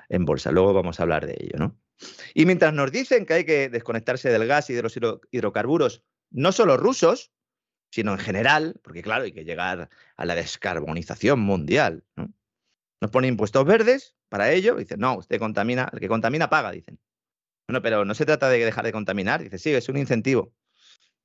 en 0.08 0.24
bolsa. 0.24 0.50
Luego 0.50 0.72
vamos 0.72 0.98
a 0.98 1.02
hablar 1.02 1.26
de 1.26 1.36
ello, 1.38 1.58
¿no? 1.58 1.78
Y 2.34 2.46
mientras 2.46 2.72
nos 2.72 2.90
dicen 2.90 3.26
que 3.26 3.34
hay 3.34 3.44
que 3.44 3.68
desconectarse 3.68 4.30
del 4.30 4.46
gas 4.46 4.70
y 4.70 4.74
de 4.74 4.82
los 4.82 4.98
hidrocarburos, 5.30 6.02
no 6.30 6.50
solo 6.50 6.78
rusos, 6.78 7.30
sino 7.90 8.12
en 8.12 8.18
general, 8.18 8.80
porque 8.82 9.02
claro, 9.02 9.24
hay 9.24 9.32
que 9.32 9.44
llegar 9.44 9.90
a 10.16 10.24
la 10.24 10.34
descarbonización 10.34 11.40
mundial. 11.40 12.04
Nos 13.00 13.10
ponen 13.10 13.28
impuestos 13.28 13.66
verdes 13.66 14.16
para 14.30 14.50
ello, 14.50 14.76
dicen, 14.76 14.98
no, 14.98 15.18
usted 15.18 15.38
contamina, 15.38 15.90
el 15.92 16.00
que 16.00 16.08
contamina 16.08 16.48
paga, 16.48 16.72
dicen. 16.72 16.98
Bueno, 17.72 17.80
pero 17.82 18.04
no 18.04 18.12
se 18.14 18.26
trata 18.26 18.50
de 18.50 18.62
dejar 18.62 18.84
de 18.84 18.92
contaminar, 18.92 19.42
dice, 19.42 19.56
sí, 19.56 19.72
es 19.72 19.88
un 19.88 19.96
incentivo. 19.96 20.52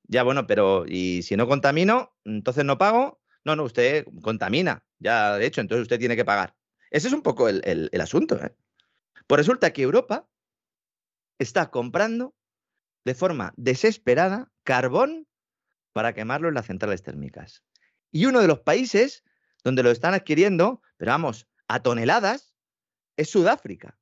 Ya, 0.04 0.24
bueno, 0.24 0.48
pero 0.48 0.86
¿y 0.88 1.22
si 1.24 1.36
no 1.36 1.46
contamino, 1.46 2.16
entonces 2.24 2.64
no 2.64 2.78
pago? 2.78 3.22
No, 3.44 3.58
no, 3.58 3.64
usted 3.64 4.06
contamina, 4.22 4.86
ya 4.98 5.36
de 5.36 5.46
hecho, 5.46 5.60
entonces 5.60 5.82
usted 5.82 6.00
tiene 6.00 6.16
que 6.16 6.24
pagar. 6.24 6.56
Ese 6.90 7.10
es 7.10 7.14
un 7.14 7.22
poco 7.22 7.50
el, 7.50 7.90
el 7.92 8.00
asunto. 8.02 8.42
¿eh? 8.42 8.56
Pues 9.28 9.40
resulta 9.40 9.74
que 9.74 9.82
Europa 9.82 10.30
está 11.38 11.70
comprando 11.70 12.34
de 13.04 13.14
forma 13.14 13.54
desesperada 13.58 14.50
carbón 14.64 15.28
para 15.92 16.14
quemarlo 16.14 16.48
en 16.48 16.56
las 16.56 16.68
centrales 16.68 17.04
térmicas. 17.04 17.62
Y 18.10 18.26
uno 18.26 18.40
de 18.40 18.48
los 18.48 18.62
países 18.62 19.26
donde 19.66 19.84
lo 19.84 19.92
están 19.92 20.14
adquiriendo, 20.14 20.82
pero 20.96 21.12
vamos, 21.12 21.46
a 21.68 21.82
toneladas, 21.82 22.56
es 23.18 23.30
Sudáfrica. 23.30 23.97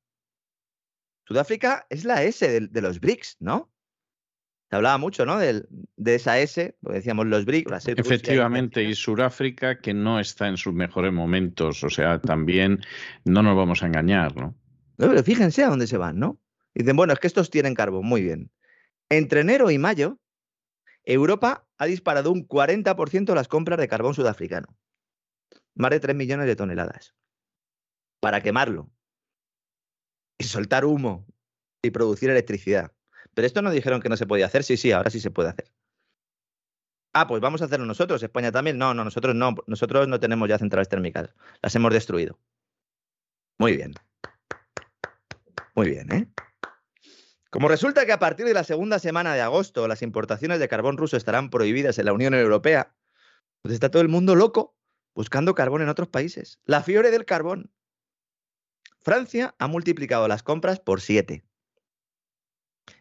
Sudáfrica 1.26 1.86
es 1.90 2.04
la 2.04 2.22
S 2.22 2.60
de, 2.60 2.80
los 2.82 3.00
BRICS, 3.00 3.36
¿no? 3.40 3.72
Se 4.70 4.76
hablaba 4.76 4.98
mucho, 4.98 5.26
¿no? 5.26 5.38
De, 5.38 5.64
de 5.96 6.14
esa 6.14 6.38
S, 6.38 6.76
porque 6.80 6.98
decíamos 6.98 7.26
los 7.26 7.44
BRICS. 7.44 7.88
Efectivamente, 7.88 8.82
y, 8.82 8.90
y 8.90 8.94
Sudáfrica 8.94 9.80
que 9.80 9.92
no 9.92 10.20
está 10.20 10.48
en 10.48 10.56
sus 10.56 10.72
mejores 10.72 11.12
momentos, 11.12 11.82
o 11.82 11.90
sea, 11.90 12.20
también 12.20 12.80
no 13.24 13.42
nos 13.42 13.56
vamos 13.56 13.82
a 13.82 13.86
engañar, 13.86 14.36
¿no? 14.36 14.56
No, 14.98 15.08
pero 15.08 15.22
fíjense 15.22 15.62
a 15.62 15.68
dónde 15.68 15.86
se 15.86 15.98
van, 15.98 16.18
¿no? 16.18 16.40
Dicen, 16.74 16.96
bueno, 16.96 17.12
es 17.12 17.18
que 17.18 17.26
estos 17.26 17.50
tienen 17.50 17.74
carbón, 17.74 18.06
muy 18.06 18.22
bien. 18.22 18.50
Entre 19.08 19.40
enero 19.40 19.70
y 19.70 19.78
mayo, 19.78 20.18
Europa 21.04 21.66
ha 21.78 21.86
disparado 21.86 22.32
un 22.32 22.46
40% 22.46 23.34
las 23.34 23.48
compras 23.48 23.78
de 23.78 23.88
carbón 23.88 24.14
sudafricano. 24.14 24.76
Más 25.74 25.90
de 25.90 26.00
3 26.00 26.16
millones 26.16 26.46
de 26.46 26.56
toneladas. 26.56 27.14
Para 28.20 28.42
quemarlo. 28.42 28.90
Y 30.38 30.44
soltar 30.44 30.84
humo 30.84 31.26
y 31.82 31.90
producir 31.90 32.30
electricidad. 32.30 32.92
Pero 33.34 33.46
esto 33.46 33.62
no 33.62 33.70
dijeron 33.70 34.00
que 34.00 34.08
no 34.08 34.16
se 34.16 34.26
podía 34.26 34.46
hacer. 34.46 34.64
Sí, 34.64 34.76
sí, 34.76 34.92
ahora 34.92 35.10
sí 35.10 35.20
se 35.20 35.30
puede 35.30 35.50
hacer. 35.50 35.72
Ah, 37.12 37.26
pues 37.26 37.40
vamos 37.40 37.62
a 37.62 37.66
hacerlo 37.66 37.86
nosotros. 37.86 38.22
España 38.22 38.52
también. 38.52 38.78
No, 38.78 38.94
no, 38.94 39.04
nosotros 39.04 39.34
no. 39.34 39.54
Nosotros 39.66 40.08
no 40.08 40.20
tenemos 40.20 40.48
ya 40.48 40.58
centrales 40.58 40.88
térmicas. 40.88 41.34
Las 41.62 41.74
hemos 41.74 41.92
destruido. 41.92 42.38
Muy 43.58 43.76
bien. 43.76 43.94
Muy 45.74 45.90
bien, 45.90 46.12
¿eh? 46.12 46.28
Como 47.50 47.68
resulta 47.68 48.04
que 48.04 48.12
a 48.12 48.18
partir 48.18 48.44
de 48.44 48.52
la 48.52 48.64
segunda 48.64 48.98
semana 48.98 49.34
de 49.34 49.40
agosto 49.40 49.88
las 49.88 50.02
importaciones 50.02 50.58
de 50.58 50.68
carbón 50.68 50.98
ruso 50.98 51.16
estarán 51.16 51.48
prohibidas 51.48 51.98
en 51.98 52.06
la 52.06 52.12
Unión 52.12 52.34
Europea, 52.34 52.94
pues 53.62 53.72
está 53.72 53.90
todo 53.90 54.02
el 54.02 54.08
mundo 54.08 54.34
loco 54.34 54.76
buscando 55.14 55.54
carbón 55.54 55.80
en 55.80 55.88
otros 55.88 56.08
países. 56.08 56.60
La 56.64 56.82
fiebre 56.82 57.10
del 57.10 57.24
carbón. 57.24 57.70
Francia 59.06 59.54
ha 59.60 59.68
multiplicado 59.68 60.26
las 60.26 60.42
compras 60.42 60.80
por 60.80 61.00
siete. 61.00 61.44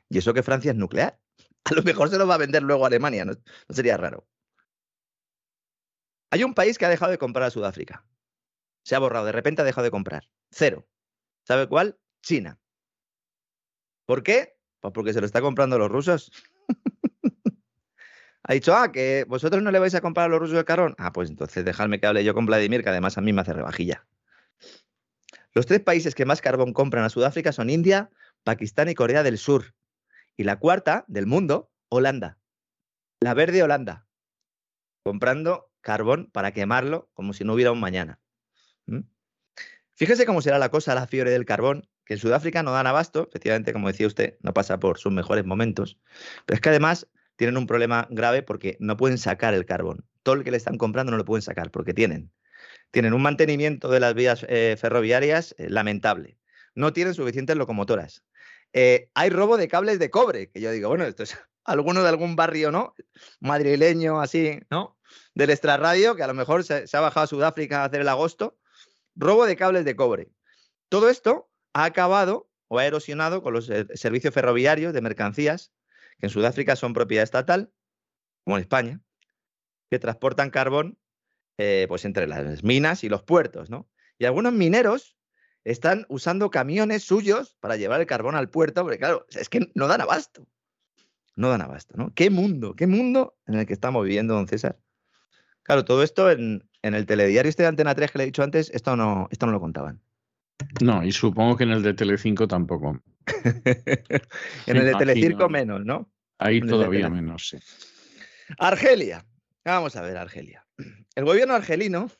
Y 0.07 0.19
eso 0.19 0.35
que 0.35 0.43
Francia 0.43 0.69
es 0.69 0.77
nuclear. 0.77 1.19
A 1.63 1.73
lo 1.73 1.81
mejor 1.81 2.09
se 2.09 2.19
lo 2.19 2.27
va 2.27 2.35
a 2.35 2.37
vender 2.37 2.61
luego 2.61 2.83
a 2.83 2.87
Alemania, 2.89 3.25
no, 3.25 3.33
sería 3.69 3.97
raro. 3.97 4.27
Hay 6.29 6.43
un 6.43 6.53
país 6.53 6.77
que 6.77 6.85
ha 6.85 6.89
dejado 6.89 7.09
de 7.09 7.17
comprar 7.17 7.47
a 7.47 7.49
Sudáfrica. 7.49 8.05
Se 8.83 8.93
ha 8.93 8.99
borrado, 8.99 9.25
de 9.25 9.31
repente 9.31 9.63
ha 9.63 9.65
dejado 9.65 9.85
de 9.85 9.89
comprar. 9.89 10.29
Cero. 10.51 10.87
¿Sabe 11.43 11.67
cuál? 11.67 11.97
China. 12.21 12.59
¿Por 14.05 14.21
qué? 14.21 14.59
Pues 14.81 14.93
porque 14.93 15.11
se 15.11 15.21
lo 15.21 15.25
está 15.25 15.41
comprando 15.41 15.79
los 15.79 15.89
rusos. 15.89 16.31
ha 18.43 18.53
dicho, 18.53 18.75
ah, 18.75 18.91
que 18.91 19.25
vosotros 19.27 19.63
no 19.63 19.71
le 19.71 19.79
vais 19.79 19.95
a 19.95 20.01
comprar 20.01 20.27
a 20.27 20.29
los 20.29 20.39
rusos 20.39 20.55
el 20.55 20.65
carbón. 20.65 20.93
Ah, 20.99 21.11
pues 21.11 21.31
entonces 21.31 21.65
dejadme 21.65 21.99
que 21.99 22.05
hable 22.05 22.23
yo 22.23 22.35
con 22.35 22.45
Vladimir, 22.45 22.83
que 22.83 22.89
además 22.89 23.17
a 23.17 23.21
mí 23.21 23.33
me 23.33 23.41
hace 23.41 23.53
rebajilla. 23.53 24.05
Los 25.55 25.65
tres 25.65 25.79
países 25.79 26.15
que 26.15 26.25
más 26.25 26.41
carbón 26.41 26.73
compran 26.73 27.05
a 27.05 27.09
Sudáfrica 27.09 27.53
son 27.53 27.69
India, 27.69 28.09
Pakistán 28.43 28.89
y 28.89 28.93
Corea 28.93 29.23
del 29.23 29.37
Sur. 29.37 29.73
Y 30.35 30.43
la 30.43 30.59
cuarta 30.59 31.05
del 31.07 31.27
mundo, 31.27 31.71
Holanda. 31.87 32.37
La 33.21 33.33
verde 33.33 33.63
Holanda. 33.63 34.05
Comprando 35.01 35.71
carbón 35.79 36.29
para 36.33 36.51
quemarlo 36.51 37.09
como 37.13 37.31
si 37.31 37.45
no 37.45 37.53
hubiera 37.53 37.71
un 37.71 37.79
mañana. 37.79 38.19
¿Mm? 38.85 39.03
Fíjese 39.93 40.25
cómo 40.25 40.41
será 40.41 40.59
la 40.59 40.69
cosa, 40.69 40.93
la 40.93 41.07
fiebre 41.07 41.31
del 41.31 41.45
carbón, 41.45 41.87
que 42.03 42.15
en 42.15 42.19
Sudáfrica 42.19 42.61
no 42.61 42.71
dan 42.71 42.87
abasto, 42.87 43.27
efectivamente, 43.29 43.71
como 43.71 43.87
decía 43.87 44.07
usted, 44.07 44.37
no 44.41 44.53
pasa 44.53 44.77
por 44.77 44.97
sus 44.97 45.13
mejores 45.13 45.45
momentos, 45.45 45.97
pero 46.45 46.55
es 46.55 46.61
que 46.61 46.69
además 46.69 47.07
tienen 47.37 47.55
un 47.55 47.65
problema 47.65 48.07
grave 48.11 48.43
porque 48.43 48.75
no 48.81 48.97
pueden 48.97 49.17
sacar 49.17 49.53
el 49.53 49.65
carbón. 49.65 50.05
Todo 50.21 50.35
el 50.35 50.43
que 50.43 50.51
le 50.51 50.57
están 50.57 50.77
comprando 50.77 51.11
no 51.11 51.17
lo 51.17 51.23
pueden 51.23 51.43
sacar 51.43 51.71
porque 51.71 51.93
tienen, 51.93 52.31
tienen 52.95 53.13
un 53.13 53.21
mantenimiento 53.21 53.89
de 53.89 53.99
las 53.99 54.13
vías 54.13 54.45
eh, 54.47 54.77
ferroviarias 54.79 55.53
eh, 55.57 55.69
lamentable. 55.69 56.37
No 56.75 56.93
tienen 56.93 57.13
suficientes 57.13 57.57
locomotoras. 57.57 58.23
Eh, 58.71 59.09
hay 59.13 59.29
robo 59.31 59.57
de 59.57 59.67
cables 59.67 59.99
de 59.99 60.09
cobre, 60.09 60.49
que 60.49 60.61
yo 60.61 60.71
digo, 60.71 60.87
bueno, 60.87 61.03
esto 61.03 61.23
es 61.23 61.37
alguno 61.65 62.03
de 62.03 62.07
algún 62.07 62.37
barrio, 62.37 62.71
¿no? 62.71 62.95
Madrileño, 63.41 64.21
así, 64.21 64.61
¿no? 64.69 64.97
Del 65.33 65.49
extrarradio, 65.49 66.15
que 66.15 66.23
a 66.23 66.27
lo 66.27 66.33
mejor 66.33 66.63
se, 66.63 66.87
se 66.87 66.95
ha 66.95 67.01
bajado 67.01 67.25
a 67.25 67.27
Sudáfrica 67.27 67.81
a 67.81 67.85
hacer 67.87 67.99
el 67.99 68.07
agosto. 68.07 68.57
Robo 69.13 69.45
de 69.45 69.57
cables 69.57 69.83
de 69.83 69.97
cobre. 69.97 70.31
Todo 70.87 71.09
esto 71.09 71.51
ha 71.73 71.83
acabado 71.83 72.49
o 72.69 72.79
ha 72.79 72.85
erosionado 72.85 73.43
con 73.43 73.51
los 73.51 73.69
servicios 73.95 74.33
ferroviarios 74.33 74.93
de 74.93 75.01
mercancías, 75.01 75.73
que 76.17 76.27
en 76.27 76.29
Sudáfrica 76.29 76.77
son 76.77 76.93
propiedad 76.93 77.25
estatal, 77.25 77.73
como 78.45 78.55
en 78.55 78.61
España, 78.61 79.01
que 79.89 79.99
transportan 79.99 80.49
carbón 80.49 80.97
eh, 81.57 81.85
pues 81.87 82.05
entre 82.05 82.27
las 82.27 82.63
minas 82.63 83.03
y 83.03 83.09
los 83.09 83.23
puertos, 83.23 83.69
¿no? 83.69 83.89
Y 84.17 84.25
algunos 84.25 84.53
mineros 84.53 85.17
están 85.63 86.05
usando 86.09 86.49
camiones 86.49 87.03
suyos 87.03 87.57
para 87.59 87.75
llevar 87.75 87.99
el 87.99 88.07
carbón 88.07 88.35
al 88.35 88.49
puerto, 88.49 88.83
porque 88.83 88.99
claro, 88.99 89.25
es 89.31 89.49
que 89.49 89.71
no 89.73 89.87
dan 89.87 90.01
abasto. 90.01 90.47
No 91.35 91.49
dan 91.49 91.61
abasto, 91.61 91.95
¿no? 91.97 92.13
¿Qué 92.13 92.29
mundo, 92.29 92.75
qué 92.75 92.87
mundo 92.87 93.37
en 93.45 93.55
el 93.55 93.65
que 93.65 93.73
estamos 93.73 94.05
viviendo, 94.05 94.35
don 94.35 94.47
César? 94.47 94.79
Claro, 95.63 95.83
todo 95.83 96.03
esto 96.03 96.29
en, 96.29 96.69
en 96.81 96.93
el 96.93 97.05
telediario 97.05 97.49
este 97.49 97.63
de 97.63 97.69
Antena 97.69 97.95
3 97.95 98.11
que 98.11 98.17
le 98.19 98.23
he 98.23 98.27
dicho 98.27 98.43
antes, 98.43 98.69
esto 98.69 98.95
no, 98.95 99.27
esto 99.31 99.45
no 99.45 99.51
lo 99.51 99.59
contaban. 99.59 100.01
No, 100.81 101.03
y 101.03 101.11
supongo 101.11 101.57
que 101.57 101.63
en 101.63 101.71
el 101.71 101.83
de 101.83 101.93
Telecinco 101.93 102.47
tampoco. 102.47 103.01
en 104.67 104.77
el 104.77 104.85
de 104.85 104.93
Telecirco 104.93 105.49
menos, 105.49 105.83
¿no? 105.83 106.11
Ahí 106.37 106.61
todavía 106.61 107.09
menos, 107.09 107.49
sí. 107.49 107.57
Argelia. 108.59 109.25
Vamos 109.65 109.95
a 109.95 110.01
ver, 110.03 110.15
Argelia. 110.15 110.67
El 111.15 111.25
gobierno 111.25 111.55
argelino 111.55 112.11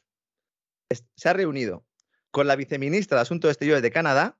se 1.15 1.29
ha 1.29 1.33
reunido 1.33 1.85
con 2.31 2.47
la 2.47 2.55
viceministra 2.55 3.17
de 3.17 3.21
Asuntos 3.21 3.51
Exteriores 3.51 3.83
de 3.83 3.91
Canadá 3.91 4.39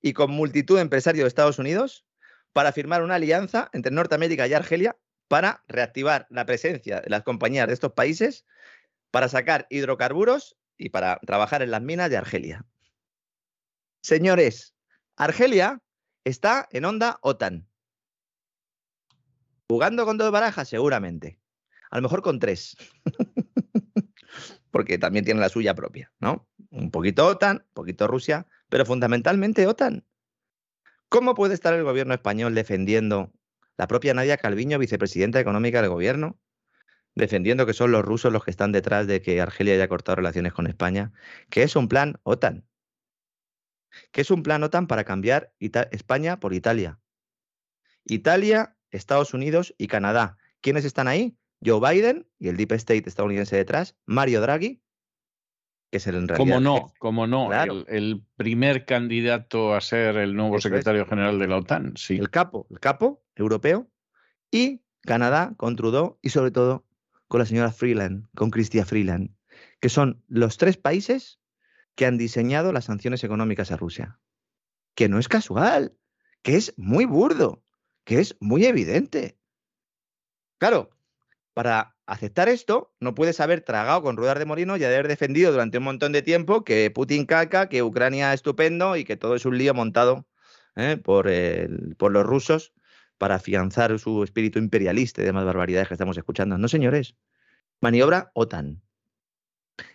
y 0.00 0.12
con 0.12 0.30
multitud 0.30 0.76
de 0.76 0.82
empresarios 0.82 1.24
de 1.24 1.28
Estados 1.28 1.58
Unidos 1.58 2.06
para 2.52 2.70
firmar 2.70 3.02
una 3.02 3.16
alianza 3.16 3.68
entre 3.72 3.90
Norteamérica 3.90 4.46
y 4.46 4.54
Argelia 4.54 4.96
para 5.26 5.64
reactivar 5.66 6.28
la 6.30 6.46
presencia 6.46 7.00
de 7.00 7.10
las 7.10 7.24
compañías 7.24 7.66
de 7.66 7.74
estos 7.74 7.92
países 7.94 8.46
para 9.10 9.28
sacar 9.28 9.66
hidrocarburos 9.68 10.56
y 10.78 10.90
para 10.90 11.18
trabajar 11.26 11.62
en 11.62 11.72
las 11.72 11.82
minas 11.82 12.10
de 12.10 12.16
Argelia. 12.16 12.64
Señores, 14.02 14.76
Argelia 15.16 15.82
está 16.24 16.68
en 16.70 16.84
onda 16.84 17.18
OTAN. 17.22 17.68
¿Jugando 19.68 20.04
con 20.04 20.16
dos 20.16 20.30
barajas? 20.30 20.68
Seguramente. 20.68 21.40
A 21.96 21.98
lo 21.98 22.02
mejor 22.02 22.20
con 22.20 22.38
tres. 22.38 22.76
Porque 24.70 24.98
también 24.98 25.24
tiene 25.24 25.40
la 25.40 25.48
suya 25.48 25.74
propia, 25.74 26.12
¿no? 26.20 26.46
Un 26.68 26.90
poquito 26.90 27.26
OTAN, 27.26 27.64
un 27.68 27.72
poquito 27.72 28.06
Rusia, 28.06 28.46
pero 28.68 28.84
fundamentalmente 28.84 29.66
OTAN. 29.66 30.04
¿Cómo 31.08 31.34
puede 31.34 31.54
estar 31.54 31.72
el 31.72 31.84
gobierno 31.84 32.12
español 32.12 32.54
defendiendo 32.54 33.32
la 33.78 33.86
propia 33.86 34.12
Nadia 34.12 34.36
Calviño, 34.36 34.78
vicepresidenta 34.78 35.40
económica 35.40 35.80
del 35.80 35.88
gobierno, 35.88 36.38
defendiendo 37.14 37.64
que 37.64 37.72
son 37.72 37.92
los 37.92 38.04
rusos 38.04 38.30
los 38.30 38.44
que 38.44 38.50
están 38.50 38.72
detrás 38.72 39.06
de 39.06 39.22
que 39.22 39.40
Argelia 39.40 39.72
haya 39.72 39.88
cortado 39.88 40.16
relaciones 40.16 40.52
con 40.52 40.66
España, 40.66 41.14
que 41.48 41.62
es 41.62 41.76
un 41.76 41.88
plan 41.88 42.20
OTAN? 42.24 42.66
que 44.12 44.20
es 44.20 44.30
un 44.30 44.42
plan 44.42 44.62
OTAN 44.62 44.86
para 44.86 45.04
cambiar 45.04 45.54
España 45.60 46.40
por 46.40 46.52
Italia. 46.52 47.00
Italia, 48.04 48.76
Estados 48.90 49.32
Unidos 49.32 49.74
y 49.78 49.86
Canadá. 49.86 50.36
¿Quiénes 50.60 50.84
están 50.84 51.08
ahí? 51.08 51.38
Joe 51.66 51.80
Biden 51.80 52.26
y 52.38 52.48
el 52.48 52.56
Deep 52.56 52.72
State 52.72 53.08
estadounidense 53.08 53.56
detrás, 53.56 53.96
Mario 54.06 54.40
Draghi, 54.40 54.80
que 55.90 55.98
es 55.98 56.06
el 56.06 56.14
en 56.14 56.28
realidad. 56.28 56.56
Como 56.56 56.60
no, 56.60 56.92
como 56.98 57.26
no, 57.26 57.50
el, 57.88 58.24
primer 58.36 58.86
candidato 58.86 59.74
a 59.74 59.80
ser 59.80 60.16
el 60.16 60.36
nuevo 60.36 60.60
secretario 60.60 61.06
general 61.06 61.38
de 61.38 61.48
la 61.48 61.56
OTAN, 61.56 61.94
sí. 61.96 62.16
El 62.16 62.30
capo, 62.30 62.66
el 62.70 62.78
capo 62.78 63.24
europeo, 63.34 63.90
y 64.50 64.82
Canadá 65.02 65.54
con 65.56 65.76
Trudeau 65.76 66.18
y 66.22 66.30
sobre 66.30 66.50
todo 66.50 66.86
con 67.28 67.40
la 67.40 67.46
señora 67.46 67.72
Freeland, 67.72 68.28
con 68.36 68.50
Cristia 68.50 68.84
Freeland, 68.84 69.34
que 69.80 69.88
son 69.88 70.22
los 70.28 70.58
tres 70.58 70.76
países 70.76 71.40
que 71.96 72.06
han 72.06 72.18
diseñado 72.18 72.72
las 72.72 72.84
sanciones 72.84 73.24
económicas 73.24 73.72
a 73.72 73.76
Rusia. 73.76 74.18
Que 74.94 75.08
no 75.08 75.18
es 75.18 75.28
casual, 75.28 75.96
que 76.42 76.56
es 76.56 76.74
muy 76.76 77.04
burdo, 77.04 77.64
que 78.04 78.20
es 78.20 78.36
muy 78.40 78.64
evidente. 78.66 79.38
Claro, 80.58 80.90
para 81.56 81.96
aceptar 82.04 82.50
esto, 82.50 82.94
no 83.00 83.14
puedes 83.14 83.40
haber 83.40 83.62
tragado 83.62 84.02
con 84.02 84.18
ruedas 84.18 84.38
de 84.38 84.44
molino 84.44 84.76
y 84.76 84.84
haber 84.84 85.08
defendido 85.08 85.52
durante 85.52 85.78
un 85.78 85.84
montón 85.84 86.12
de 86.12 86.20
tiempo 86.20 86.64
que 86.64 86.90
Putin 86.90 87.24
caca, 87.24 87.70
que 87.70 87.82
Ucrania 87.82 88.34
es 88.34 88.40
estupendo 88.40 88.94
y 88.94 89.04
que 89.04 89.16
todo 89.16 89.34
es 89.34 89.46
un 89.46 89.56
lío 89.56 89.72
montado 89.72 90.28
¿eh? 90.74 90.98
por, 91.02 91.30
por 91.96 92.12
los 92.12 92.26
rusos 92.26 92.74
para 93.16 93.36
afianzar 93.36 93.98
su 93.98 94.22
espíritu 94.22 94.58
imperialista 94.58 95.22
y 95.22 95.24
demás 95.24 95.46
barbaridades 95.46 95.88
que 95.88 95.94
estamos 95.94 96.18
escuchando. 96.18 96.58
No, 96.58 96.68
señores. 96.68 97.16
Maniobra 97.80 98.32
OTAN. 98.34 98.82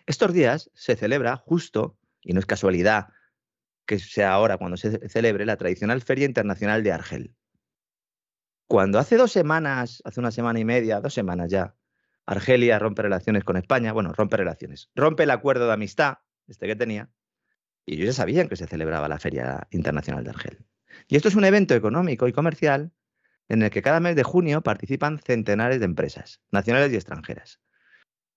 Estos 0.08 0.34
días 0.34 0.72
se 0.74 0.96
celebra 0.96 1.38
justo, 1.38 1.96
y 2.24 2.34
no 2.34 2.40
es 2.40 2.48
casualidad 2.48 3.10
que 3.86 4.00
sea 4.00 4.34
ahora 4.34 4.58
cuando 4.58 4.78
se 4.78 5.08
celebre, 5.10 5.46
la 5.46 5.58
tradicional 5.58 6.02
Feria 6.02 6.26
Internacional 6.26 6.82
de 6.82 6.92
Argel. 6.92 7.36
Cuando 8.72 9.00
hace 9.00 9.18
dos 9.18 9.34
semanas, 9.34 10.02
hace 10.06 10.22
una 10.22 10.32
semana 10.32 10.58
y 10.58 10.64
media, 10.64 11.02
dos 11.02 11.14
semanas 11.14 11.52
ya, 11.52 11.76
Argelia 12.26 12.80
rompe 12.80 13.02
relaciones 13.02 13.44
con 13.44 13.58
España, 13.58 13.92
bueno, 13.92 14.14
rompe 14.14 14.38
relaciones, 14.38 14.90
rompe 14.96 15.24
el 15.24 15.32
acuerdo 15.32 15.68
de 15.68 15.74
amistad, 15.74 16.20
este 16.48 16.68
que 16.68 16.78
tenía, 16.78 17.10
y 17.86 17.96
ellos 17.96 18.06
ya 18.06 18.14
sabían 18.14 18.48
que 18.48 18.56
se 18.56 18.68
celebraba 18.68 19.10
la 19.10 19.20
Feria 19.20 19.68
Internacional 19.72 20.24
de 20.24 20.30
Argel. 20.30 20.66
Y 21.10 21.18
esto 21.18 21.28
es 21.28 21.36
un 21.36 21.44
evento 21.44 21.76
económico 21.76 22.30
y 22.30 22.32
comercial 22.32 22.94
en 23.50 23.62
el 23.62 23.72
que 23.72 23.82
cada 23.82 24.00
mes 24.00 24.16
de 24.16 24.24
junio 24.24 24.62
participan 24.62 25.20
centenares 25.20 25.80
de 25.80 25.86
empresas, 25.88 26.40
nacionales 26.50 26.94
y 26.94 26.96
extranjeras. 26.96 27.60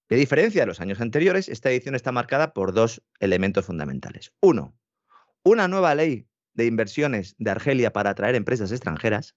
De 0.08 0.16
diferencia 0.16 0.62
de 0.62 0.66
los 0.66 0.80
años 0.80 1.00
anteriores, 1.00 1.48
esta 1.48 1.70
edición 1.70 1.94
está 1.94 2.10
marcada 2.10 2.54
por 2.54 2.72
dos 2.72 3.04
elementos 3.20 3.66
fundamentales. 3.66 4.32
Uno, 4.40 4.76
una 5.44 5.68
nueva 5.68 5.94
ley 5.94 6.26
de 6.54 6.66
inversiones 6.66 7.36
de 7.38 7.52
Argelia 7.52 7.92
para 7.92 8.10
atraer 8.10 8.34
empresas 8.34 8.72
extranjeras. 8.72 9.36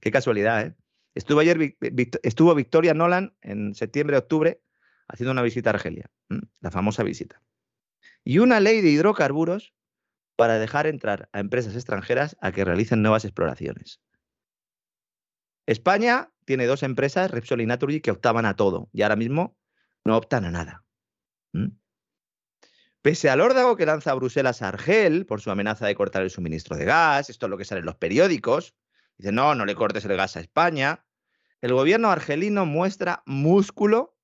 Qué 0.00 0.10
casualidad, 0.10 0.66
¿eh? 0.66 0.74
Estuvo 1.14 1.40
ayer, 1.40 1.76
estuvo 2.22 2.54
Victoria 2.54 2.92
Nolan 2.92 3.34
en 3.40 3.74
septiembre-octubre 3.74 4.60
haciendo 5.08 5.32
una 5.32 5.42
visita 5.42 5.70
a 5.70 5.74
Argelia, 5.74 6.10
la 6.60 6.70
famosa 6.70 7.02
visita. 7.02 7.42
Y 8.22 8.38
una 8.38 8.60
ley 8.60 8.82
de 8.82 8.90
hidrocarburos 8.90 9.72
para 10.36 10.58
dejar 10.58 10.86
entrar 10.86 11.30
a 11.32 11.40
empresas 11.40 11.74
extranjeras 11.74 12.36
a 12.42 12.52
que 12.52 12.64
realicen 12.64 13.00
nuevas 13.00 13.24
exploraciones. 13.24 14.02
España 15.64 16.32
tiene 16.44 16.66
dos 16.66 16.82
empresas, 16.82 17.30
Repsol 17.30 17.62
y 17.62 17.66
Naturgy, 17.66 18.00
que 18.00 18.10
optaban 18.10 18.44
a 18.44 18.54
todo 18.54 18.90
y 18.92 19.02
ahora 19.02 19.16
mismo 19.16 19.56
no 20.04 20.16
optan 20.16 20.44
a 20.44 20.50
nada. 20.50 20.84
Pese 23.00 23.30
al 23.30 23.40
órdago 23.40 23.76
que 23.76 23.86
lanza 23.86 24.12
Bruselas 24.14 24.60
a 24.62 24.68
Argel 24.68 25.26
por 25.26 25.40
su 25.40 25.50
amenaza 25.50 25.86
de 25.86 25.94
cortar 25.94 26.22
el 26.22 26.30
suministro 26.30 26.76
de 26.76 26.84
gas, 26.84 27.30
esto 27.30 27.46
es 27.46 27.50
lo 27.50 27.56
que 27.56 27.64
sale 27.64 27.78
en 27.78 27.86
los 27.86 27.96
periódicos, 27.96 28.74
dice, 29.18 29.32
no, 29.32 29.54
no 29.54 29.64
le 29.64 29.74
cortes 29.74 30.04
el 30.04 30.16
gas 30.16 30.36
a 30.36 30.40
España, 30.40 31.04
el 31.60 31.72
gobierno 31.72 32.10
argelino 32.10 32.66
muestra 32.66 33.22
músculo 33.26 34.16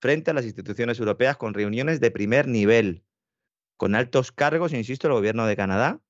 frente 0.00 0.30
a 0.30 0.34
las 0.34 0.44
instituciones 0.44 0.98
europeas 0.98 1.36
con 1.36 1.54
reuniones 1.54 2.00
de 2.00 2.10
primer 2.10 2.46
nivel, 2.46 3.04
con 3.76 3.94
altos 3.94 4.32
cargos, 4.32 4.72
insisto, 4.72 5.06
el 5.08 5.14
gobierno 5.14 5.46
de 5.46 5.56
Canadá 5.56 6.00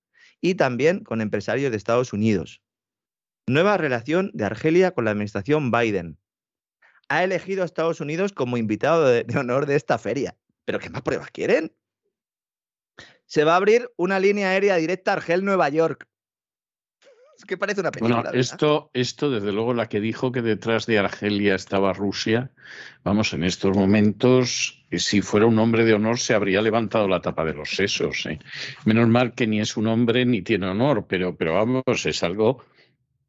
y 0.40 0.56
también 0.56 1.04
con 1.04 1.20
empresarios 1.20 1.70
de 1.70 1.76
Estados 1.76 2.12
Unidos. 2.12 2.60
Nueva 3.46 3.76
relación 3.76 4.30
de 4.34 4.44
Argelia 4.44 4.92
con 4.92 5.04
la 5.04 5.10
administración 5.10 5.70
Biden. 5.70 6.18
Ha 7.08 7.24
elegido 7.24 7.62
a 7.62 7.66
Estados 7.66 8.00
Unidos 8.00 8.32
como 8.32 8.56
invitado 8.56 9.06
de, 9.06 9.26
honor 9.38 9.66
de 9.66 9.76
esta 9.76 9.98
feria. 9.98 10.36
¿Pero 10.64 10.78
qué 10.78 10.88
más 10.90 11.02
pruebas 11.02 11.30
quieren? 11.30 11.76
Se 13.26 13.44
va 13.44 13.52
a 13.52 13.56
abrir 13.56 13.90
una 13.96 14.18
línea 14.18 14.50
aérea 14.50 14.76
directa 14.76 15.12
Argel-Nueva 15.12 15.68
York. 15.68 16.08
Es 17.36 17.44
que 17.44 17.56
parece 17.56 17.80
una 17.80 17.90
película. 17.90 18.22
Bueno, 18.22 18.38
esto, 18.38 18.90
esto, 18.94 19.30
desde 19.30 19.52
luego, 19.52 19.74
la 19.74 19.88
que 19.88 20.00
dijo 20.00 20.32
que 20.32 20.42
detrás 20.42 20.86
de 20.86 20.98
Argelia 20.98 21.54
estaba 21.54 21.92
Rusia, 21.92 22.50
vamos, 23.02 23.32
en 23.32 23.44
estos 23.44 23.76
momentos, 23.76 24.84
si 24.92 25.20
fuera 25.20 25.46
un 25.46 25.58
hombre 25.58 25.84
de 25.84 25.94
honor, 25.94 26.18
se 26.18 26.34
habría 26.34 26.62
levantado 26.62 27.08
la 27.08 27.20
tapa 27.20 27.44
de 27.44 27.54
los 27.54 27.70
sesos. 27.70 28.26
¿eh? 28.26 28.38
Menos 28.84 29.08
mal 29.08 29.34
que 29.34 29.46
ni 29.46 29.60
es 29.60 29.76
un 29.76 29.88
hombre 29.88 30.24
ni 30.24 30.42
tiene 30.42 30.68
honor, 30.68 31.06
pero, 31.08 31.36
pero 31.36 31.54
vamos, 31.54 32.06
es 32.06 32.22
algo 32.22 32.64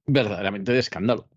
verdaderamente 0.05 0.71
de 0.71 0.79
escándalo. 0.79 1.27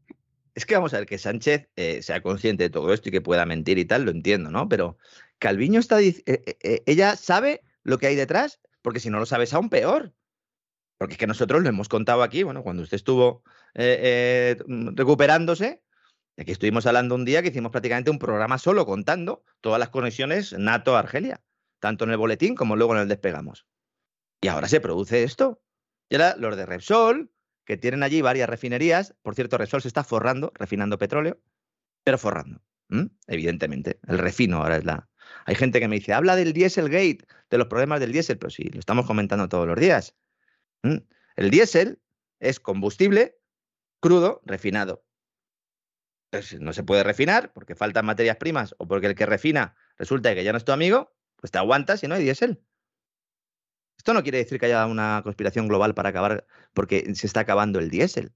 Es 0.54 0.66
que 0.66 0.74
vamos 0.74 0.92
a 0.92 0.98
ver 0.98 1.07
que 1.07 1.18
Sánchez 1.18 1.68
eh, 1.76 2.02
sea 2.02 2.20
consciente 2.20 2.64
de 2.64 2.70
todo 2.70 2.92
esto 2.92 3.09
y 3.09 3.12
que 3.12 3.20
pueda 3.20 3.46
mentir 3.46 3.78
y 3.78 3.85
tal, 3.85 4.04
lo 4.04 4.11
entiendo, 4.11 4.50
¿no? 4.50 4.68
Pero 4.68 4.98
Calviño 5.38 5.78
está 5.78 6.00
eh, 6.02 6.22
eh, 6.26 6.83
ella 6.85 7.16
sabe 7.16 7.62
lo 7.85 7.98
que 7.98 8.09
hay 8.09 8.16
detrás, 8.16 8.61
porque 8.83 9.00
si 9.00 9.09
no 9.09 9.20
lo 9.20 9.26
sabes 9.26 9.54
aún 9.54 9.70
peor. 9.70 10.12
Porque 10.99 11.15
es 11.15 11.19
que 11.19 11.27
nosotros 11.27 11.63
lo 11.63 11.69
hemos 11.69 11.89
contado 11.89 12.23
aquí, 12.23 12.43
bueno, 12.43 12.63
cuando 12.63 12.83
usted 12.83 12.97
estuvo 12.97 13.43
recuperándose, 13.75 15.83
aquí 16.37 16.53
estuvimos 16.53 16.87
hablando 16.87 17.15
un 17.15 17.25
día 17.25 17.43
que 17.43 17.49
hicimos 17.49 17.71
prácticamente 17.71 18.11
un 18.11 18.19
programa 18.19 18.59
solo 18.59 18.85
contando 18.85 19.45
todas 19.61 19.79
las 19.79 19.91
conexiones 19.91 20.53
NATO-Argelia, 20.53 21.41
tanto 21.79 22.05
en 22.05 22.11
el 22.11 22.17
boletín 22.17 22.57
como 22.57 22.77
luego 22.77 22.95
en 22.95 23.03
el 23.03 23.09
despegamos. 23.09 23.67
Y 24.41 24.49
ahora 24.49 24.69
se 24.69 24.81
produce 24.81 25.23
esto. 25.23 25.63
Y 26.09 26.17
ahora 26.17 26.37
los 26.37 26.57
de 26.57 26.67
Repsol, 26.67 27.31
que 27.65 27.77
tienen 27.77 28.03
allí 28.03 28.23
varias 28.23 28.49
refinerías. 28.49 29.15
Por 29.23 29.35
cierto, 29.35 29.59
Repsol 29.59 29.83
se 29.83 29.89
está 29.89 30.03
forrando, 30.03 30.53
refinando 30.55 30.99
petróleo, 30.99 31.41
pero 32.03 32.19
forrando, 32.19 32.63
evidentemente. 33.27 34.01
El 34.09 34.19
refino 34.19 34.59
ahora 34.59 34.79
es 34.79 34.85
la... 34.85 35.09
Hay 35.45 35.55
gente 35.55 35.79
que 35.79 35.89
me 35.89 35.97
dice, 35.97 36.15
habla 36.15 36.35
del 36.35 36.53
Dieselgate, 36.53 37.27
de 37.51 37.59
los 37.59 37.67
problemas 37.67 38.01
del 38.01 38.13
diésel, 38.13 38.39
pero 38.39 38.51
sí, 38.51 38.65
lo 38.73 38.81
estamos 38.81 39.07
comentando 39.07 39.49
todos 39.49 39.67
los 39.67 39.79
días. 39.79 40.17
El 40.83 41.51
diésel 41.51 42.01
es 42.41 42.61
combustible 42.61 43.38
crudo 44.01 44.41
refinado. 44.45 45.05
no 46.61 46.73
se 46.73 46.83
puede 46.83 47.03
refinar 47.03 47.53
porque 47.53 47.75
faltan 47.75 48.07
materias 48.07 48.37
primas 48.37 48.75
o 48.79 48.87
porque 48.87 49.07
el 49.07 49.14
que 49.14 49.27
refina 49.27 49.75
resulta 49.97 50.35
que 50.35 50.45
ya 50.45 50.53
no 50.53 50.59
es 50.59 50.64
tu 50.64 50.73
amigo, 50.73 51.14
pues 51.37 51.51
te 51.51 51.59
aguantas 51.59 52.03
y 52.03 52.09
no 52.09 52.14
hay 52.14 52.23
diésel. 52.23 52.62
Esto 53.97 54.14
no 54.14 54.23
quiere 54.23 54.38
decir 54.38 54.61
que 54.61 54.67
haya 54.67 54.87
una 54.87 55.21
conspiración 55.25 55.67
global 55.69 55.95
para 55.95 56.11
acabar 56.11 56.47
porque 56.73 57.14
se 57.14 57.27
está 57.27 57.41
acabando 57.41 57.79
el 57.79 57.91
diésel. 57.91 58.33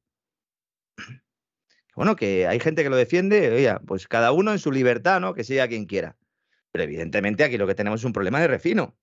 Bueno, 1.94 2.16
que 2.16 2.46
hay 2.46 2.58
gente 2.58 2.82
que 2.82 2.90
lo 2.90 2.96
defiende, 2.96 3.52
oiga, 3.52 3.80
pues 3.86 4.08
cada 4.08 4.32
uno 4.32 4.52
en 4.52 4.58
su 4.58 4.72
libertad, 4.72 5.20
¿no? 5.20 5.34
Que 5.34 5.44
siga 5.44 5.68
quien 5.68 5.84
quiera. 5.84 6.16
Pero 6.72 6.84
evidentemente 6.84 7.44
aquí 7.44 7.58
lo 7.58 7.66
que 7.66 7.74
tenemos 7.74 8.00
es 8.00 8.04
un 8.04 8.14
problema 8.14 8.40
de 8.40 8.48
refino. 8.48 8.96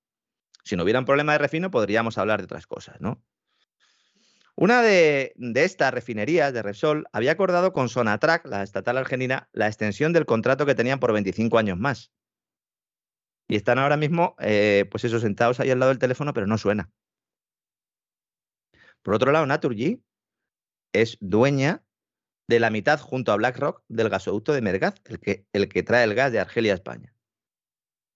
Si 0.64 0.76
no 0.76 0.82
hubiera 0.84 0.98
un 0.98 1.04
problema 1.04 1.32
de 1.32 1.38
refino, 1.38 1.70
podríamos 1.70 2.18
hablar 2.18 2.40
de 2.40 2.44
otras 2.44 2.66
cosas, 2.66 3.00
¿no? 3.00 3.22
Una 4.60 4.82
de, 4.82 5.32
estas 5.54 5.94
refinerías 5.94 6.52
de 6.52 6.62
Repsol 6.62 7.06
había 7.12 7.32
acordado 7.32 7.72
con 7.72 7.88
Sonatrach, 7.88 8.44
la 8.44 8.62
estatal 8.62 8.98
argentina, 8.98 9.48
la 9.52 9.66
extensión 9.66 10.12
del 10.12 10.26
contrato 10.26 10.66
que 10.66 10.74
tenían 10.74 11.00
por 11.00 11.14
25 11.14 11.56
años 11.56 11.78
más. 11.78 12.12
Y 13.48 13.56
están 13.56 13.78
ahora 13.78 13.96
mismo, 13.96 14.36
eh, 14.38 14.86
pues 14.90 15.04
eso, 15.04 15.18
sentados 15.18 15.60
ahí 15.60 15.70
al 15.70 15.78
lado 15.78 15.88
del 15.88 15.98
teléfono, 15.98 16.34
pero 16.34 16.46
no 16.46 16.58
suena. 16.58 16.90
Por 19.02 19.14
otro 19.14 19.32
lado, 19.32 19.46
Naturgy 19.46 20.02
es 20.92 21.16
dueña 21.20 21.82
de 22.46 22.60
la 22.60 22.68
mitad 22.68 23.00
junto 23.00 23.32
a 23.32 23.36
BlackRock 23.36 23.82
del 23.88 24.10
gasoducto 24.10 24.52
de 24.52 24.60
Mergaz, 24.60 25.00
el 25.04 25.20
que, 25.20 25.46
el 25.54 25.68
que 25.68 25.82
trae 25.82 26.04
el 26.04 26.14
gas 26.14 26.32
de 26.32 26.40
Argelia 26.40 26.72
a 26.72 26.74
España. 26.74 27.14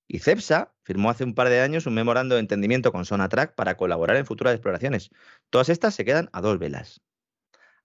Y 0.06 0.18
CEPSA 0.18 0.74
firmó 0.82 1.10
hace 1.10 1.24
un 1.24 1.34
par 1.34 1.48
de 1.48 1.60
años 1.60 1.86
un 1.86 1.94
memorando 1.94 2.34
de 2.34 2.40
entendimiento 2.40 2.92
con 2.92 3.04
Sonatrach 3.04 3.54
para 3.54 3.76
colaborar 3.76 4.16
en 4.16 4.26
futuras 4.26 4.54
exploraciones. 4.54 5.10
Todas 5.50 5.68
estas 5.68 5.94
se 5.94 6.04
quedan 6.04 6.28
a 6.32 6.40
dos 6.40 6.58
velas. 6.58 7.00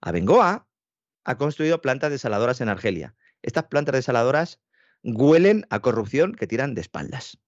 Abengoa 0.00 0.68
ha 1.24 1.36
construido 1.36 1.80
plantas 1.80 2.10
desaladoras 2.10 2.60
en 2.60 2.68
Argelia. 2.68 3.14
Estas 3.42 3.64
plantas 3.64 3.94
desaladoras 3.94 4.60
huelen 5.02 5.66
a 5.70 5.80
corrupción 5.80 6.34
que 6.34 6.46
tiran 6.46 6.74
de 6.74 6.82
espaldas. 6.82 7.38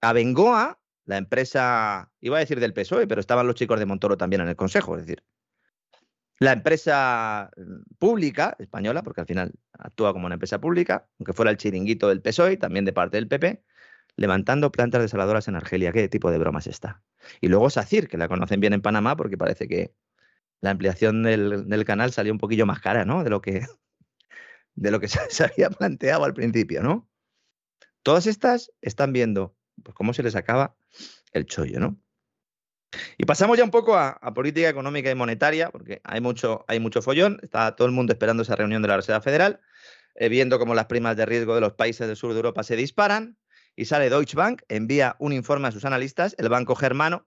Abengoa, 0.00 0.80
la 1.06 1.16
empresa, 1.16 2.12
iba 2.20 2.36
a 2.36 2.40
decir 2.40 2.60
del 2.60 2.74
PSOE, 2.74 3.06
pero 3.06 3.20
estaban 3.20 3.46
los 3.46 3.56
chicos 3.56 3.78
de 3.78 3.86
Montoro 3.86 4.16
también 4.16 4.42
en 4.42 4.48
el 4.48 4.56
Consejo, 4.56 4.96
es 4.96 5.06
decir, 5.06 5.24
la 6.38 6.52
empresa 6.52 7.50
mm, 7.56 7.96
pública 7.98 8.56
española, 8.58 9.02
porque 9.02 9.22
al 9.22 9.26
final 9.26 9.52
actúa 9.78 10.12
como 10.12 10.26
una 10.26 10.34
empresa 10.34 10.60
pública, 10.60 11.08
aunque 11.18 11.32
fuera 11.32 11.50
el 11.50 11.56
chiringuito 11.56 12.08
del 12.08 12.22
PSOE, 12.22 12.56
también 12.56 12.84
de 12.84 12.92
parte 12.92 13.16
del 13.16 13.28
PP, 13.28 13.62
levantando 14.16 14.70
plantas 14.72 15.02
desaladoras 15.02 15.48
en 15.48 15.56
Argelia. 15.56 15.92
¿Qué 15.92 16.08
tipo 16.08 16.30
de 16.30 16.38
bromas 16.38 16.66
está? 16.66 17.02
Y 17.40 17.48
luego 17.48 17.70
SACIR, 17.70 18.08
que 18.08 18.18
la 18.18 18.28
conocen 18.28 18.60
bien 18.60 18.72
en 18.72 18.82
Panamá, 18.82 19.16
porque 19.16 19.36
parece 19.36 19.68
que 19.68 19.94
la 20.60 20.70
ampliación 20.70 21.22
del, 21.22 21.68
del 21.68 21.84
canal 21.84 22.12
salió 22.12 22.32
un 22.32 22.38
poquillo 22.38 22.66
más 22.66 22.80
cara, 22.80 23.04
¿no? 23.04 23.24
De 23.24 23.30
lo 23.30 23.40
que, 23.40 23.66
de 24.74 24.90
lo 24.90 25.00
que 25.00 25.08
se 25.08 25.44
había 25.44 25.70
planteado 25.70 26.24
al 26.24 26.34
principio, 26.34 26.82
¿no? 26.82 27.08
Todas 28.02 28.26
estas 28.26 28.72
están 28.82 29.12
viendo 29.12 29.56
pues, 29.82 29.94
cómo 29.94 30.12
se 30.12 30.22
les 30.22 30.36
acaba 30.36 30.76
el 31.32 31.46
chollo, 31.46 31.80
¿no? 31.80 31.98
Y 33.18 33.24
pasamos 33.24 33.58
ya 33.58 33.64
un 33.64 33.70
poco 33.70 33.96
a, 33.96 34.18
política 34.34 34.68
económica 34.68 35.10
y 35.10 35.14
monetaria, 35.14 35.70
porque 35.70 36.00
hay 36.04 36.20
mucho, 36.20 36.64
hay 36.68 36.80
mucho 36.80 37.02
follón. 37.02 37.38
Está 37.42 37.76
todo 37.76 37.86
el 37.86 37.92
mundo 37.92 38.12
esperando 38.12 38.42
esa 38.42 38.56
reunión 38.56 38.82
de 38.82 38.88
la 38.88 38.96
Reserva 38.96 39.20
Federal, 39.20 39.60
eh, 40.14 40.28
viendo 40.28 40.58
cómo 40.58 40.74
las 40.74 40.86
primas 40.86 41.16
de 41.16 41.26
riesgo 41.26 41.54
de 41.54 41.60
los 41.60 41.74
países 41.74 42.06
del 42.06 42.16
sur 42.16 42.32
de 42.32 42.36
Europa 42.36 42.62
se 42.62 42.76
disparan. 42.76 43.36
Y 43.76 43.86
sale 43.86 44.08
Deutsche 44.08 44.36
Bank, 44.36 44.62
envía 44.68 45.16
un 45.18 45.32
informe 45.32 45.68
a 45.68 45.72
sus 45.72 45.84
analistas, 45.84 46.36
el 46.38 46.48
banco 46.48 46.76
germano, 46.76 47.26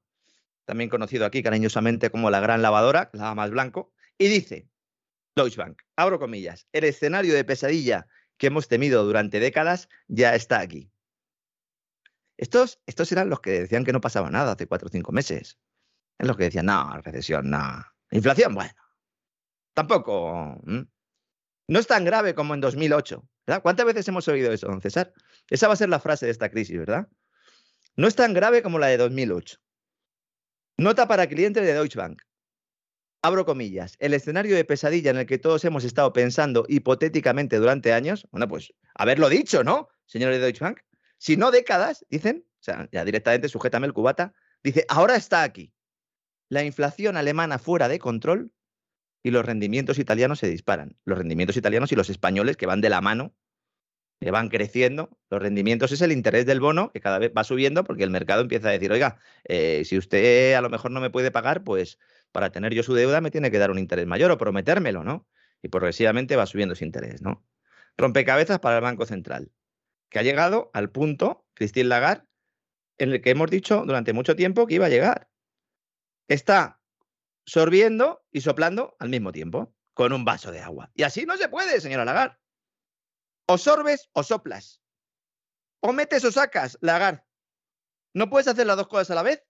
también 0.65 0.89
conocido 0.89 1.25
aquí 1.25 1.43
cariñosamente 1.43 2.10
como 2.10 2.30
la 2.30 2.39
gran 2.39 2.62
lavadora, 2.62 3.10
lava 3.13 3.36
más 3.36 3.51
blanco, 3.51 3.91
y 4.17 4.27
dice, 4.27 4.69
Deutsche 5.36 5.58
Bank, 5.58 5.82
abro 5.95 6.19
comillas, 6.19 6.67
el 6.71 6.86
escenario 6.86 7.34
de 7.34 7.43
pesadilla 7.43 8.08
que 8.38 8.47
hemos 8.47 8.67
temido 8.67 9.03
durante 9.03 9.39
décadas 9.39 9.89
ya 10.08 10.36
está 10.36 10.60
aquí. 10.60 10.89
Estos, 12.38 12.80
estos 12.86 13.12
eran 13.12 13.30
los 13.30 13.41
que 13.41 13.62
decían 13.62 13.84
que 13.84 13.93
no 13.93 14.02
pasaba 14.02 14.30
nada 14.30 14.54
hace 14.54 14.67
cuatro 14.67 14.88
o 14.88 14.91
cinco 14.91 15.12
meses. 15.12 15.60
Es 16.17 16.28
los 16.28 16.38
que 16.38 16.45
decían, 16.45 16.67
no, 16.67 17.02
recesión, 17.02 17.50
no. 17.50 17.84
Inflación, 18.12 18.54
bueno. 18.54 18.71
Tampoco. 19.73 20.62
No 20.65 21.80
es 21.80 21.88
tan 21.88 22.06
grave 22.06 22.34
como 22.34 22.54
en 22.54 22.62
2008. 22.62 23.28
¿verdad? 23.45 23.62
¿Cuántas 23.62 23.86
veces 23.86 24.08
hemos 24.08 24.28
oído 24.28 24.52
eso, 24.52 24.67
don 24.67 24.82
César? 24.82 25.13
Esa 25.50 25.67
va 25.67 25.73
a 25.73 25.78
ser 25.78 25.89
la 25.89 26.00
frase 26.00 26.26
de 26.26 26.32
esta 26.32 26.50
crisis, 26.50 26.78
¿verdad? 26.78 27.08
No 27.95 28.08
es 28.08 28.15
tan 28.15 28.34
grave 28.34 28.62
como 28.62 28.80
la 28.80 28.88
de 28.88 28.97
2008. 28.97 29.58
Nota 30.78 31.08
para 31.08 31.28
clientes 31.28 31.63
de 31.63 31.73
Deutsche 31.73 31.97
Bank. 31.97 32.21
Abro 33.23 33.45
comillas. 33.45 33.95
El 34.00 34.13
escenario 34.13 34.56
de 34.56 34.63
pesadilla 34.63 35.12
en 35.12 35.17
el 35.17 35.26
que 35.26 35.39
todos 35.39 35.65
hemos 35.65 35.84
estado 35.84 36.13
pensando 36.13 36.65
hipotéticamente 36.69 37.58
durante 37.58 37.93
años, 37.93 38.28
bueno, 38.32 38.47
pues 38.47 38.73
haberlo 38.93 39.28
dicho, 39.28 39.63
¿no, 39.63 39.89
señores 40.06 40.38
de 40.38 40.43
Deutsche 40.43 40.63
Bank? 40.63 40.82
Si 41.17 41.38
no 41.38 41.51
décadas, 41.51 42.06
dicen, 42.10 42.45
o 42.60 42.63
sea, 42.63 42.88
ya 42.91 43.06
directamente 43.06 43.49
sujétame 43.49 43.88
el 43.88 43.93
cubata, 43.93 44.34
dice, 44.63 44.86
ahora 44.89 45.15
está 45.15 45.43
aquí. 45.43 45.73
La 46.49 46.63
inflación 46.63 47.17
alemana 47.17 47.60
fuera 47.60 47.88
de 47.88 47.99
control 47.99 48.51
y 49.23 49.32
los 49.32 49.45
rendimientos 49.45 49.99
italianos 49.99 50.39
se 50.39 50.47
disparan. 50.47 50.97
Los 51.03 51.17
rendimientos 51.17 51.58
italianos 51.58 51.91
y 51.91 51.95
los 51.95 52.10
españoles 52.10 52.56
que 52.56 52.65
van 52.65 52.82
de 52.82 52.89
la 52.89 53.01
mano, 53.01 53.36
que 54.19 54.32
van 54.32 54.49
creciendo. 54.49 55.17
Los 55.30 55.41
rendimientos 55.41 55.91
es 55.91 56.01
el 56.01 56.12
interés 56.12 56.45
del 56.45 56.60
bono 56.60 56.91
que 56.91 57.01
cada 57.01 57.19
vez 57.19 57.32
va 57.36 57.43
subiendo 57.43 57.84
porque 57.84 58.03
el 58.03 58.10
mercado 58.10 58.41
empieza 58.41 58.69
a 58.69 58.71
decir, 58.71 58.91
oiga, 58.91 59.19
eh, 59.43 59.84
si 59.86 59.97
usted 59.97 60.53
a 60.53 60.62
lo 60.62 60.69
mejor 60.69 60.91
no 60.91 61.01
me 61.01 61.10
puede 61.10 61.32
pagar, 61.32 61.63
pues 61.63 61.99
para 62.32 62.51
tener 62.51 62.73
yo 62.73 62.84
su 62.84 62.93
deuda 62.93 63.21
me 63.21 63.32
tiene 63.32 63.51
que 63.51 63.58
dar 63.58 63.71
un 63.71 63.80
interés 63.80 64.08
mayor 64.08 64.32
o 64.32 64.38
prometérmelo, 64.38 65.03
¿no? 65.03 65.27
Y 65.62 65.69
progresivamente 65.69 66.36
va 66.36 66.45
subiendo 66.45 66.73
ese 66.73 66.86
interés, 66.86 67.21
¿no? 67.21 67.45
Rompecabezas 67.97 68.60
para 68.60 68.77
el 68.77 68.84
Banco 68.84 69.06
Central 69.06 69.51
que 70.10 70.20
ha 70.20 70.24
llegado 70.24 70.72
al 70.74 70.91
punto, 70.91 71.46
Christine 71.54 71.89
Lagarde, 71.89 72.28
en 72.98 73.12
el 73.12 73.22
que 73.22 73.32
hemos 73.32 73.50
dicho 73.50 73.84
durante 73.86 74.13
mucho 74.13 74.36
tiempo 74.36 74.67
que 74.67 74.76
iba 74.76 74.86
a 74.86 74.89
llegar. 74.89 75.30
Está 76.28 76.82
sorbiendo 77.46 78.26
y 78.32 78.41
soplando 78.41 78.96
al 79.00 79.10
mismo 79.10 79.32
tiempo, 79.32 79.74
con 79.93 80.13
un 80.13 80.26
vaso 80.26 80.52
de 80.52 80.60
agua. 80.60 80.91
Y 80.93 81.04
así 81.04 81.26
no 81.26 81.38
se 81.38 81.50
puede, 81.50 81.80
señora 81.82 82.06
Lagarde. 82.06 82.38
O 83.48 83.58
sorbes 83.58 84.10
o 84.13 84.24
soplas. 84.24 84.82
O 85.82 85.93
metes 85.93 86.24
o 86.26 86.32
sacas, 86.32 86.78
Lagarde. 86.82 87.24
¿No 88.13 88.30
puedes 88.30 88.48
hacer 88.48 88.67
las 88.67 88.78
dos 88.78 88.88
cosas 88.88 89.12
a 89.12 89.15
la 89.15 89.24
vez? 89.24 89.46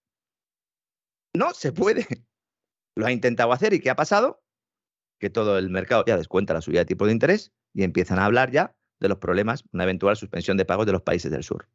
No 1.34 1.54
se 1.54 1.72
puede. 1.72 2.08
Lo 2.96 3.06
ha 3.06 3.12
intentado 3.12 3.52
hacer 3.52 3.74
y 3.74 3.80
¿qué 3.80 3.90
ha 3.90 3.96
pasado? 3.96 4.44
Que 5.20 5.30
todo 5.30 5.58
el 5.58 5.70
mercado 5.70 6.04
ya 6.06 6.18
descuenta 6.18 6.54
la 6.54 6.62
subida 6.62 6.80
de 6.80 6.86
tipo 6.86 7.06
de 7.06 7.14
interés 7.14 7.54
y 7.74 7.84
empiezan 7.84 8.20
a 8.20 8.26
hablar 8.26 8.52
ya 8.52 8.77
de 9.00 9.10
los 9.10 9.18
problemas, 9.20 9.64
una 9.72 9.84
eventual 9.84 10.16
suspensión 10.16 10.58
de 10.58 10.66
pagos 10.66 10.86
de 10.86 10.92
los 10.92 11.02
países 11.02 11.32
del 11.32 11.44
sur. 11.44 11.68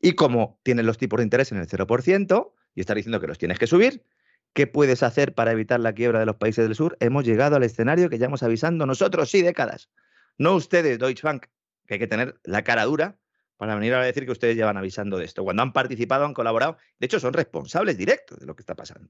Y 0.00 0.12
como 0.12 0.60
tienen 0.62 0.86
los 0.86 0.98
tipos 0.98 1.18
de 1.18 1.24
interés 1.24 1.52
en 1.52 1.58
el 1.58 1.68
0% 1.68 2.52
y 2.74 2.80
está 2.80 2.94
diciendo 2.94 3.20
que 3.20 3.26
los 3.26 3.38
tienes 3.38 3.58
que 3.58 3.66
subir, 3.66 4.04
¿qué 4.52 4.66
puedes 4.66 5.02
hacer 5.02 5.34
para 5.34 5.52
evitar 5.52 5.80
la 5.80 5.92
quiebra 5.92 6.18
de 6.18 6.26
los 6.26 6.36
países 6.36 6.66
del 6.66 6.74
sur? 6.74 6.96
Hemos 7.00 7.24
llegado 7.24 7.56
al 7.56 7.62
escenario 7.62 8.10
que 8.10 8.18
ya 8.18 8.26
hemos 8.26 8.42
avisando 8.42 8.84
nosotros, 8.86 9.30
sí, 9.30 9.42
décadas. 9.42 9.90
No 10.38 10.54
ustedes, 10.54 10.98
Deutsche 10.98 11.22
Bank, 11.22 11.46
que 11.86 11.94
hay 11.94 12.00
que 12.00 12.06
tener 12.06 12.40
la 12.44 12.64
cara 12.64 12.84
dura 12.84 13.18
para 13.56 13.76
venir 13.76 13.94
a 13.94 14.02
decir 14.02 14.24
que 14.24 14.32
ustedes 14.32 14.56
llevan 14.56 14.76
avisando 14.76 15.18
de 15.18 15.24
esto. 15.24 15.44
Cuando 15.44 15.62
han 15.62 15.72
participado, 15.72 16.24
han 16.24 16.34
colaborado, 16.34 16.78
de 16.98 17.06
hecho 17.06 17.20
son 17.20 17.32
responsables 17.32 17.96
directos 17.96 18.40
de 18.40 18.46
lo 18.46 18.56
que 18.56 18.62
está 18.62 18.74
pasando. 18.74 19.08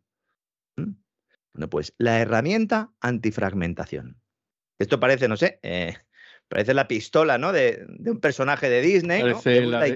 ¿Mm? 0.77 0.93
Bueno, 1.55 1.71
pues 1.71 1.95
la 1.97 2.21
herramienta 2.21 2.93
antifragmentación. 3.01 4.21
Esto 4.79 5.01
parece, 5.01 5.29
no 5.29 5.37
sé, 5.37 5.59
eh, 5.63 5.97
Parece 6.53 6.75
la 6.75 6.87
pistola, 6.87 7.39
¿no? 7.39 7.51
De, 7.51 7.87
un 8.05 8.21
personaje 8.21 8.69
de 8.69 8.83
Disney. 8.83 9.23
Parece 9.23 9.63
la 9.63 9.87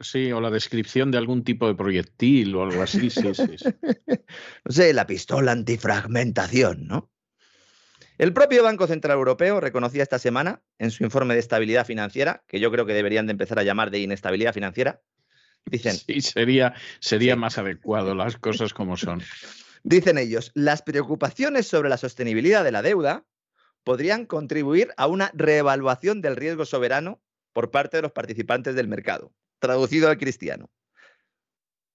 sí, 0.00 0.32
O, 0.32 0.40
la 0.40 0.50
descripción 0.50 1.10
de 1.10 1.18
algún 1.18 1.44
tipo 1.44 1.68
de 1.68 1.74
proyectil 1.74 2.54
o 2.54 2.62
algo 2.62 2.80
así, 2.80 3.10
sí, 3.10 3.34
sí, 3.34 3.42
no 4.64 4.72
sé, 4.72 4.94
la 4.94 5.06
pistola 5.06 5.52
antifragmentación, 5.52 6.86
¿no? 6.86 7.10
El 8.16 8.32
propio 8.32 8.62
Banco 8.62 8.86
Central 8.86 9.18
Europeo 9.18 9.60
reconocía 9.60 10.02
esta 10.02 10.18
semana 10.18 10.62
en 10.78 10.90
su 10.90 11.04
informe 11.04 11.34
de 11.34 11.40
estabilidad 11.40 11.84
financiera, 11.84 12.42
que 12.48 12.60
yo 12.60 12.70
creo 12.70 12.86
que 12.86 12.94
deberían 12.94 13.26
de 13.26 13.32
empezar 13.32 13.58
a 13.58 13.62
llamar 13.62 13.90
de 13.90 13.98
inestabilidad 13.98 14.54
financiera, 14.54 15.02
dicen... 15.66 15.96
Sí, 15.96 16.22
sería, 16.22 16.72
sería 16.98 17.36
más 17.36 17.58
adecuado 17.58 18.14
las 18.14 18.38
cosas 18.38 18.72
como 18.72 18.96
son. 18.96 19.20
Dicen 19.82 20.16
ellos, 20.16 20.50
las 20.54 20.80
preocupaciones 20.80 21.68
sobre 21.68 21.90
la 21.90 21.98
sostenibilidad 21.98 22.64
de 22.64 22.72
la 22.72 22.80
deuda 22.80 23.26
podrían 23.88 24.26
contribuir 24.26 24.92
a 24.98 25.06
una 25.06 25.30
reevaluación 25.32 26.20
del 26.20 26.36
riesgo 26.36 26.66
soberano 26.66 27.22
por 27.54 27.70
parte 27.70 27.96
de 27.96 28.02
los 28.02 28.12
participantes 28.12 28.74
del 28.74 28.86
mercado, 28.86 29.32
traducido 29.60 30.10
al 30.10 30.18
cristiano. 30.18 30.70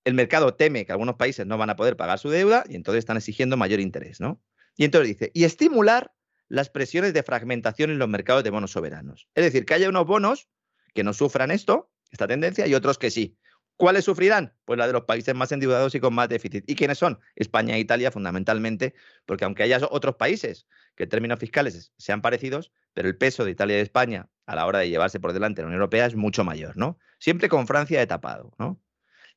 El 0.03 0.15
mercado 0.15 0.55
teme 0.55 0.87
que 0.87 0.91
algunos 0.91 1.17
países 1.17 1.45
no 1.45 1.55
van 1.59 1.69
a 1.69 1.75
poder 1.75 1.95
pagar 1.95 2.17
su 2.17 2.31
deuda 2.31 2.63
y 2.67 2.73
entonces 2.77 2.97
están 2.97 3.17
exigiendo 3.17 3.57
mayor 3.57 3.79
interés, 3.79 4.19
¿no? 4.19 4.41
Y 4.75 4.85
entonces 4.85 5.09
dice, 5.09 5.31
y 5.35 5.43
estimular 5.43 6.15
las 6.47 6.71
presiones 6.71 7.13
de 7.13 7.21
fragmentación 7.21 7.91
en 7.91 7.99
los 7.99 8.09
mercados 8.09 8.43
de 8.43 8.49
bonos 8.49 8.71
soberanos. 8.71 9.27
Es 9.35 9.43
decir, 9.43 9.67
que 9.67 9.75
haya 9.75 9.87
unos 9.87 10.07
bonos 10.07 10.49
que 10.95 11.03
no 11.03 11.13
sufran 11.13 11.51
esto, 11.51 11.91
esta 12.09 12.25
tendencia, 12.25 12.65
y 12.65 12.73
otros 12.73 12.97
que 12.97 13.11
sí. 13.11 13.37
¿Cuáles 13.77 14.05
sufrirán? 14.05 14.53
Pues 14.65 14.77
la 14.77 14.87
de 14.87 14.93
los 14.93 15.05
países 15.05 15.33
más 15.33 15.51
endeudados 15.51 15.95
y 15.95 15.99
con 15.99 16.13
más 16.13 16.29
déficit. 16.29 16.63
¿Y 16.69 16.75
quiénes 16.75 16.99
son? 16.99 17.19
España 17.35 17.75
e 17.75 17.79
Italia 17.79 18.11
fundamentalmente, 18.11 18.93
porque 19.25 19.45
aunque 19.45 19.63
haya 19.63 19.79
otros 19.89 20.15
países 20.15 20.67
que 20.95 21.03
en 21.03 21.09
términos 21.09 21.39
fiscales 21.39 21.91
sean 21.97 22.21
parecidos, 22.21 22.71
pero 22.93 23.07
el 23.07 23.17
peso 23.17 23.43
de 23.45 23.51
Italia 23.51 23.75
y 23.75 23.77
de 23.77 23.83
España 23.83 24.29
a 24.45 24.55
la 24.55 24.65
hora 24.67 24.79
de 24.79 24.89
llevarse 24.89 25.19
por 25.19 25.33
delante 25.33 25.61
la 25.61 25.67
Unión 25.67 25.81
Europea 25.81 26.05
es 26.05 26.15
mucho 26.15 26.43
mayor, 26.43 26.77
¿no? 26.77 26.99
Siempre 27.19 27.49
con 27.49 27.65
Francia 27.65 27.99
de 27.99 28.07
tapado, 28.07 28.53
¿no? 28.59 28.79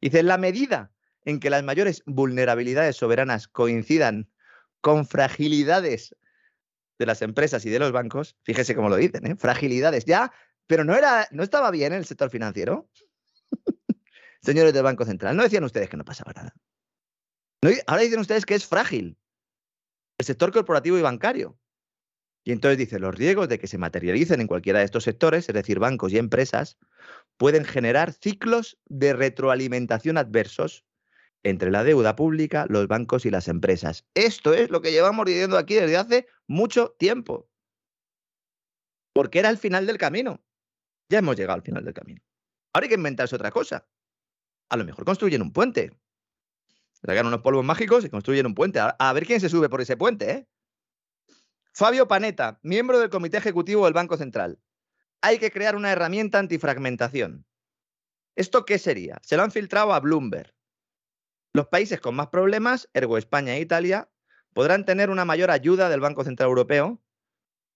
Dice, 0.01 0.23
la 0.23 0.37
medida 0.37 0.93
en 1.25 1.41
que 1.41 1.51
las 1.51 1.63
mayores 1.63 2.03
vulnerabilidades 2.07 2.97
soberanas 2.97 3.49
coincidan 3.49 4.29
con 4.81 5.07
fragilidades 5.07 6.15
de 6.99 7.07
las 7.07 7.23
empresas 7.23 7.65
y 7.65 7.71
de 7.71 7.79
los 7.79 7.93
bancos, 7.93 8.37
fíjese 8.43 8.75
cómo 8.75 8.89
lo 8.89 8.97
dicen, 8.97 9.27
¿eh? 9.27 9.37
Fragilidades, 9.37 10.05
ya, 10.05 10.33
pero 10.67 10.85
no 10.85 10.95
era, 10.95 11.27
no 11.31 11.43
estaba 11.43 11.71
bien 11.71 11.93
en 11.93 11.99
el 11.99 12.05
sector 12.05 12.31
financiero. 12.31 12.89
Señores 14.47 14.73
del 14.73 14.85
Banco 14.85 15.05
Central, 15.05 15.37
no 15.37 15.43
decían 15.43 15.65
ustedes 15.65 15.89
que 15.89 15.97
no 15.97 16.05
pasaba 16.05 16.33
nada. 16.33 16.55
ahora 17.89 18.03
dicen 18.03 18.21
ustedes 18.21 18.47
que 18.47 18.55
es 18.55 18.65
frágil 18.65 19.19
el 20.19 20.25
sector 20.25 20.53
corporativo 20.53 20.97
y 20.97 21.03
bancario. 21.03 21.59
Y 22.45 22.53
entonces 22.53 22.79
dice, 22.79 23.01
los 23.01 23.13
riesgos 23.13 23.49
de 23.49 23.59
que 23.59 23.67
se 23.67 23.77
materialicen 23.77 24.41
en 24.41 24.47
cualquiera 24.47 24.79
de 24.79 24.85
estos 24.85 25.03
sectores, 25.03 25.49
es 25.49 25.55
decir, 25.55 25.81
bancos 25.81 26.13
y 26.13 26.19
empresas, 26.19 26.79
pueden 27.37 27.65
generar 27.65 28.13
ciclos 28.13 28.79
de 28.85 29.15
retroalimentación 29.15 30.17
adversos 30.17 30.85
entre 31.43 31.73
la 31.73 31.83
deuda 31.83 32.15
pública, 32.15 32.67
los 32.69 32.87
bancos 32.87 33.27
y 33.27 33.31
las 33.31 33.49
empresas. 33.49 34.07
Esto 34.15 34.55
es 34.55 34.71
lo 34.71 34.81
que 34.81 34.93
llevamos 34.93 35.27
diciendo 35.27 35.59
aquí 35.59 35.75
desde 35.75 35.97
hace 35.97 36.29
mucho 36.47 36.95
tiempo. 37.01 37.51
Porque 39.13 39.41
era 39.41 39.51
el 39.51 39.59
final 39.59 39.87
del 39.89 39.99
camino. 39.99 40.41
Ya 41.09 41.19
hemos 41.19 41.35
llegado 41.35 41.57
al 41.57 41.63
final 41.63 41.85
del 41.85 41.95
camino. 41.95 42.23
Ahora 42.73 42.85
hay 42.85 42.91
que 42.91 42.95
inventarse 42.95 43.35
otra 43.35 43.51
cosa. 43.51 43.89
A 44.69 44.77
lo 44.77 44.85
mejor 44.85 45.05
construyen 45.05 45.43
un 45.43 45.53
puente. 45.53 45.97
Sacan 46.93 47.27
unos 47.27 47.43
polvos 47.43 47.65
mágicos 47.65 48.05
y 48.05 48.11
construyen 48.11 48.47
un 48.47 48.55
puente. 48.55 48.81
A, 48.81 49.13
ver 49.13 49.27
quién 49.27 49.41
se 49.41 49.49
sube 49.49 49.69
por 49.69 49.81
ese 49.81 49.97
puente, 49.97 50.31
¿eh? 50.31 50.49
Fabio 51.73 52.09
Panetta, 52.09 52.59
miembro 52.63 52.99
del 52.99 53.11
Comité 53.11 53.37
Ejecutivo 53.37 53.85
del 53.85 53.93
Banco 53.93 54.17
Central. 54.17 54.59
Hay 55.21 55.39
que 55.39 55.51
crear 55.51 55.77
una 55.77 55.93
herramienta 55.93 56.39
antifragmentación. 56.39 57.47
¿Esto 58.35 58.65
qué 58.65 58.79
sería? 58.79 59.19
Se 59.23 59.37
lo 59.37 59.43
han 59.43 59.51
filtrado 59.51 59.93
a 59.93 60.01
Bloomberg. 60.01 60.55
Los 61.53 61.69
países 61.69 62.01
con 62.01 62.15
más 62.15 62.29
problemas, 62.29 62.89
ergo 62.93 63.19
España 63.19 63.55
e 63.55 63.61
Italia, 63.61 64.11
podrán 64.55 64.85
tener 64.87 65.11
una 65.11 65.27
mayor 65.27 65.51
ayuda 65.51 65.89
del 65.91 66.01
Banco 66.01 66.25
Central 66.25 66.49
Europeo, 66.49 67.03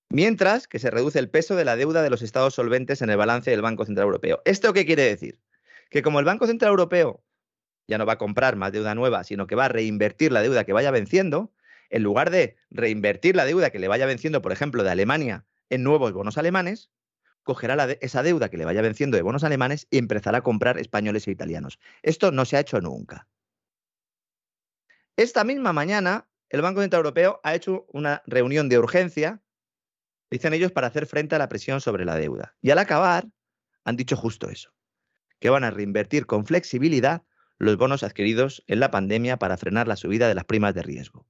mientras 0.08 0.66
que 0.66 0.78
se 0.78 0.90
reduce 0.90 1.18
el 1.18 1.30
peso 1.30 1.54
de 1.54 1.64
la 1.64 1.76
deuda 1.76 2.02
de 2.02 2.10
los 2.10 2.22
estados 2.22 2.54
solventes 2.54 3.02
en 3.02 3.10
el 3.10 3.16
balance 3.16 3.50
del 3.50 3.62
Banco 3.62 3.84
Central 3.84 4.06
Europeo. 4.06 4.40
¿Esto 4.44 4.72
qué 4.72 4.86
quiere 4.86 5.02
decir? 5.02 5.38
Que 5.90 6.02
como 6.02 6.18
el 6.18 6.24
Banco 6.24 6.46
Central 6.46 6.70
Europeo 6.70 7.22
ya 7.86 7.98
no 7.98 8.06
va 8.06 8.14
a 8.14 8.18
comprar 8.18 8.56
más 8.56 8.72
deuda 8.72 8.94
nueva, 8.94 9.24
sino 9.24 9.46
que 9.46 9.56
va 9.56 9.66
a 9.66 9.68
reinvertir 9.68 10.32
la 10.32 10.42
deuda 10.42 10.64
que 10.64 10.72
vaya 10.72 10.90
venciendo, 10.90 11.52
en 11.90 12.04
lugar 12.04 12.30
de 12.30 12.56
reinvertir 12.70 13.36
la 13.36 13.44
deuda 13.44 13.70
que 13.70 13.80
le 13.80 13.88
vaya 13.88 14.06
venciendo, 14.06 14.40
por 14.40 14.52
ejemplo, 14.52 14.84
de 14.84 14.90
Alemania 14.90 15.44
en 15.68 15.82
nuevos 15.82 16.12
bonos 16.12 16.38
alemanes, 16.38 16.90
cogerá 17.42 17.90
esa 18.00 18.22
deuda 18.22 18.48
que 18.48 18.56
le 18.56 18.64
vaya 18.64 18.82
venciendo 18.82 19.16
de 19.16 19.22
bonos 19.22 19.44
alemanes 19.44 19.86
y 19.90 19.98
empezará 19.98 20.38
a 20.38 20.42
comprar 20.42 20.78
españoles 20.78 21.26
e 21.26 21.32
italianos. 21.32 21.80
Esto 22.02 22.30
no 22.30 22.44
se 22.44 22.56
ha 22.56 22.60
hecho 22.60 22.80
nunca. 22.80 23.28
Esta 25.16 25.44
misma 25.44 25.72
mañana, 25.72 26.28
el 26.48 26.62
Banco 26.62 26.80
Central 26.80 27.00
Europeo 27.00 27.40
ha 27.42 27.54
hecho 27.54 27.86
una 27.92 28.22
reunión 28.26 28.68
de 28.68 28.78
urgencia, 28.78 29.42
dicen 30.30 30.54
ellos, 30.54 30.72
para 30.72 30.86
hacer 30.86 31.06
frente 31.06 31.34
a 31.34 31.38
la 31.38 31.48
presión 31.48 31.80
sobre 31.80 32.04
la 32.04 32.16
deuda. 32.16 32.54
Y 32.60 32.70
al 32.70 32.78
acabar, 32.78 33.26
han 33.84 33.96
dicho 33.96 34.16
justo 34.16 34.48
eso, 34.48 34.72
que 35.40 35.50
van 35.50 35.64
a 35.64 35.70
reinvertir 35.70 36.26
con 36.26 36.46
flexibilidad 36.46 37.22
los 37.58 37.76
bonos 37.76 38.02
adquiridos 38.02 38.62
en 38.68 38.80
la 38.80 38.90
pandemia 38.90 39.38
para 39.38 39.56
frenar 39.56 39.88
la 39.88 39.96
subida 39.96 40.28
de 40.28 40.34
las 40.34 40.44
primas 40.44 40.74
de 40.74 40.82
riesgo. 40.82 41.26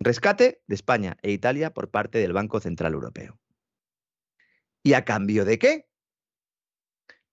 Rescate 0.00 0.62
de 0.66 0.74
España 0.74 1.16
e 1.22 1.30
Italia 1.30 1.72
por 1.72 1.90
parte 1.90 2.18
del 2.18 2.32
Banco 2.32 2.60
Central 2.60 2.94
Europeo. 2.94 3.38
¿Y 4.82 4.94
a 4.94 5.04
cambio 5.04 5.44
de 5.44 5.58
qué? 5.58 5.88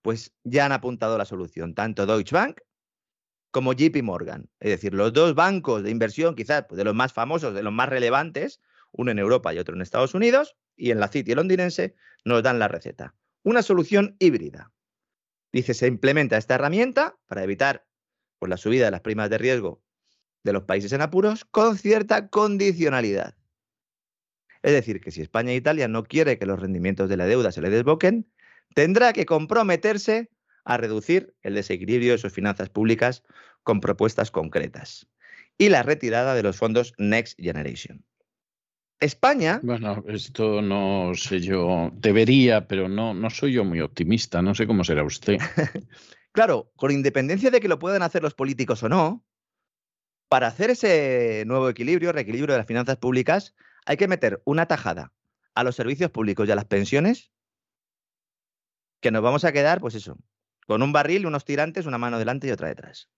Pues 0.01 0.33
ya 0.43 0.65
han 0.65 0.71
apuntado 0.71 1.17
la 1.17 1.25
solución, 1.25 1.73
tanto 1.73 2.05
Deutsche 2.05 2.35
Bank 2.35 2.61
como 3.51 3.73
JP 3.73 4.01
Morgan. 4.03 4.49
Es 4.59 4.71
decir, 4.71 4.93
los 4.93 5.13
dos 5.13 5.35
bancos 5.35 5.83
de 5.83 5.91
inversión, 5.91 6.35
quizás 6.35 6.65
pues, 6.67 6.77
de 6.77 6.85
los 6.85 6.95
más 6.95 7.13
famosos, 7.13 7.53
de 7.53 7.63
los 7.63 7.73
más 7.73 7.89
relevantes, 7.89 8.61
uno 8.91 9.11
en 9.11 9.19
Europa 9.19 9.53
y 9.53 9.59
otro 9.59 9.75
en 9.75 9.81
Estados 9.81 10.13
Unidos, 10.13 10.55
y 10.75 10.91
en 10.91 10.99
la 10.99 11.09
City 11.09 11.35
londinense, 11.35 11.95
nos 12.23 12.41
dan 12.41 12.59
la 12.59 12.67
receta. 12.67 13.15
Una 13.43 13.61
solución 13.61 14.15
híbrida. 14.19 14.71
Dice, 15.51 15.73
se 15.73 15.87
implementa 15.87 16.37
esta 16.37 16.55
herramienta 16.55 17.17
para 17.27 17.43
evitar 17.43 17.85
pues, 18.39 18.49
la 18.49 18.57
subida 18.57 18.85
de 18.85 18.91
las 18.91 19.01
primas 19.01 19.29
de 19.29 19.37
riesgo 19.37 19.83
de 20.43 20.53
los 20.53 20.63
países 20.63 20.91
en 20.93 21.01
apuros 21.01 21.45
con 21.45 21.77
cierta 21.77 22.29
condicionalidad. 22.29 23.35
Es 24.63 24.73
decir, 24.73 25.01
que 25.01 25.11
si 25.11 25.21
España 25.21 25.51
e 25.51 25.55
Italia 25.55 25.87
no 25.87 26.03
quiere 26.03 26.37
que 26.37 26.45
los 26.45 26.59
rendimientos 26.59 27.09
de 27.09 27.17
la 27.17 27.25
deuda 27.25 27.51
se 27.51 27.61
le 27.61 27.69
desboquen, 27.69 28.31
tendrá 28.75 29.13
que 29.13 29.25
comprometerse 29.25 30.29
a 30.63 30.77
reducir 30.77 31.35
el 31.41 31.55
desequilibrio 31.55 32.13
de 32.13 32.17
sus 32.17 32.33
finanzas 32.33 32.69
públicas 32.69 33.23
con 33.63 33.81
propuestas 33.81 34.31
concretas 34.31 35.07
y 35.57 35.69
la 35.69 35.83
retirada 35.83 36.35
de 36.35 36.43
los 36.43 36.57
fondos 36.57 36.93
Next 36.97 37.39
Generation. 37.39 38.05
España. 39.01 39.59
Bueno, 39.63 40.03
esto 40.07 40.61
no 40.61 41.13
sé 41.15 41.41
yo. 41.41 41.89
Debería, 41.93 42.67
pero 42.67 42.87
no, 42.87 43.15
no 43.15 43.29
soy 43.31 43.53
yo 43.53 43.65
muy 43.65 43.81
optimista. 43.81 44.41
No 44.43 44.53
sé 44.53 44.67
cómo 44.67 44.83
será 44.83 45.03
usted. 45.03 45.37
claro, 46.31 46.71
con 46.75 46.91
independencia 46.91 47.49
de 47.49 47.59
que 47.59 47.67
lo 47.67 47.79
puedan 47.79 48.03
hacer 48.03 48.21
los 48.21 48.35
políticos 48.35 48.83
o 48.83 48.89
no, 48.89 49.25
para 50.29 50.47
hacer 50.47 50.69
ese 50.69 51.43
nuevo 51.47 51.67
equilibrio, 51.67 52.11
reequilibrio 52.11 52.53
de 52.53 52.59
las 52.59 52.67
finanzas 52.67 52.97
públicas, 52.97 53.55
hay 53.85 53.97
que 53.97 54.07
meter 54.07 54.41
una 54.45 54.67
tajada 54.67 55.11
a 55.55 55.63
los 55.63 55.75
servicios 55.75 56.11
públicos 56.11 56.47
y 56.47 56.51
a 56.51 56.55
las 56.55 56.65
pensiones 56.65 57.31
que 59.01 59.09
nos 59.09 59.23
vamos 59.23 59.45
a 59.45 59.51
quedar, 59.51 59.81
pues 59.81 59.95
eso, 59.95 60.17
con 60.67 60.83
un 60.83 60.93
barril, 60.93 61.25
unos 61.25 61.43
tirantes, 61.43 61.87
una 61.87 61.97
mano 61.97 62.19
delante 62.19 62.47
y 62.47 62.51
otra 62.51 62.67
detrás. 62.67 63.09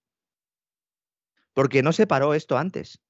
Porque 1.53 1.83
no 1.83 1.91
se 1.91 2.07
paró 2.07 2.33
esto 2.33 2.57
antes 2.57 3.01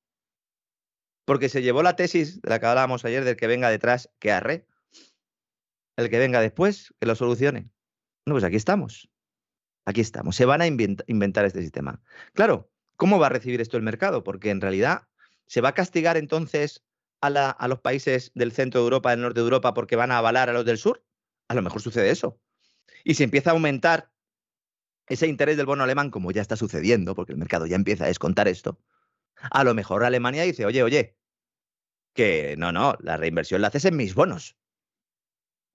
porque 1.25 1.49
se 1.49 1.61
llevó 1.61 1.83
la 1.83 1.95
tesis 1.95 2.41
de 2.41 2.49
la 2.49 2.59
que 2.59 2.65
hablábamos 2.65 3.05
ayer 3.05 3.23
del 3.23 3.35
que 3.35 3.47
venga 3.47 3.69
detrás, 3.69 4.09
que 4.19 4.31
arre. 4.31 4.67
El 5.95 6.09
que 6.09 6.19
venga 6.19 6.41
después, 6.41 6.93
que 6.99 7.05
lo 7.05 7.15
solucione. 7.15 7.69
Bueno, 8.25 8.35
pues 8.35 8.43
aquí 8.43 8.55
estamos. 8.55 9.09
Aquí 9.85 10.01
estamos. 10.01 10.35
Se 10.35 10.45
van 10.45 10.61
a 10.61 10.67
inventar 10.67 11.45
este 11.45 11.61
sistema. 11.61 12.01
Claro, 12.33 12.71
¿cómo 12.95 13.19
va 13.19 13.27
a 13.27 13.29
recibir 13.29 13.61
esto 13.61 13.77
el 13.77 13.83
mercado? 13.83 14.23
Porque 14.23 14.49
en 14.49 14.61
realidad 14.61 15.07
se 15.45 15.61
va 15.61 15.69
a 15.69 15.73
castigar 15.73 16.17
entonces 16.17 16.83
a, 17.21 17.27
a 17.27 17.67
los 17.67 17.79
países 17.79 18.31
del 18.33 18.51
centro 18.51 18.81
de 18.81 18.85
Europa, 18.85 19.11
del 19.11 19.21
norte 19.21 19.39
de 19.39 19.43
Europa, 19.43 19.73
porque 19.73 19.95
van 19.95 20.11
a 20.11 20.17
avalar 20.17 20.49
a 20.49 20.53
los 20.53 20.65
del 20.65 20.77
sur. 20.77 21.05
A 21.47 21.53
lo 21.53 21.61
mejor 21.61 21.81
sucede 21.81 22.09
eso. 22.09 22.39
Y 23.03 23.13
si 23.15 23.23
empieza 23.23 23.51
a 23.51 23.53
aumentar 23.53 24.11
ese 25.07 25.27
interés 25.27 25.57
del 25.57 25.65
bono 25.65 25.83
alemán, 25.83 26.09
como 26.09 26.31
ya 26.31 26.41
está 26.41 26.55
sucediendo, 26.55 27.13
porque 27.13 27.33
el 27.33 27.37
mercado 27.37 27.65
ya 27.65 27.75
empieza 27.75 28.05
a 28.05 28.07
descontar 28.07 28.47
esto, 28.47 28.79
a 29.51 29.63
lo 29.63 29.73
mejor 29.73 30.03
Alemania 30.03 30.43
dice, 30.43 30.65
oye, 30.65 30.83
oye, 30.83 31.17
que 32.13 32.55
no, 32.57 32.71
no, 32.71 32.95
la 32.99 33.17
reinversión 33.17 33.61
la 33.61 33.67
haces 33.67 33.85
en 33.85 33.97
mis 33.97 34.15
bonos. 34.15 34.55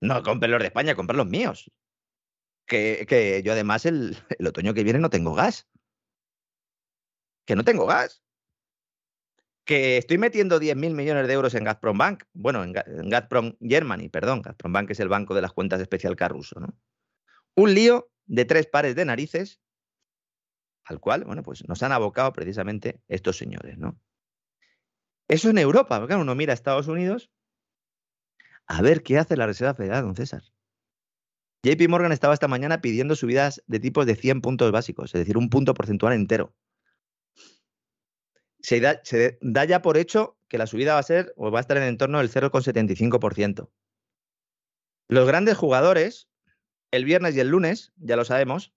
No 0.00 0.22
compres 0.22 0.50
los 0.50 0.60
de 0.60 0.66
España, 0.66 0.94
compra 0.94 1.16
los 1.16 1.26
míos. 1.26 1.70
Que, 2.66 3.06
que 3.08 3.42
yo 3.42 3.52
además 3.52 3.86
el, 3.86 4.16
el, 4.38 4.46
otoño 4.46 4.74
que 4.74 4.84
viene 4.84 4.98
no 4.98 5.10
tengo 5.10 5.34
gas. 5.34 5.68
Que 7.46 7.56
no 7.56 7.64
tengo 7.64 7.86
gas. 7.86 8.22
Que 9.64 9.98
estoy 9.98 10.16
metiendo 10.16 10.60
10.000 10.60 10.94
millones 10.94 11.26
de 11.26 11.34
euros 11.34 11.54
en 11.54 11.64
Gazprom 11.64 11.98
Bank. 11.98 12.24
Bueno, 12.32 12.62
en, 12.62 12.72
Gazprom 12.72 13.56
Germany, 13.60 14.08
perdón. 14.08 14.42
Gazprom 14.42 14.72
Bank 14.72 14.90
es 14.90 15.00
el 15.00 15.08
banco 15.08 15.34
de 15.34 15.42
las 15.42 15.52
cuentas 15.52 15.80
especial 15.80 16.16
Carruso, 16.16 16.60
¿no? 16.60 16.78
Un 17.54 17.74
lío 17.74 18.10
de 18.26 18.44
tres 18.44 18.66
pares 18.66 18.94
de 18.94 19.04
narices 19.04 19.60
al 20.88 21.00
cual, 21.00 21.24
bueno, 21.24 21.42
pues 21.42 21.68
nos 21.68 21.82
han 21.82 21.92
abocado 21.92 22.32
precisamente 22.32 23.02
estos 23.08 23.36
señores, 23.36 23.76
¿no? 23.76 24.00
Eso 25.28 25.50
en 25.50 25.58
Europa, 25.58 26.00
porque 26.00 26.14
uno 26.14 26.34
mira 26.34 26.52
a 26.52 26.54
Estados 26.54 26.88
Unidos 26.88 27.30
a 28.66 28.80
ver 28.80 29.02
qué 29.02 29.18
hace 29.18 29.36
la 29.36 29.46
Reserva 29.46 29.74
Federal, 29.74 30.04
don 30.04 30.16
César. 30.16 30.42
JP 31.62 31.88
Morgan 31.88 32.12
estaba 32.12 32.32
esta 32.32 32.48
mañana 32.48 32.80
pidiendo 32.80 33.16
subidas 33.16 33.62
de 33.66 33.80
tipos 33.80 34.06
de 34.06 34.16
100 34.16 34.40
puntos 34.40 34.72
básicos, 34.72 35.14
es 35.14 35.20
decir, 35.20 35.36
un 35.36 35.50
punto 35.50 35.74
porcentual 35.74 36.14
entero. 36.14 36.54
Se 38.60 38.80
da, 38.80 39.00
se 39.04 39.38
da 39.42 39.66
ya 39.66 39.82
por 39.82 39.98
hecho 39.98 40.38
que 40.48 40.56
la 40.56 40.66
subida 40.66 40.94
va 40.94 41.00
a 41.00 41.02
ser 41.02 41.34
o 41.36 41.50
va 41.50 41.58
a 41.58 41.60
estar 41.60 41.76
en 41.76 41.82
el 41.82 41.88
entorno 41.90 42.18
del 42.18 42.30
0,75%. 42.30 43.70
Los 45.08 45.26
grandes 45.26 45.56
jugadores, 45.56 46.28
el 46.90 47.04
viernes 47.04 47.36
y 47.36 47.40
el 47.40 47.48
lunes, 47.48 47.92
ya 47.96 48.16
lo 48.16 48.24
sabemos, 48.24 48.72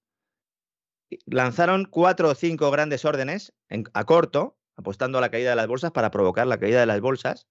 lanzaron 1.26 1.86
cuatro 1.86 2.30
o 2.30 2.36
cinco 2.36 2.72
grandes 2.72 3.06
órdenes 3.06 3.54
a 3.94 4.04
corto, 4.06 4.58
apostando 4.76 5.18
a 5.18 5.22
la 5.22 5.30
caída 5.30 5.52
de 5.52 5.56
las 5.56 5.68
bolsas 5.68 5.92
para 5.92 6.12
provocar 6.12 6.48
la 6.48 6.58
caída 6.58 6.80
de 6.80 6.86
las 6.86 7.02
bolsas, 7.02 7.48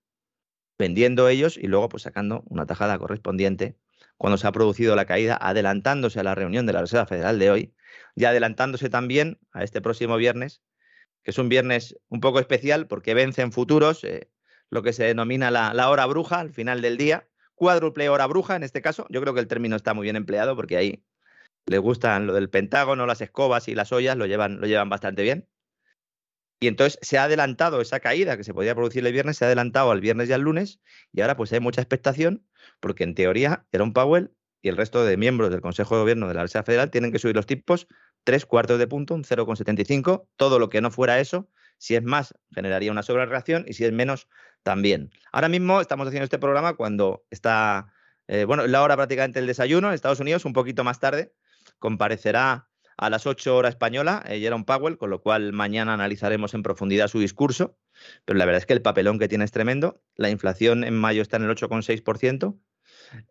vendiendo 0.79 1.29
ellos 1.29 1.57
y 1.57 1.67
luego 1.67 1.89
pues 1.89 2.05
sacando 2.05 2.43
una 2.47 2.67
tajada 2.67 2.99
correspondiente 2.99 3.77
cuando 4.17 4.39
se 4.39 4.47
ha 4.47 4.53
producido 4.53 4.97
la 4.97 5.07
caída, 5.07 5.39
adelantándose 5.41 6.21
a 6.21 6.23
la 6.23 6.35
reunión 6.35 6.67
de 6.67 6.73
la 6.73 6.81
Reserva 6.83 7.07
Federal 7.07 7.39
de 7.39 7.51
hoy 7.51 7.75
y 8.15 8.25
adelantándose 8.25 8.91
también 8.91 9.39
a 9.53 9.65
este 9.65 9.81
próximo 9.81 10.17
viernes, 10.17 10.63
que 11.23 11.31
es 11.31 11.39
un 11.39 11.49
viernes 11.49 11.99
un 12.09 12.21
poco 12.21 12.39
especial 12.39 12.87
porque 12.87 13.15
vence 13.15 13.43
en 13.43 13.53
futuros 13.53 14.05
eh, 14.05 14.31
lo 14.69 14.83
que 14.83 14.93
se 14.93 15.05
denomina 15.05 15.51
la, 15.51 15.75
la 15.75 15.91
hora 15.91 16.07
bruja 16.07 16.41
al 16.41 16.51
final 16.51 16.83
del 16.83 16.97
día, 16.97 17.29
cuádruple 17.55 18.09
hora 18.09 18.27
bruja 18.27 18.57
en 18.57 18.63
este 18.63 18.83
caso. 18.83 19.07
Yo 19.11 19.21
creo 19.21 19.35
que 19.35 19.41
el 19.41 19.49
término 19.49 19.77
está 19.77 19.95
muy 19.95 20.05
bien 20.05 20.17
empleado 20.17 20.57
porque 20.57 20.77
ahí 20.77 21.05
les 21.67 21.81
gustan 21.81 22.27
lo 22.27 22.35
del 22.35 22.51
Pentágono, 22.51 23.07
las 23.07 23.21
escobas 23.21 23.69
y 23.69 23.75
las 23.75 23.93
ollas, 23.93 24.17
lo 24.17 24.27
llevan, 24.27 24.61
lo 24.61 24.67
llevan 24.67 24.89
bastante 24.89 25.23
bien. 25.23 25.49
Y 26.61 26.67
entonces 26.67 26.99
se 27.01 27.17
ha 27.17 27.25
adelantado 27.25 27.81
esa 27.81 28.01
caída 28.01 28.37
que 28.37 28.45
se 28.45 28.53
podía 28.53 28.75
producir 28.75 29.07
el 29.07 29.13
viernes, 29.13 29.39
se 29.39 29.45
ha 29.45 29.49
adelantado 29.49 29.91
al 29.91 30.01
viernes 30.01 30.29
y 30.29 30.33
al 30.35 30.43
lunes, 30.43 30.81
y 31.13 31.23
ahora 31.23 31.37
pues 31.37 31.53
hay 31.53 31.61
mucha 31.61 31.81
expectación, 31.81 32.47
porque 32.81 33.05
en 33.05 33.15
teoría 33.15 33.67
un 33.73 33.93
Powell 33.95 34.33
y 34.61 34.69
el 34.69 34.77
resto 34.77 35.05
de 35.05 35.17
miembros 35.17 35.51
del 35.51 35.63
Consejo 35.63 35.95
de 35.95 36.03
Gobierno 36.03 36.29
de 36.29 36.35
la 36.35 36.43
Reserva 36.43 36.67
Federal 36.67 36.91
tienen 36.91 37.13
que 37.13 37.19
subir 37.19 37.35
los 37.35 37.47
tipos 37.47 37.89
tres 38.25 38.45
cuartos 38.45 38.79
de 38.79 38.87
punto, 38.87 39.15
un 39.15 39.25
0,75, 39.25 40.29
todo 40.37 40.59
lo 40.59 40.69
que 40.69 40.83
no 40.83 40.91
fuera 40.91 41.21
eso, 41.21 41.49
si 41.79 41.95
es 41.95 42.03
más, 42.03 42.35
generaría 42.55 42.93
una 42.93 43.03
sobrereacción 43.03 43.65
y 43.67 43.73
si 43.73 43.85
es 43.85 43.93
menos, 43.93 44.29
también. 44.63 45.11
Ahora 45.33 45.49
mismo 45.49 45.81
estamos 45.81 46.07
haciendo 46.07 46.25
este 46.25 46.39
programa 46.39 46.75
cuando 46.75 47.25
está, 47.31 47.95
eh, 48.29 48.45
bueno, 48.45 48.67
la 48.67 48.83
hora 48.83 48.97
prácticamente 48.97 49.39
del 49.39 49.47
desayuno 49.47 49.89
en 49.89 49.95
Estados 49.95 50.21
Unidos, 50.21 50.45
un 50.45 50.53
poquito 50.53 50.85
más 50.85 51.01
tarde, 51.01 51.33
comparecerá 51.79 52.69
a 52.97 53.09
las 53.09 53.27
8 53.27 53.57
horas 53.57 53.71
española, 53.71 54.23
eh, 54.27 54.41
Jerome 54.41 54.65
Powell, 54.65 54.99
con 54.99 55.09
lo 55.09 55.23
cual 55.23 55.53
mañana 55.55 55.95
analizaremos 55.95 56.53
en 56.53 56.63
profundidad 56.63 57.09
su 57.09 57.19
discurso. 57.19 57.79
Pero 58.27 58.39
la 58.39 58.45
verdad 58.45 58.59
es 58.59 58.67
que 58.67 58.75
el 58.75 58.83
papelón 58.83 59.19
que 59.19 59.27
tiene 59.27 59.45
es 59.45 59.53
tremendo. 59.53 60.03
La 60.17 60.29
inflación 60.29 60.85
en 60.85 60.95
mayo 60.95 61.23
está 61.23 61.39
en 61.39 61.45
el 61.45 61.51
8,6%. 61.51 62.61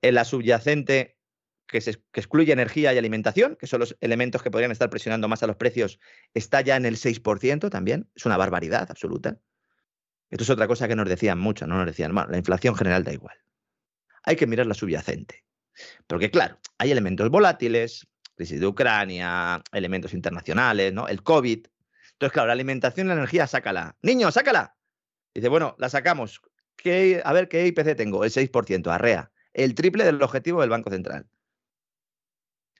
En 0.02 0.16
la 0.16 0.26
subyacente, 0.26 1.20
que, 1.68 1.82
se, 1.82 2.02
que 2.12 2.20
excluye 2.20 2.52
energía 2.52 2.94
y 2.94 2.98
alimentación, 2.98 3.56
que 3.58 3.68
son 3.68 3.80
los 3.80 3.96
elementos 4.02 4.42
que 4.42 4.50
podrían 4.50 4.72
estar 4.72 4.90
presionando 4.90 5.28
más 5.28 5.44
a 5.44 5.48
los 5.48 5.56
precios, 5.56 6.00
está 6.34 6.62
ya 6.62 6.76
en 6.76 6.86
el 6.86 6.98
6% 6.98 7.70
también. 7.70 8.10
Es 8.16 8.26
una 8.26 8.38
barbaridad 8.38 8.90
absoluta. 8.90 9.40
Esto 10.32 10.44
es 10.44 10.50
otra 10.50 10.68
cosa 10.68 10.88
que 10.88 10.96
nos 10.96 11.08
decían 11.08 11.40
mucho, 11.40 11.68
no 11.68 11.78
nos 11.78 11.86
decían, 11.86 12.14
bueno, 12.14 12.30
la 12.32 12.38
inflación 12.38 12.76
general 12.76 13.04
da 13.04 13.14
igual. 13.14 13.38
Hay 14.24 14.36
que 14.36 14.48
mirar 14.48 14.66
la 14.66 14.74
subyacente. 14.74 15.44
Porque 16.08 16.30
claro, 16.30 16.60
hay 16.78 16.92
elementos 16.92 17.30
volátiles, 17.30 18.08
crisis 18.40 18.62
de 18.62 18.68
Ucrania, 18.68 19.62
elementos 19.74 20.14
internacionales, 20.14 20.94
¿no? 20.94 21.10
El 21.10 21.24
COVID. 21.24 21.68
Entonces, 22.14 22.32
claro, 22.32 22.48
la 22.48 22.54
alimentación 22.54 23.08
y 23.08 23.10
la 23.10 23.16
energía, 23.16 23.46
sácala. 23.48 23.98
Niño, 24.02 24.32
sácala. 24.32 24.78
Dice, 25.36 25.50
bueno, 25.50 25.76
la 25.78 25.90
sacamos. 25.90 26.42
¿Qué, 26.78 27.22
a 27.26 27.34
ver, 27.34 27.50
¿qué 27.50 27.68
IPC 27.68 27.98
tengo? 27.98 28.24
El 28.24 28.32
6%, 28.32 28.88
arrea. 28.88 29.30
El 29.52 29.76
triple 29.76 30.06
del 30.06 30.24
objetivo 30.24 30.62
del 30.62 30.70
Banco 30.70 30.90
Central. 30.90 31.28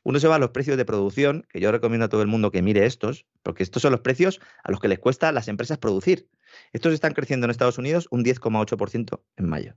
Uno 0.04 0.22
se 0.22 0.30
va 0.30 0.36
a 0.36 0.40
los 0.40 0.52
precios 0.52 0.78
de 0.78 0.86
producción, 0.86 1.46
que 1.50 1.60
yo 1.60 1.74
recomiendo 1.74 2.06
a 2.06 2.10
todo 2.10 2.22
el 2.22 2.30
mundo 2.30 2.52
que 2.52 2.62
mire 2.62 2.86
estos, 2.86 3.26
porque 3.44 3.64
estos 3.64 3.82
son 3.82 3.92
los 3.92 4.00
precios 4.00 4.40
a 4.64 4.72
los 4.72 4.80
que 4.80 4.88
les 4.88 5.00
cuesta 5.00 5.28
a 5.28 5.34
las 5.34 5.50
empresas 5.50 5.78
producir. 5.78 6.30
Estos 6.72 6.94
están 6.94 7.14
creciendo 7.14 7.44
en 7.46 7.52
Estados 7.52 7.78
Unidos 7.78 8.08
un 8.12 8.24
10,8% 8.24 9.22
en 9.36 9.50
mayo. 9.50 9.76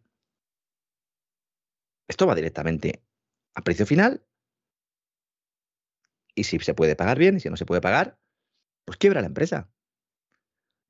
Esto 2.07 2.24
va 2.28 2.37
directamente 2.37 3.03
a 3.55 3.62
precio 3.62 3.85
final 3.85 4.24
y 6.35 6.45
si 6.45 6.59
se 6.61 6.74
puede 6.74 6.97
pagar 6.97 7.18
bien 7.18 7.37
y 7.37 7.41
si 7.41 7.51
no 7.51 7.57
se 7.57 7.66
puede 7.66 7.80
pagar, 7.80 8.18
pues 8.85 8.99
quiebra 8.99 9.20
la 9.20 9.26
empresa. 9.26 9.70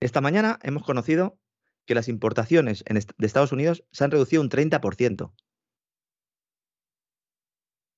Esta 0.01 0.21
mañana 0.21 0.59
hemos 0.63 0.85
conocido 0.85 1.39
que 1.87 1.95
las 1.95 2.09
importaciones 2.09 2.85
de 2.87 3.27
Estados 3.27 3.53
Unidos 3.53 3.85
se 3.93 4.05
han 4.05 4.11
reducido 4.11 4.43
un 4.43 4.51
30%. 4.51 5.33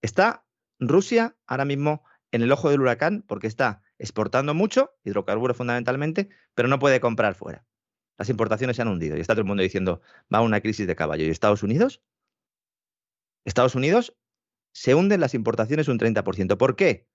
Está 0.02 0.46
Rusia 0.78 1.36
ahora 1.46 1.64
mismo 1.64 2.04
en 2.30 2.42
el 2.42 2.52
ojo 2.52 2.70
del 2.70 2.80
huracán 2.80 3.22
porque 3.26 3.46
está 3.46 3.82
exportando 3.98 4.54
mucho, 4.54 4.96
hidrocarburos 5.04 5.56
fundamentalmente, 5.56 6.28
pero 6.54 6.68
no 6.68 6.78
puede 6.78 7.00
comprar 7.00 7.34
fuera. 7.34 7.64
Las 8.18 8.28
importaciones 8.28 8.76
se 8.76 8.82
han 8.82 8.88
hundido 8.88 9.16
y 9.16 9.20
está 9.20 9.34
todo 9.34 9.40
el 9.42 9.46
mundo 9.46 9.62
diciendo, 9.62 10.00
va 10.32 10.40
una 10.40 10.60
crisis 10.60 10.86
de 10.86 10.96
caballo. 10.96 11.24
¿Y 11.24 11.30
Estados 11.30 11.62
Unidos? 11.62 12.02
Estados 13.44 13.74
Unidos 13.74 14.16
se 14.72 14.94
hunden 14.94 15.20
las 15.20 15.34
importaciones 15.34 15.88
un 15.88 15.98
30%. 15.98 16.56
¿Por 16.56 16.76
qué? 16.76 17.08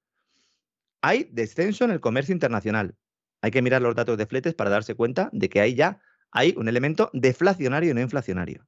Hay 1.02 1.30
descenso 1.32 1.86
en 1.86 1.92
el 1.92 2.00
comercio 2.00 2.34
internacional. 2.34 2.96
Hay 3.42 3.52
que 3.52 3.62
mirar 3.62 3.82
los 3.82 3.96
datos 3.96 4.18
de 4.18 4.26
fletes 4.26 4.54
para 4.54 4.70
darse 4.70 4.96
cuenta 4.96 5.30
de 5.32 5.50
que 5.50 5.62
ahí 5.62 5.76
ya 5.76 6.02
hay 6.32 6.54
un 6.58 6.68
elemento 6.68 7.10
deflacionario 7.14 7.92
y 7.92 7.94
no 7.94 8.02
inflacionario. 8.02 8.68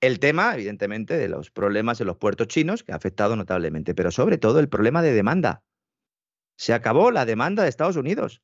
El 0.00 0.18
tema, 0.18 0.54
evidentemente, 0.54 1.16
de 1.16 1.28
los 1.28 1.50
problemas 1.50 2.00
en 2.00 2.08
los 2.08 2.16
puertos 2.16 2.48
chinos, 2.48 2.82
que 2.82 2.92
ha 2.92 2.96
afectado 2.96 3.36
notablemente, 3.36 3.94
pero 3.94 4.10
sobre 4.10 4.38
todo 4.38 4.60
el 4.60 4.68
problema 4.68 5.02
de 5.02 5.12
demanda. 5.12 5.62
Se 6.58 6.74
acabó 6.74 7.10
la 7.10 7.24
demanda 7.24 7.62
de 7.62 7.68
Estados 7.68 7.96
Unidos. 7.96 8.42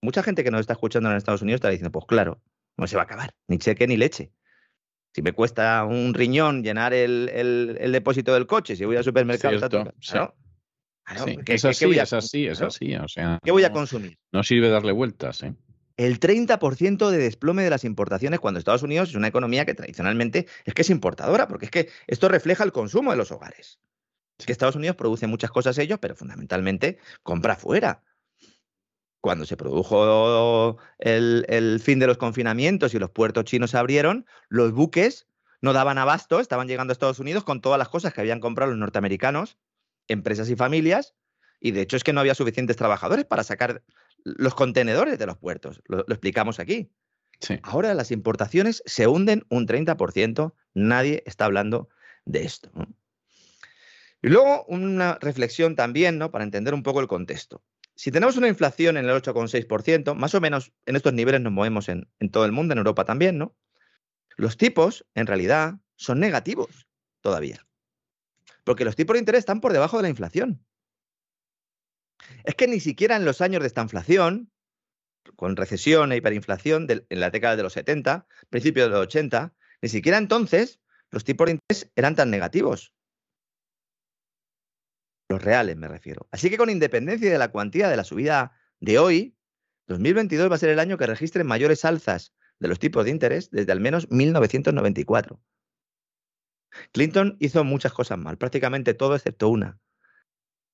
Mucha 0.00 0.22
gente 0.22 0.44
que 0.44 0.50
nos 0.50 0.60
está 0.60 0.74
escuchando 0.74 1.10
en 1.10 1.16
Estados 1.16 1.42
Unidos 1.42 1.58
está 1.58 1.68
diciendo, 1.68 1.90
pues 1.90 2.06
claro, 2.06 2.40
no 2.76 2.86
se 2.86 2.96
va 2.96 3.02
a 3.02 3.04
acabar, 3.04 3.34
ni 3.48 3.58
cheque 3.58 3.86
ni 3.86 3.96
leche. 3.96 4.32
Si 5.16 5.22
me 5.22 5.32
cuesta 5.32 5.82
un 5.86 6.12
riñón 6.12 6.62
llenar 6.62 6.92
el, 6.92 7.78
depósito 7.90 8.34
del 8.34 8.46
coche, 8.46 8.76
si 8.76 8.84
voy 8.84 8.96
al 8.96 9.02
supermercado, 9.02 9.56
es 11.46 11.64
así, 11.64 11.98
es 11.98 12.12
así, 12.12 12.46
es 12.46 12.60
así. 12.60 12.94
O 12.96 13.08
sea, 13.08 13.38
¿Qué 13.42 13.50
voy 13.50 13.64
a 13.64 13.72
consumir? 13.72 14.18
No 14.30 14.42
sirve 14.42 14.68
darle 14.68 14.92
vueltas. 14.92 15.42
¿eh? 15.42 15.54
El 15.96 16.20
30% 16.20 17.08
de 17.08 17.16
desplome 17.16 17.62
de 17.62 17.70
las 17.70 17.84
importaciones 17.84 18.40
cuando 18.40 18.58
Estados 18.58 18.82
Unidos 18.82 19.08
es 19.08 19.14
una 19.14 19.28
economía 19.28 19.64
que 19.64 19.72
tradicionalmente 19.72 20.48
es 20.66 20.74
que 20.74 20.82
es 20.82 20.90
importadora, 20.90 21.48
porque 21.48 21.64
es 21.64 21.70
que 21.70 21.88
esto 22.06 22.28
refleja 22.28 22.62
el 22.62 22.72
consumo 22.72 23.10
de 23.10 23.16
los 23.16 23.32
hogares. 23.32 23.80
Es 24.38 24.44
que 24.44 24.52
Estados 24.52 24.76
Unidos 24.76 24.96
produce 24.96 25.26
muchas 25.26 25.50
cosas 25.50 25.78
ellos, 25.78 25.98
pero 25.98 26.14
fundamentalmente 26.14 26.98
compra 27.22 27.56
fuera. 27.56 28.02
Cuando 29.26 29.44
se 29.44 29.56
produjo 29.56 30.78
el, 30.98 31.44
el 31.48 31.80
fin 31.80 31.98
de 31.98 32.06
los 32.06 32.16
confinamientos 32.16 32.94
y 32.94 33.00
los 33.00 33.10
puertos 33.10 33.42
chinos 33.42 33.72
se 33.72 33.76
abrieron, 33.76 34.24
los 34.48 34.70
buques 34.70 35.26
no 35.60 35.72
daban 35.72 35.98
abasto, 35.98 36.38
estaban 36.38 36.68
llegando 36.68 36.92
a 36.92 36.94
Estados 36.94 37.18
Unidos 37.18 37.42
con 37.42 37.60
todas 37.60 37.76
las 37.76 37.88
cosas 37.88 38.14
que 38.14 38.20
habían 38.20 38.38
comprado 38.38 38.70
los 38.70 38.78
norteamericanos 38.78 39.58
empresas 40.06 40.48
y 40.48 40.54
familias, 40.54 41.16
y 41.58 41.72
de 41.72 41.80
hecho 41.80 41.96
es 41.96 42.04
que 42.04 42.12
no 42.12 42.20
había 42.20 42.36
suficientes 42.36 42.76
trabajadores 42.76 43.24
para 43.24 43.42
sacar 43.42 43.82
los 44.22 44.54
contenedores 44.54 45.18
de 45.18 45.26
los 45.26 45.38
puertos. 45.38 45.82
Lo, 45.86 46.02
explicamos 46.02 46.60
aquí. 46.60 46.92
Ahora 47.64 47.94
las 47.94 48.12
importaciones 48.12 48.80
se 48.86 49.08
hunden 49.08 49.44
un 49.48 49.66
30%, 49.66 50.54
nadie 50.72 51.24
está 51.26 51.46
hablando 51.46 51.88
de 52.26 52.44
esto. 52.44 52.70
Y 54.22 54.28
luego 54.28 54.64
una 54.66 55.18
reflexión 55.20 55.74
también, 55.74 56.16
¿no? 56.16 56.30
Para 56.30 56.44
entender 56.44 56.74
un 56.74 56.84
poco 56.84 57.00
el 57.00 57.08
contexto. 57.08 57.64
Si 57.96 58.12
tenemos 58.12 58.36
una 58.36 58.48
inflación 58.48 58.96
en 58.96 59.06
el 59.06 59.10
8,6%, 59.10 60.14
más 60.14 60.34
o 60.34 60.40
menos 60.40 60.72
en 60.84 60.96
estos 60.96 61.12
niveles 61.12 61.40
nos 61.40 61.52
movemos 61.52 61.88
en, 61.88 62.08
todo 62.30 62.44
el 62.44 62.52
mundo, 62.52 62.72
en 62.72 62.78
Europa 62.78 63.04
también, 63.04 63.38
¿no? 63.38 63.56
Los 64.36 64.56
tipos, 64.56 65.06
en 65.14 65.26
realidad, 65.26 65.74
son 65.96 66.20
negativos 66.20 66.86
todavía 67.20 67.66
porque 68.66 68.84
los 68.84 68.96
tipos 68.96 69.14
de 69.14 69.20
interés 69.20 69.38
están 69.40 69.60
por 69.60 69.72
debajo 69.72 69.96
de 69.96 70.02
la 70.02 70.08
inflación. 70.08 70.66
Es 72.42 72.56
que 72.56 72.66
ni 72.66 72.80
siquiera 72.80 73.14
en 73.14 73.24
los 73.24 73.40
años 73.40 73.60
de 73.60 73.68
esta 73.68 73.80
inflación, 73.80 74.50
con 75.36 75.54
recesión 75.54 76.10
e 76.10 76.16
hiperinflación 76.16 76.88
en 76.90 77.20
la 77.20 77.30
década 77.30 77.54
de 77.54 77.62
los 77.62 77.74
70, 77.74 78.26
principios 78.50 78.88
de 78.88 78.90
los 78.90 79.02
80, 79.02 79.54
ni 79.82 79.88
siquiera 79.88 80.18
entonces 80.18 80.80
los 81.12 81.22
tipos 81.22 81.46
de 81.46 81.52
interés 81.52 81.92
eran 81.94 82.16
tan 82.16 82.28
negativos. 82.28 82.92
Los 85.28 85.42
reales 85.42 85.76
me 85.76 85.88
refiero. 85.88 86.28
Así 86.30 86.50
que 86.50 86.56
con 86.56 86.70
independencia 86.70 87.30
de 87.30 87.38
la 87.38 87.50
cuantía 87.50 87.88
de 87.88 87.96
la 87.96 88.04
subida 88.04 88.52
de 88.80 88.98
hoy, 88.98 89.36
2022 89.88 90.50
va 90.50 90.54
a 90.54 90.58
ser 90.58 90.70
el 90.70 90.78
año 90.78 90.98
que 90.98 91.06
registre 91.06 91.44
mayores 91.44 91.84
alzas 91.84 92.34
de 92.58 92.68
los 92.68 92.78
tipos 92.78 93.04
de 93.04 93.10
interés 93.10 93.50
desde 93.50 93.72
al 93.72 93.80
menos 93.80 94.10
1994. 94.10 95.40
Clinton 96.92 97.36
hizo 97.40 97.64
muchas 97.64 97.92
cosas 97.92 98.18
mal, 98.18 98.38
prácticamente 98.38 98.94
todo 98.94 99.14
excepto 99.14 99.48
una. 99.48 99.78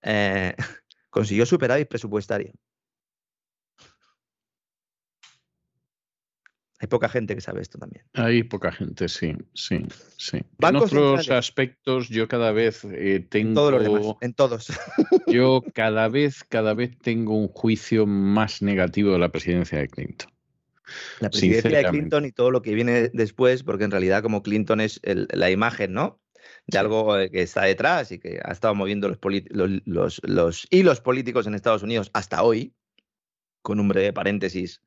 Eh, 0.02 0.54
consiguió 1.10 1.46
superávit 1.46 1.88
presupuestario. 1.88 2.52
Hay 6.82 6.88
poca 6.88 7.08
gente 7.08 7.36
que 7.36 7.40
sabe 7.40 7.62
esto 7.62 7.78
también. 7.78 8.04
Hay 8.14 8.42
poca 8.42 8.72
gente, 8.72 9.08
sí, 9.08 9.36
sí, 9.54 9.86
sí. 10.16 10.38
en 10.58 10.76
otros 10.76 11.30
aspectos 11.30 12.08
yo 12.08 12.26
cada 12.26 12.50
vez 12.50 12.84
eh, 12.84 13.24
tengo... 13.30 14.18
en 14.20 14.34
todos. 14.34 14.66
yo 15.28 15.62
cada 15.74 16.08
vez, 16.08 16.42
cada 16.42 16.74
vez 16.74 16.98
tengo 16.98 17.36
un 17.36 17.46
juicio 17.46 18.04
más 18.04 18.62
negativo 18.62 19.12
de 19.12 19.20
la 19.20 19.28
presidencia 19.28 19.78
de 19.78 19.86
Clinton. 19.86 20.32
La 21.20 21.30
presidencia 21.30 21.70
de 21.70 21.84
Clinton 21.84 22.24
y 22.24 22.32
todo 22.32 22.50
lo 22.50 22.62
que 22.62 22.74
viene 22.74 23.10
después, 23.12 23.62
porque 23.62 23.84
en 23.84 23.92
realidad 23.92 24.20
como 24.20 24.42
Clinton 24.42 24.80
es 24.80 25.00
la 25.04 25.52
imagen, 25.52 25.92
¿no? 25.92 26.20
De 26.66 26.78
algo 26.78 27.16
eh, 27.16 27.30
que 27.30 27.42
está 27.42 27.62
detrás 27.62 28.10
y 28.10 28.18
que 28.18 28.40
ha 28.42 28.50
estado 28.50 28.74
moviendo 28.74 29.08
los, 29.08 29.18
los, 29.84 30.20
los, 30.24 30.66
hilos 30.68 31.00
políticos 31.00 31.46
en 31.46 31.54
Estados 31.54 31.84
Unidos 31.84 32.10
hasta 32.12 32.42
hoy, 32.42 32.74
con 33.62 33.78
un 33.78 33.86
breve 33.86 34.12
paréntesis, 34.12 34.82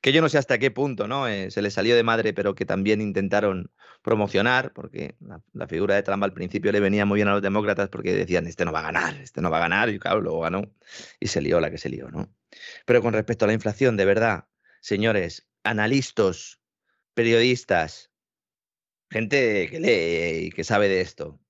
que 0.00 0.12
yo 0.12 0.22
no 0.22 0.28
sé 0.28 0.38
hasta 0.38 0.58
qué 0.58 0.70
punto, 0.70 1.06
¿no? 1.06 1.28
Eh, 1.28 1.50
se 1.50 1.62
le 1.62 1.70
salió 1.70 1.94
de 1.94 2.02
madre, 2.02 2.32
pero 2.32 2.54
que 2.54 2.64
también 2.64 3.00
intentaron 3.00 3.70
promocionar, 4.02 4.72
porque 4.72 5.16
la, 5.20 5.42
la, 5.52 5.66
figura 5.66 5.94
de 5.94 6.02
Trump 6.02 6.22
al 6.24 6.32
principio 6.32 6.72
le 6.72 6.80
venía 6.80 7.04
muy 7.04 7.16
bien 7.16 7.28
a 7.28 7.32
los 7.32 7.42
demócratas 7.42 7.88
porque 7.90 8.14
decían, 8.14 8.46
este 8.46 8.64
no 8.64 8.72
va 8.72 8.80
a 8.80 8.82
ganar, 8.84 9.14
este 9.16 9.42
no 9.42 9.50
va 9.50 9.58
a 9.58 9.60
ganar, 9.60 9.90
y 9.90 9.98
claro, 9.98 10.20
luego 10.20 10.40
ganó 10.40 10.62
y 11.18 11.26
se 11.26 11.42
lió 11.42 11.60
la 11.60 11.70
que 11.70 11.78
se 11.78 11.90
lió, 11.90 12.10
¿no? 12.10 12.34
Pero 12.86 13.02
con 13.02 13.12
respecto 13.12 13.44
a 13.44 13.48
la 13.48 13.54
inflación, 13.54 13.96
de 13.96 14.06
verdad, 14.06 14.48
señores, 14.80 15.48
analistas, 15.64 16.60
periodistas, 17.14 18.10
gente 19.10 19.68
que 19.70 19.80
lee 19.80 20.46
y 20.46 20.50
que 20.50 20.64
sabe 20.64 20.88
de 20.88 21.00
esto. 21.00 21.40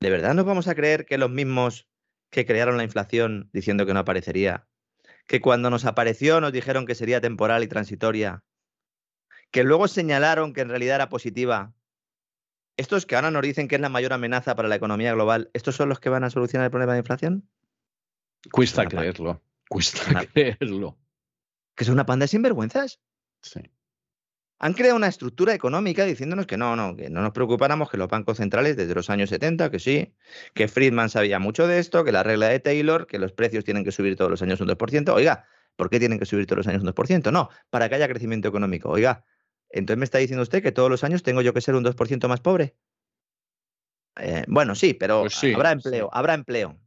¿De 0.00 0.10
verdad 0.10 0.34
nos 0.34 0.44
vamos 0.44 0.66
a 0.66 0.74
creer 0.74 1.06
que 1.06 1.18
los 1.18 1.30
mismos 1.30 1.88
que 2.30 2.46
crearon 2.46 2.76
la 2.76 2.84
inflación 2.84 3.50
diciendo 3.52 3.86
que 3.86 3.94
no 3.94 4.00
aparecería, 4.00 4.66
que 5.26 5.40
cuando 5.40 5.70
nos 5.70 5.84
apareció 5.84 6.40
nos 6.40 6.52
dijeron 6.52 6.86
que 6.86 6.94
sería 6.94 7.20
temporal 7.20 7.62
y 7.62 7.68
transitoria, 7.68 8.44
que 9.50 9.64
luego 9.64 9.88
señalaron 9.88 10.52
que 10.52 10.62
en 10.62 10.68
realidad 10.68 10.96
era 10.96 11.08
positiva, 11.08 11.74
estos 12.76 13.06
que 13.06 13.16
ahora 13.16 13.30
nos 13.30 13.42
dicen 13.42 13.68
que 13.68 13.74
es 13.74 13.80
la 13.80 13.88
mayor 13.88 14.12
amenaza 14.12 14.56
para 14.56 14.68
la 14.68 14.76
economía 14.76 15.12
global, 15.12 15.50
¿estos 15.52 15.76
son 15.76 15.88
los 15.88 16.00
que 16.00 16.08
van 16.08 16.24
a 16.24 16.30
solucionar 16.30 16.64
el 16.66 16.70
problema 16.70 16.94
de 16.94 17.00
inflación? 17.00 17.48
Cuesta 18.50 18.86
creerlo, 18.86 19.42
cuesta 19.68 20.24
creerlo 20.32 20.98
que 21.74 21.84
es 21.84 21.90
una 21.90 22.06
panda 22.06 22.24
de 22.24 22.28
sinvergüenzas. 22.28 23.00
Sí. 23.42 23.60
Han 24.64 24.74
creado 24.74 24.94
una 24.94 25.08
estructura 25.08 25.54
económica 25.54 26.04
diciéndonos 26.04 26.46
que 26.46 26.56
no, 26.56 26.76
no, 26.76 26.94
que 26.94 27.10
no 27.10 27.20
nos 27.20 27.32
preocupáramos 27.32 27.90
que 27.90 27.96
los 27.96 28.06
bancos 28.06 28.36
centrales 28.36 28.76
desde 28.76 28.94
los 28.94 29.10
años 29.10 29.28
70, 29.28 29.72
que 29.72 29.80
sí, 29.80 30.14
que 30.54 30.68
Friedman 30.68 31.10
sabía 31.10 31.40
mucho 31.40 31.66
de 31.66 31.80
esto, 31.80 32.04
que 32.04 32.12
la 32.12 32.22
regla 32.22 32.46
de 32.46 32.60
Taylor, 32.60 33.08
que 33.08 33.18
los 33.18 33.32
precios 33.32 33.64
tienen 33.64 33.82
que 33.82 33.90
subir 33.90 34.14
todos 34.14 34.30
los 34.30 34.40
años 34.40 34.60
un 34.60 34.68
2%. 34.68 35.12
Oiga, 35.14 35.48
¿por 35.74 35.90
qué 35.90 35.98
tienen 35.98 36.20
que 36.20 36.26
subir 36.26 36.46
todos 36.46 36.58
los 36.58 36.68
años 36.68 36.84
un 36.84 36.88
2%? 36.88 37.32
No, 37.32 37.50
para 37.70 37.88
que 37.88 37.96
haya 37.96 38.06
crecimiento 38.06 38.46
económico. 38.46 38.88
Oiga, 38.88 39.24
entonces 39.68 39.98
me 39.98 40.04
está 40.04 40.18
diciendo 40.18 40.44
usted 40.44 40.62
que 40.62 40.70
todos 40.70 40.88
los 40.88 41.02
años 41.02 41.24
tengo 41.24 41.42
yo 41.42 41.52
que 41.52 41.60
ser 41.60 41.74
un 41.74 41.82
2% 41.82 42.28
más 42.28 42.40
pobre. 42.40 42.76
Eh, 44.14 44.44
bueno, 44.46 44.76
sí, 44.76 44.94
pero 44.94 45.22
pues 45.22 45.42
habrá 45.42 45.72
empleo, 45.72 46.08
habrá 46.12 46.34
empleo. 46.34 46.78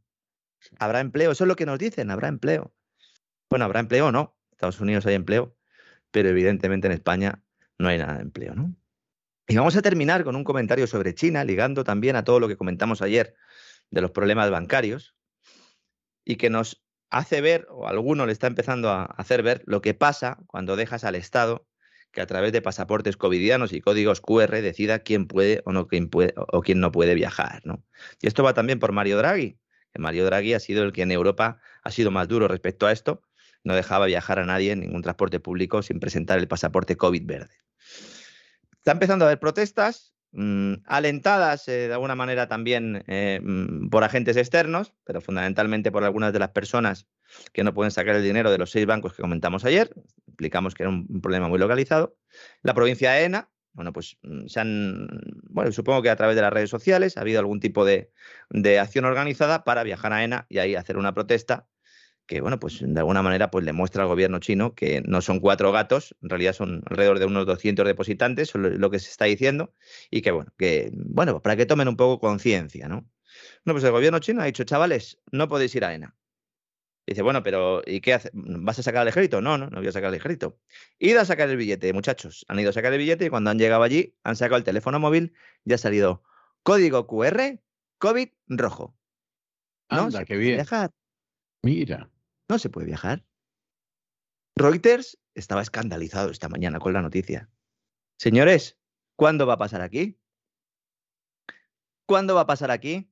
Habrá 0.78 1.00
empleo, 1.00 1.32
eso 1.32 1.44
es 1.44 1.48
lo 1.48 1.56
que 1.56 1.66
nos 1.66 1.78
dicen, 1.78 2.10
habrá 2.10 2.28
empleo. 2.28 2.72
Bueno, 3.50 3.66
habrá 3.66 3.80
empleo 3.80 4.06
o 4.06 4.12
no. 4.12 4.34
Estados 4.52 4.80
Unidos 4.80 5.04
hay 5.04 5.14
empleo, 5.14 5.54
pero 6.10 6.30
evidentemente 6.30 6.86
en 6.86 6.94
España 6.94 7.42
no 7.78 7.88
hay 7.88 7.98
nada 7.98 8.14
de 8.14 8.22
empleo, 8.22 8.54
¿no? 8.54 8.74
Y 9.48 9.56
vamos 9.56 9.76
a 9.76 9.82
terminar 9.82 10.24
con 10.24 10.34
un 10.34 10.44
comentario 10.44 10.86
sobre 10.86 11.14
China, 11.14 11.44
ligando 11.44 11.84
también 11.84 12.16
a 12.16 12.24
todo 12.24 12.40
lo 12.40 12.48
que 12.48 12.56
comentamos 12.56 13.00
ayer 13.00 13.34
de 13.90 14.00
los 14.00 14.10
problemas 14.10 14.50
bancarios, 14.50 15.14
y 16.24 16.36
que 16.36 16.50
nos 16.50 16.82
hace 17.10 17.40
ver, 17.40 17.66
o 17.70 17.86
alguno 17.86 18.26
le 18.26 18.32
está 18.32 18.48
empezando 18.48 18.90
a 18.90 19.04
hacer 19.04 19.42
ver, 19.42 19.62
lo 19.66 19.80
que 19.80 19.94
pasa 19.94 20.38
cuando 20.48 20.74
dejas 20.74 21.04
al 21.04 21.14
Estado 21.14 21.68
que 22.12 22.20
a 22.20 22.26
través 22.26 22.50
de 22.52 22.62
pasaportes 22.62 23.16
covidianos 23.16 23.72
y 23.72 23.80
códigos 23.80 24.20
QR 24.20 24.62
decida 24.62 25.00
quién 25.00 25.26
puede 25.26 25.62
o 25.66 25.72
no 25.72 25.86
quién 25.86 26.08
puede 26.08 26.32
o 26.36 26.62
quién 26.62 26.80
no 26.80 26.90
puede 26.90 27.14
viajar, 27.14 27.60
¿no? 27.64 27.84
Y 28.20 28.26
esto 28.26 28.42
va 28.42 28.54
también 28.54 28.78
por 28.78 28.92
Mario 28.92 29.18
Draghi, 29.18 29.58
que 29.92 29.98
Mario 30.00 30.24
Draghi 30.24 30.54
ha 30.54 30.60
sido 30.60 30.82
el 30.82 30.92
que 30.92 31.02
en 31.02 31.12
Europa 31.12 31.60
ha 31.82 31.90
sido 31.90 32.10
más 32.10 32.26
duro 32.26 32.48
respecto 32.48 32.86
a 32.86 32.92
esto, 32.92 33.22
no 33.64 33.74
dejaba 33.74 34.06
viajar 34.06 34.38
a 34.38 34.46
nadie 34.46 34.72
en 34.72 34.80
ningún 34.80 35.02
transporte 35.02 35.40
público 35.40 35.82
sin 35.82 36.00
presentar 36.00 36.38
el 36.38 36.48
pasaporte 36.48 36.96
COVID 36.96 37.26
verde. 37.26 37.54
Está 38.86 38.92
empezando 38.92 39.24
a 39.24 39.28
haber 39.28 39.40
protestas, 39.40 40.14
mm, 40.30 40.74
alentadas 40.86 41.66
eh, 41.66 41.88
de 41.88 41.92
alguna 41.92 42.14
manera 42.14 42.46
también 42.46 43.02
eh, 43.08 43.40
mm, 43.42 43.88
por 43.88 44.04
agentes 44.04 44.36
externos, 44.36 44.94
pero 45.02 45.20
fundamentalmente 45.20 45.90
por 45.90 46.04
algunas 46.04 46.32
de 46.32 46.38
las 46.38 46.50
personas 46.50 47.08
que 47.52 47.64
no 47.64 47.74
pueden 47.74 47.90
sacar 47.90 48.14
el 48.14 48.22
dinero 48.22 48.48
de 48.48 48.58
los 48.58 48.70
seis 48.70 48.86
bancos 48.86 49.12
que 49.14 49.22
comentamos 49.22 49.64
ayer. 49.64 49.90
Explicamos 50.28 50.76
que 50.76 50.84
era 50.84 50.90
un, 50.90 51.20
problema 51.20 51.48
muy 51.48 51.58
localizado. 51.58 52.16
La 52.62 52.74
provincia 52.74 53.10
de 53.10 53.24
ENA, 53.24 53.50
bueno, 53.72 53.92
pues 53.92 54.18
mm, 54.22 54.46
se 54.46 54.60
han, 54.60 55.08
bueno, 55.50 55.72
supongo 55.72 56.00
que 56.02 56.10
a 56.10 56.14
través 56.14 56.36
de 56.36 56.42
las 56.42 56.52
redes 56.52 56.70
sociales 56.70 57.16
ha 57.16 57.22
habido 57.22 57.40
algún 57.40 57.58
tipo 57.58 57.84
de, 57.84 58.12
de 58.50 58.78
acción 58.78 59.04
organizada 59.04 59.64
para 59.64 59.82
viajar 59.82 60.12
a 60.12 60.22
ENA 60.22 60.46
y 60.48 60.58
ahí 60.58 60.76
hacer 60.76 60.96
una 60.96 61.12
protesta 61.12 61.66
que, 62.26 62.40
bueno, 62.40 62.58
pues 62.58 62.80
de 62.80 62.98
alguna 62.98 63.22
manera 63.22 63.50
pues 63.50 63.64
le 63.64 63.72
muestra 63.72 64.02
al 64.02 64.08
gobierno 64.08 64.38
chino 64.38 64.74
que 64.74 65.02
no 65.02 65.20
son 65.20 65.40
cuatro 65.40 65.72
gatos, 65.72 66.14
en 66.22 66.28
realidad 66.28 66.52
son 66.52 66.82
alrededor 66.86 67.18
de 67.18 67.26
unos 67.26 67.46
200 67.46 67.86
depositantes, 67.86 68.54
lo 68.54 68.90
que 68.90 68.98
se 68.98 69.10
está 69.10 69.26
diciendo, 69.26 69.72
y 70.10 70.22
que, 70.22 70.32
bueno, 70.32 70.52
que, 70.58 70.90
bueno, 70.92 71.40
para 71.40 71.56
que 71.56 71.66
tomen 71.66 71.88
un 71.88 71.96
poco 71.96 72.18
conciencia, 72.20 72.88
¿no? 72.88 73.08
No, 73.64 73.72
pues 73.72 73.84
el 73.84 73.92
gobierno 73.92 74.18
chino 74.18 74.42
ha 74.42 74.46
dicho, 74.46 74.64
chavales, 74.64 75.20
no 75.30 75.48
podéis 75.48 75.74
ir 75.74 75.84
a 75.84 75.94
ENA. 75.94 76.16
Dice, 77.06 77.22
bueno, 77.22 77.42
pero 77.42 77.82
¿y 77.86 78.00
qué 78.00 78.14
hace? 78.14 78.30
¿Vas 78.32 78.80
a 78.80 78.82
sacar 78.82 79.02
el 79.02 79.08
ejército? 79.08 79.40
No, 79.40 79.56
no, 79.56 79.70
no 79.70 79.78
voy 79.78 79.86
a 79.86 79.92
sacar 79.92 80.08
el 80.08 80.16
ejército. 80.16 80.58
Id 80.98 81.16
a 81.16 81.24
sacar 81.24 81.48
el 81.48 81.56
billete, 81.56 81.92
muchachos. 81.92 82.44
Han 82.48 82.58
ido 82.58 82.70
a 82.70 82.72
sacar 82.72 82.92
el 82.92 82.98
billete 82.98 83.26
y 83.26 83.28
cuando 83.28 83.50
han 83.50 83.58
llegado 83.58 83.84
allí, 83.84 84.16
han 84.24 84.34
sacado 84.34 84.56
el 84.56 84.64
teléfono 84.64 84.98
móvil 84.98 85.32
y 85.64 85.72
ha 85.72 85.78
salido 85.78 86.24
código 86.64 87.06
QR, 87.06 87.60
COVID 87.98 88.28
rojo. 88.48 88.96
¿No? 89.88 90.02
Anda, 90.02 90.24
qué 90.24 90.36
bien. 90.36 90.60
Mira. 91.62 92.10
No 92.48 92.58
se 92.58 92.70
puede 92.70 92.86
viajar. 92.86 93.24
Reuters 94.56 95.18
estaba 95.34 95.62
escandalizado 95.62 96.30
esta 96.30 96.48
mañana 96.48 96.78
con 96.78 96.92
la 96.92 97.02
noticia. 97.02 97.50
Señores, 98.18 98.78
¿cuándo 99.16 99.46
va 99.46 99.54
a 99.54 99.58
pasar 99.58 99.82
aquí? 99.82 100.18
¿Cuándo 102.06 102.34
va 102.34 102.42
a 102.42 102.46
pasar 102.46 102.70
aquí? 102.70 103.10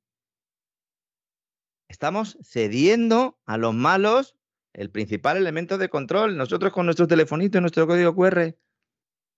Estamos 1.88 2.38
cediendo 2.42 3.38
a 3.44 3.58
los 3.58 3.74
malos 3.74 4.36
el 4.72 4.90
principal 4.90 5.36
elemento 5.36 5.78
de 5.78 5.88
control. 5.88 6.36
Nosotros 6.36 6.72
con 6.72 6.86
nuestro 6.86 7.06
telefonito 7.06 7.58
y 7.58 7.60
nuestro 7.60 7.86
código 7.86 8.14
QR, 8.14 8.56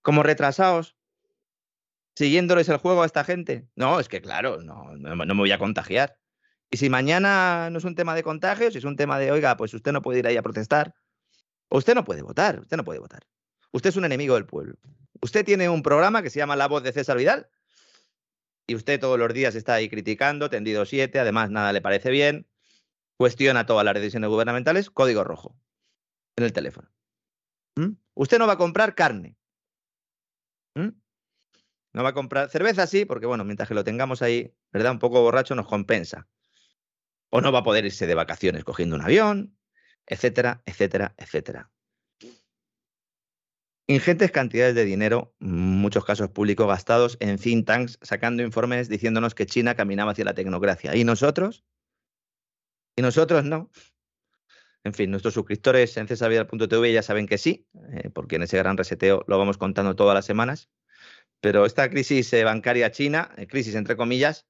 como 0.02 0.22
retrasados, 0.22 0.96
siguiéndoles 2.16 2.68
el 2.68 2.78
juego 2.78 3.02
a 3.02 3.06
esta 3.06 3.24
gente. 3.24 3.68
No, 3.76 4.00
es 4.00 4.08
que 4.08 4.20
claro, 4.20 4.62
no, 4.62 4.96
no, 4.96 5.16
me 5.16 5.34
voy 5.34 5.52
a 5.52 5.58
contagiar. 5.58 6.18
Y 6.70 6.78
si 6.78 6.90
mañana 6.90 7.70
no 7.70 7.78
es 7.78 7.84
un 7.84 7.94
tema 7.94 8.14
de 8.14 8.22
contagios, 8.22 8.72
si 8.72 8.78
es 8.78 8.84
un 8.84 8.96
tema 8.96 9.18
de, 9.18 9.30
oiga, 9.30 9.56
pues 9.56 9.72
usted 9.74 9.92
no 9.92 10.02
puede 10.02 10.18
ir 10.18 10.26
ahí 10.26 10.36
a 10.36 10.42
protestar, 10.42 10.94
usted 11.70 11.94
no 11.94 12.04
puede 12.04 12.22
votar, 12.22 12.60
usted 12.60 12.76
no 12.76 12.84
puede 12.84 12.98
votar. 12.98 13.26
Usted 13.72 13.90
es 13.90 13.96
un 13.96 14.04
enemigo 14.04 14.34
del 14.34 14.46
pueblo. 14.46 14.76
Usted 15.20 15.44
tiene 15.44 15.68
un 15.68 15.82
programa 15.82 16.22
que 16.22 16.30
se 16.30 16.38
llama 16.38 16.56
La 16.56 16.68
Voz 16.68 16.82
de 16.82 16.92
César 16.92 17.16
Vidal, 17.16 17.48
y 18.66 18.74
usted 18.74 18.98
todos 18.98 19.18
los 19.18 19.32
días 19.32 19.54
está 19.54 19.74
ahí 19.74 19.88
criticando, 19.88 20.50
tendido 20.50 20.84
7, 20.84 21.18
además 21.20 21.50
nada 21.50 21.72
le 21.72 21.80
parece 21.80 22.10
bien, 22.10 22.48
cuestiona 23.16 23.64
todas 23.64 23.84
las 23.84 23.94
decisiones 23.94 24.28
gubernamentales, 24.28 24.90
código 24.90 25.22
rojo 25.22 25.56
en 26.36 26.44
el 26.44 26.52
teléfono. 26.52 26.90
¿Mm? 27.76 27.92
Usted 28.14 28.38
no 28.38 28.46
va 28.46 28.54
a 28.54 28.58
comprar 28.58 28.94
carne. 28.94 29.36
¿Mm? 30.74 30.88
No 31.92 32.02
va 32.02 32.10
a 32.10 32.14
comprar 32.14 32.50
cerveza, 32.50 32.86
sí, 32.86 33.04
porque 33.04 33.26
bueno, 33.26 33.44
mientras 33.44 33.68
que 33.68 33.74
lo 33.74 33.84
tengamos 33.84 34.20
ahí, 34.20 34.54
¿verdad? 34.72 34.92
Un 34.92 34.98
poco 34.98 35.22
borracho 35.22 35.54
nos 35.54 35.66
compensa. 35.66 36.26
O 37.30 37.40
no 37.40 37.52
va 37.52 37.60
a 37.60 37.64
poder 37.64 37.84
irse 37.84 38.06
de 38.06 38.14
vacaciones 38.14 38.64
cogiendo 38.64 38.96
un 38.96 39.02
avión, 39.02 39.56
etcétera, 40.06 40.62
etcétera, 40.66 41.14
etcétera 41.16 41.70
ingentes 43.86 44.32
cantidades 44.32 44.74
de 44.74 44.84
dinero, 44.84 45.34
muchos 45.38 46.04
casos 46.04 46.30
públicos 46.30 46.66
gastados 46.66 47.16
en 47.20 47.38
think 47.38 47.66
tanks, 47.66 47.98
sacando 48.02 48.42
informes 48.42 48.88
diciéndonos 48.88 49.34
que 49.34 49.46
China 49.46 49.74
caminaba 49.74 50.12
hacia 50.12 50.24
la 50.24 50.34
tecnocracia. 50.34 50.96
¿Y 50.96 51.04
nosotros? 51.04 51.64
¿Y 52.96 53.02
nosotros 53.02 53.44
no? 53.44 53.70
En 54.82 54.94
fin, 54.94 55.10
nuestros 55.10 55.34
suscriptores 55.34 55.96
en 55.96 56.06
cesavidal.tv 56.06 56.92
ya 56.92 57.02
saben 57.02 57.26
que 57.26 57.38
sí, 57.38 57.66
eh, 57.92 58.10
porque 58.10 58.36
en 58.36 58.42
ese 58.42 58.58
gran 58.58 58.76
reseteo 58.76 59.24
lo 59.26 59.38
vamos 59.38 59.58
contando 59.58 59.96
todas 59.96 60.14
las 60.14 60.24
semanas. 60.24 60.70
Pero 61.40 61.66
esta 61.66 61.90
crisis 61.90 62.32
eh, 62.32 62.44
bancaria 62.44 62.90
china, 62.90 63.32
eh, 63.36 63.46
crisis 63.46 63.74
entre 63.74 63.96
comillas, 63.96 64.46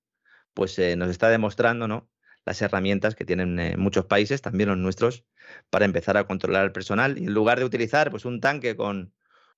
pues 0.55 0.79
nos 0.97 1.11
está 1.11 1.29
demostrando 1.29 1.87
¿no? 1.87 2.09
Las 2.47 2.63
herramientas 2.63 3.15
que 3.15 3.27
tienen 3.27 3.79
muchos 3.79 4.07
países, 4.07 4.41
también 4.41 4.71
los 4.71 4.79
nuestros, 4.79 5.25
para 5.69 5.85
empezar 5.85 6.17
a 6.17 6.27
controlar 6.27 6.65
el 6.65 6.73
personal. 6.73 7.19
Y 7.19 7.25
en 7.25 7.35
lugar 7.35 7.59
de 7.59 7.67
utilizar 7.67 8.11
pues, 8.11 8.25
un 8.25 8.41
tanque 8.41 8.77
con, 8.77 9.13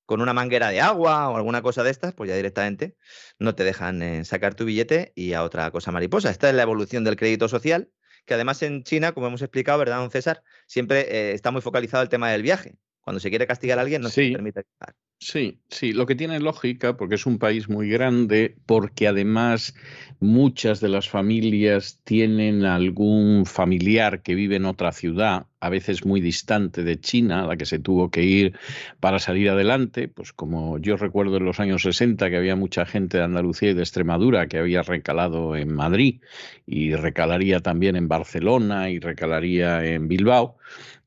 con 0.09 0.22
una 0.22 0.32
manguera 0.32 0.70
de 0.70 0.80
agua 0.80 1.28
o 1.28 1.36
alguna 1.36 1.61
cosa 1.61 1.82
de 1.82 1.91
estas, 1.91 2.14
pues 2.14 2.30
ya 2.30 2.34
directamente 2.34 2.97
no 3.39 3.55
te 3.55 3.62
dejan 3.62 4.01
eh, 4.01 4.24
sacar 4.24 4.55
tu 4.55 4.64
billete 4.64 5.12
y 5.14 5.34
a 5.34 5.45
otra 5.45 5.70
cosa 5.70 5.93
mariposa. 5.93 6.30
Esta 6.30 6.49
es 6.49 6.55
la 6.55 6.62
evolución 6.62 7.05
del 7.05 7.16
crédito 7.16 7.47
social, 7.47 7.91
que 8.24 8.32
además 8.32 8.62
en 8.62 8.84
China, 8.84 9.12
como 9.12 9.26
hemos 9.26 9.43
explicado, 9.43 9.78
¿verdad, 9.78 9.99
don 9.99 10.11
César? 10.11 10.43
Siempre 10.66 11.01
eh, 11.01 11.32
está 11.34 11.51
muy 11.51 11.61
focalizado 11.61 12.03
el 12.03 12.09
tema 12.09 12.30
del 12.30 12.43
viaje. 12.43 12.78
Cuando 13.09 13.21
se 13.21 13.31
quiere 13.31 13.47
castigar 13.47 13.79
a 13.79 13.81
alguien, 13.81 14.03
no 14.03 14.11
se 14.11 14.33
permite 14.33 14.61
viajar. 14.79 14.95
Sí, 15.19 15.63
sí, 15.71 15.95
lo 15.95 16.05
que 16.05 16.15
tiene 16.15 16.39
lógica, 16.41 16.99
porque 16.99 17.15
es 17.15 17.25
un 17.25 17.39
país 17.39 17.71
muy 17.71 17.89
grande, 17.89 18.55
porque 18.67 19.09
además 19.09 19.75
muchas 20.21 20.81
de 20.81 20.91
las 20.91 21.09
familias 21.09 22.01
tienen 22.05 22.67
algún 22.67 23.47
familiar 23.47 24.23
que 24.23 24.35
vive 24.35 24.57
en 24.57 24.67
otra 24.67 24.93
ciudad, 24.93 25.47
a 25.59 25.71
veces 25.71 26.05
muy 26.05 26.21
distante 26.21 26.85
de 26.85 27.01
China, 27.01 27.45
a 27.45 27.47
la 27.47 27.57
que 27.57 27.65
se 27.65 27.79
tuvo 27.79 28.11
que 28.11 28.25
ir 28.25 28.59
para 29.01 29.19
salir 29.19 29.49
adelante, 29.49 30.07
pues 30.07 30.33
como 30.35 30.79
yo 30.79 30.97
recuerdo 30.97 31.39
en 31.39 31.47
los 31.47 31.59
años 31.61 31.83
60 31.83 32.29
que 32.29 32.37
había 32.37 32.57
mucha 32.57 32.85
gente 32.85 33.17
de 33.17 33.25
Andalucía 33.25 33.71
y 33.71 33.75
de 33.75 33.83
Extremadura 33.83 34.47
que 34.49 34.59
había 34.59 34.83
recalado 34.83 35.57
en 35.57 35.75
Madrid 35.75 36.21
y 36.67 36.95
recalaría 36.95 37.61
también 37.61 37.97
en 37.97 38.07
Barcelona 38.07 38.91
y 38.91 39.01
recalaría 39.01 39.85
en 39.85 40.09
Bilbao. 40.09 40.59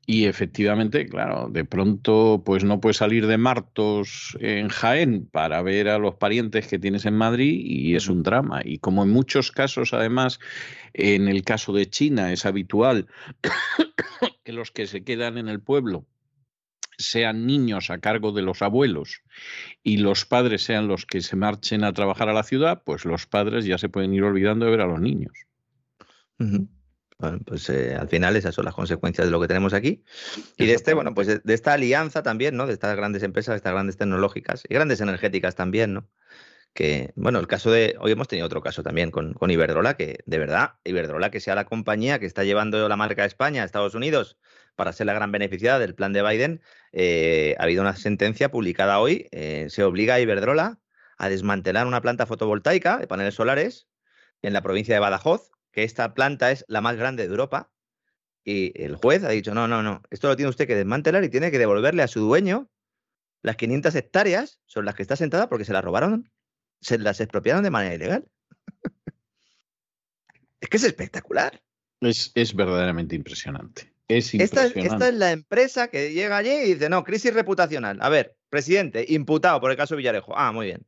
Y 0.04 0.24
efectivamente, 0.24 1.06
claro, 1.06 1.48
de 1.48 1.64
pronto 1.64 2.42
pues 2.44 2.64
no 2.64 2.80
puedes 2.80 2.96
salir 2.96 3.26
de 3.28 3.38
Martos 3.38 4.36
en 4.40 4.68
Jaén 4.68 5.26
para 5.26 5.62
ver 5.62 5.88
a 5.88 5.98
los 5.98 6.16
parientes 6.16 6.66
que 6.66 6.80
tienes 6.80 7.06
en 7.06 7.14
Madrid 7.14 7.60
y 7.64 7.94
es 7.94 8.08
un 8.08 8.24
drama. 8.24 8.62
Y 8.64 8.78
como 8.78 9.04
en 9.04 9.10
muchos 9.10 9.52
casos, 9.52 9.92
además, 9.92 10.40
en 10.92 11.28
el 11.28 11.44
caso 11.44 11.72
de 11.72 11.88
China 11.88 12.32
es 12.32 12.44
habitual 12.46 13.06
que 14.44 14.52
los 14.52 14.72
que 14.72 14.88
se 14.88 15.04
quedan 15.04 15.38
en 15.38 15.48
el 15.48 15.60
pueblo 15.60 16.04
sean 16.98 17.46
niños 17.46 17.90
a 17.90 17.98
cargo 17.98 18.32
de 18.32 18.42
los 18.42 18.60
abuelos 18.60 19.22
y 19.82 19.98
los 19.98 20.24
padres 20.24 20.62
sean 20.64 20.88
los 20.88 21.06
que 21.06 21.20
se 21.20 21.36
marchen 21.36 21.84
a 21.84 21.92
trabajar 21.92 22.28
a 22.28 22.34
la 22.34 22.42
ciudad, 22.42 22.82
pues 22.84 23.04
los 23.04 23.26
padres 23.26 23.64
ya 23.64 23.78
se 23.78 23.88
pueden 23.88 24.12
ir 24.14 24.24
olvidando 24.24 24.66
de 24.66 24.70
ver 24.72 24.80
a 24.80 24.86
los 24.86 25.00
niños 25.00 25.32
pues 27.44 27.68
eh, 27.70 27.94
al 27.94 28.08
final 28.08 28.36
esas 28.36 28.54
son 28.54 28.64
las 28.64 28.74
consecuencias 28.74 29.26
de 29.26 29.30
lo 29.30 29.40
que 29.40 29.48
tenemos 29.48 29.74
aquí. 29.74 30.04
Y 30.56 30.66
de 30.66 30.74
este, 30.74 30.94
bueno, 30.94 31.14
pues 31.14 31.26
de, 31.26 31.54
esta 31.54 31.72
alianza 31.72 32.22
también, 32.22 32.56
¿no? 32.56 32.66
De 32.66 32.72
estas 32.72 32.96
grandes 32.96 33.22
empresas, 33.22 33.52
de 33.52 33.56
estas 33.56 33.72
grandes 33.72 33.96
tecnológicas 33.96 34.64
y 34.68 34.74
grandes 34.74 35.00
energéticas 35.00 35.54
también, 35.54 35.94
¿no? 35.94 36.08
Que, 36.74 37.12
bueno, 37.16 37.38
el 37.38 37.46
caso 37.46 37.70
de, 37.70 37.96
hoy 38.00 38.12
hemos 38.12 38.28
tenido 38.28 38.46
otro 38.46 38.62
caso 38.62 38.82
también 38.82 39.10
con, 39.10 39.34
con 39.34 39.50
Iberdrola, 39.50 39.94
que 39.94 40.20
de 40.24 40.38
verdad, 40.38 40.74
Iberdrola, 40.84 41.30
que 41.30 41.40
sea 41.40 41.54
la 41.54 41.66
compañía 41.66 42.18
que 42.18 42.26
está 42.26 42.44
llevando 42.44 42.88
la 42.88 42.96
marca 42.96 43.24
a 43.24 43.26
España, 43.26 43.62
a 43.62 43.66
Estados 43.66 43.94
Unidos, 43.94 44.38
para 44.74 44.92
ser 44.92 45.06
la 45.06 45.12
gran 45.12 45.32
beneficiada 45.32 45.78
del 45.78 45.94
plan 45.94 46.12
de 46.12 46.22
Biden, 46.22 46.62
eh, 46.92 47.56
ha 47.58 47.64
habido 47.64 47.82
una 47.82 47.96
sentencia 47.96 48.50
publicada 48.50 49.00
hoy, 49.00 49.28
eh, 49.32 49.66
se 49.68 49.84
obliga 49.84 50.14
a 50.14 50.20
Iberdrola 50.20 50.78
a 51.18 51.28
desmantelar 51.28 51.86
una 51.86 52.00
planta 52.00 52.26
fotovoltaica 52.26 52.98
de 52.98 53.06
paneles 53.06 53.34
solares 53.34 53.88
en 54.42 54.52
la 54.52 54.62
provincia 54.62 54.94
de 54.94 55.00
Badajoz, 55.00 55.50
que 55.72 55.84
esta 55.84 56.14
planta 56.14 56.50
es 56.50 56.64
la 56.68 56.80
más 56.80 56.96
grande 56.96 57.24
de 57.24 57.30
Europa 57.30 57.70
y 58.44 58.80
el 58.80 58.96
juez 58.96 59.24
ha 59.24 59.30
dicho, 59.30 59.54
no, 59.54 59.68
no, 59.68 59.82
no, 59.82 60.02
esto 60.10 60.28
lo 60.28 60.36
tiene 60.36 60.50
usted 60.50 60.66
que 60.66 60.76
desmantelar 60.76 61.24
y 61.24 61.28
tiene 61.28 61.50
que 61.50 61.58
devolverle 61.58 62.02
a 62.02 62.08
su 62.08 62.20
dueño 62.20 62.68
las 63.42 63.56
500 63.56 63.94
hectáreas 63.94 64.60
sobre 64.66 64.86
las 64.86 64.94
que 64.94 65.02
está 65.02 65.16
sentada 65.16 65.48
porque 65.48 65.64
se 65.64 65.72
las 65.72 65.84
robaron, 65.84 66.30
se 66.80 66.98
las 66.98 67.20
expropiaron 67.20 67.62
de 67.64 67.70
manera 67.70 67.94
ilegal. 67.94 68.28
es 70.60 70.68
que 70.68 70.76
es 70.76 70.84
espectacular. 70.84 71.62
Es, 72.00 72.32
es 72.34 72.54
verdaderamente 72.54 73.16
impresionante. 73.16 73.92
Es 74.08 74.34
impresionante. 74.34 74.80
Esta, 74.80 74.94
esta, 74.94 75.08
es 75.08 75.14
la 75.14 75.32
empresa 75.32 75.88
que 75.88 76.12
llega 76.12 76.36
allí 76.36 76.50
y 76.50 76.74
dice, 76.74 76.88
no, 76.88 77.04
crisis 77.04 77.32
reputacional. 77.32 77.98
A 78.00 78.08
ver, 78.08 78.36
presidente, 78.48 79.04
imputado 79.08 79.60
por 79.60 79.70
el 79.70 79.76
caso 79.76 79.96
Villarejo. 79.96 80.36
Ah, 80.36 80.52
muy 80.52 80.66
bien. 80.66 80.86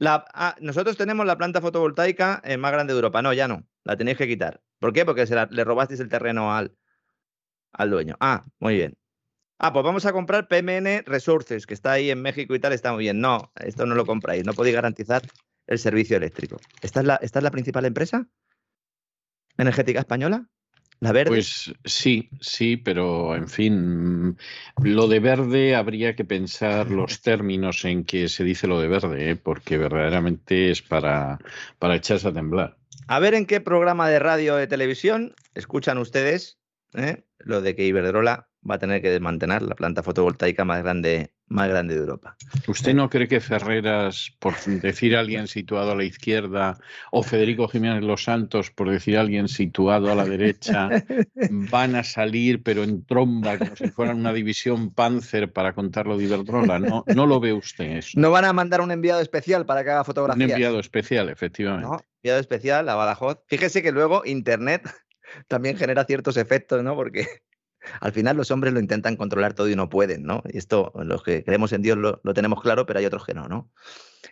Ah, 0.00 0.56
nosotros 0.60 0.96
tenemos 0.96 1.26
la 1.26 1.36
planta 1.36 1.60
fotovoltaica 1.60 2.40
eh, 2.44 2.56
más 2.56 2.72
grande 2.72 2.92
de 2.92 2.98
Europa. 2.98 3.22
No, 3.22 3.32
ya 3.32 3.48
no. 3.48 3.66
La 3.84 3.96
tenéis 3.96 4.16
que 4.16 4.28
quitar. 4.28 4.62
¿Por 4.78 4.92
qué? 4.92 5.04
Porque 5.04 5.24
le 5.50 5.64
robasteis 5.64 6.00
el 6.00 6.08
terreno 6.08 6.54
al, 6.54 6.76
al 7.72 7.90
dueño. 7.90 8.16
Ah, 8.20 8.44
muy 8.58 8.76
bien. 8.76 8.96
Ah, 9.58 9.72
pues 9.72 9.84
vamos 9.84 10.06
a 10.06 10.12
comprar 10.12 10.46
PMN 10.46 11.02
Resources, 11.04 11.66
que 11.66 11.74
está 11.74 11.92
ahí 11.92 12.10
en 12.10 12.22
México 12.22 12.54
y 12.54 12.60
tal, 12.60 12.72
está 12.72 12.92
muy 12.92 13.04
bien. 13.04 13.20
No, 13.20 13.52
esto 13.56 13.86
no 13.86 13.96
lo 13.96 14.06
compráis, 14.06 14.44
no 14.44 14.52
podéis 14.52 14.76
garantizar 14.76 15.22
el 15.66 15.78
servicio 15.80 16.16
eléctrico. 16.16 16.58
¿Esta 16.80 17.00
es 17.00 17.06
la, 17.06 17.16
esta 17.16 17.40
es 17.40 17.42
la 17.42 17.50
principal 17.50 17.84
empresa 17.84 18.28
energética 19.56 19.98
española? 19.98 20.48
¿La 21.00 21.12
verde? 21.12 21.30
Pues 21.30 21.72
sí, 21.84 22.28
sí, 22.40 22.76
pero 22.76 23.36
en 23.36 23.48
fin, 23.48 24.36
lo 24.82 25.06
de 25.06 25.20
verde 25.20 25.76
habría 25.76 26.16
que 26.16 26.24
pensar 26.24 26.90
los 26.90 27.20
términos 27.20 27.84
en 27.84 28.04
que 28.04 28.28
se 28.28 28.42
dice 28.42 28.66
lo 28.66 28.80
de 28.80 28.88
verde, 28.88 29.30
¿eh? 29.30 29.36
porque 29.36 29.78
verdaderamente 29.78 30.70
es 30.70 30.82
para, 30.82 31.38
para 31.78 31.94
echarse 31.94 32.26
a 32.26 32.32
temblar. 32.32 32.76
A 33.06 33.20
ver 33.20 33.34
en 33.34 33.46
qué 33.46 33.60
programa 33.60 34.08
de 34.08 34.18
radio 34.18 34.54
o 34.54 34.56
de 34.56 34.66
televisión 34.66 35.34
escuchan 35.54 35.98
ustedes 35.98 36.58
¿eh? 36.94 37.24
lo 37.38 37.60
de 37.60 37.74
que 37.74 37.86
Iberdrola 37.86 38.48
va 38.68 38.74
a 38.76 38.78
tener 38.78 39.02
que 39.02 39.10
desmantelar 39.10 39.62
la 39.62 39.74
planta 39.74 40.02
fotovoltaica 40.02 40.64
más 40.64 40.82
grande, 40.82 41.32
más 41.48 41.68
grande 41.68 41.94
de 41.94 42.00
Europa. 42.00 42.36
¿Usted 42.66 42.94
no 42.94 43.08
cree 43.08 43.28
que 43.28 43.40
Ferreras, 43.40 44.32
por 44.38 44.54
decir 44.64 45.16
a 45.16 45.20
alguien 45.20 45.48
situado 45.48 45.92
a 45.92 45.96
la 45.96 46.04
izquierda, 46.04 46.78
o 47.10 47.22
Federico 47.22 47.68
Jiménez 47.68 48.02
Los 48.02 48.24
Santos, 48.24 48.70
por 48.70 48.90
decir 48.90 49.16
a 49.16 49.22
alguien 49.22 49.48
situado 49.48 50.12
a 50.12 50.14
la 50.14 50.24
derecha, 50.24 50.88
van 51.70 51.94
a 51.96 52.04
salir, 52.04 52.62
pero 52.62 52.82
en 52.82 53.04
tromba, 53.04 53.58
como 53.58 53.76
si 53.76 53.88
fueran 53.88 54.18
una 54.18 54.32
división 54.32 54.90
Panzer 54.90 55.52
para 55.52 55.72
contarlo 55.72 56.18
de 56.18 56.24
Iberdrola? 56.24 56.78
¿No, 56.78 57.04
no 57.06 57.26
lo 57.26 57.40
ve 57.40 57.52
usted 57.52 57.98
eso? 57.98 58.20
¿No 58.20 58.30
van 58.30 58.44
a 58.44 58.52
mandar 58.52 58.80
un 58.80 58.90
enviado 58.90 59.20
especial 59.20 59.64
para 59.66 59.84
que 59.84 59.90
haga 59.90 60.04
fotografías? 60.04 60.46
Un 60.46 60.52
enviado 60.52 60.80
especial, 60.80 61.28
efectivamente. 61.28 61.88
No, 61.88 62.00
enviado 62.22 62.40
especial 62.40 62.88
a 62.88 62.94
Badajoz. 62.94 63.38
Fíjese 63.46 63.82
que 63.82 63.92
luego 63.92 64.22
Internet 64.24 64.82
también 65.48 65.76
genera 65.76 66.04
ciertos 66.04 66.36
efectos, 66.36 66.82
¿no? 66.82 66.94
Porque 66.94 67.26
al 68.00 68.12
final 68.12 68.36
los 68.36 68.50
hombres 68.50 68.72
lo 68.72 68.80
intentan 68.80 69.16
controlar 69.16 69.54
todo 69.54 69.68
y 69.68 69.76
no 69.76 69.88
pueden, 69.88 70.22
¿no? 70.22 70.42
Y 70.52 70.58
esto, 70.58 70.92
los 70.96 71.22
que 71.22 71.44
creemos 71.44 71.72
en 71.72 71.82
Dios 71.82 71.98
lo, 71.98 72.20
tenemos 72.34 72.60
claro, 72.60 72.86
pero 72.86 72.98
hay 72.98 73.06
otros 73.06 73.24
que 73.24 73.34
no, 73.34 73.48
¿no? 73.48 73.70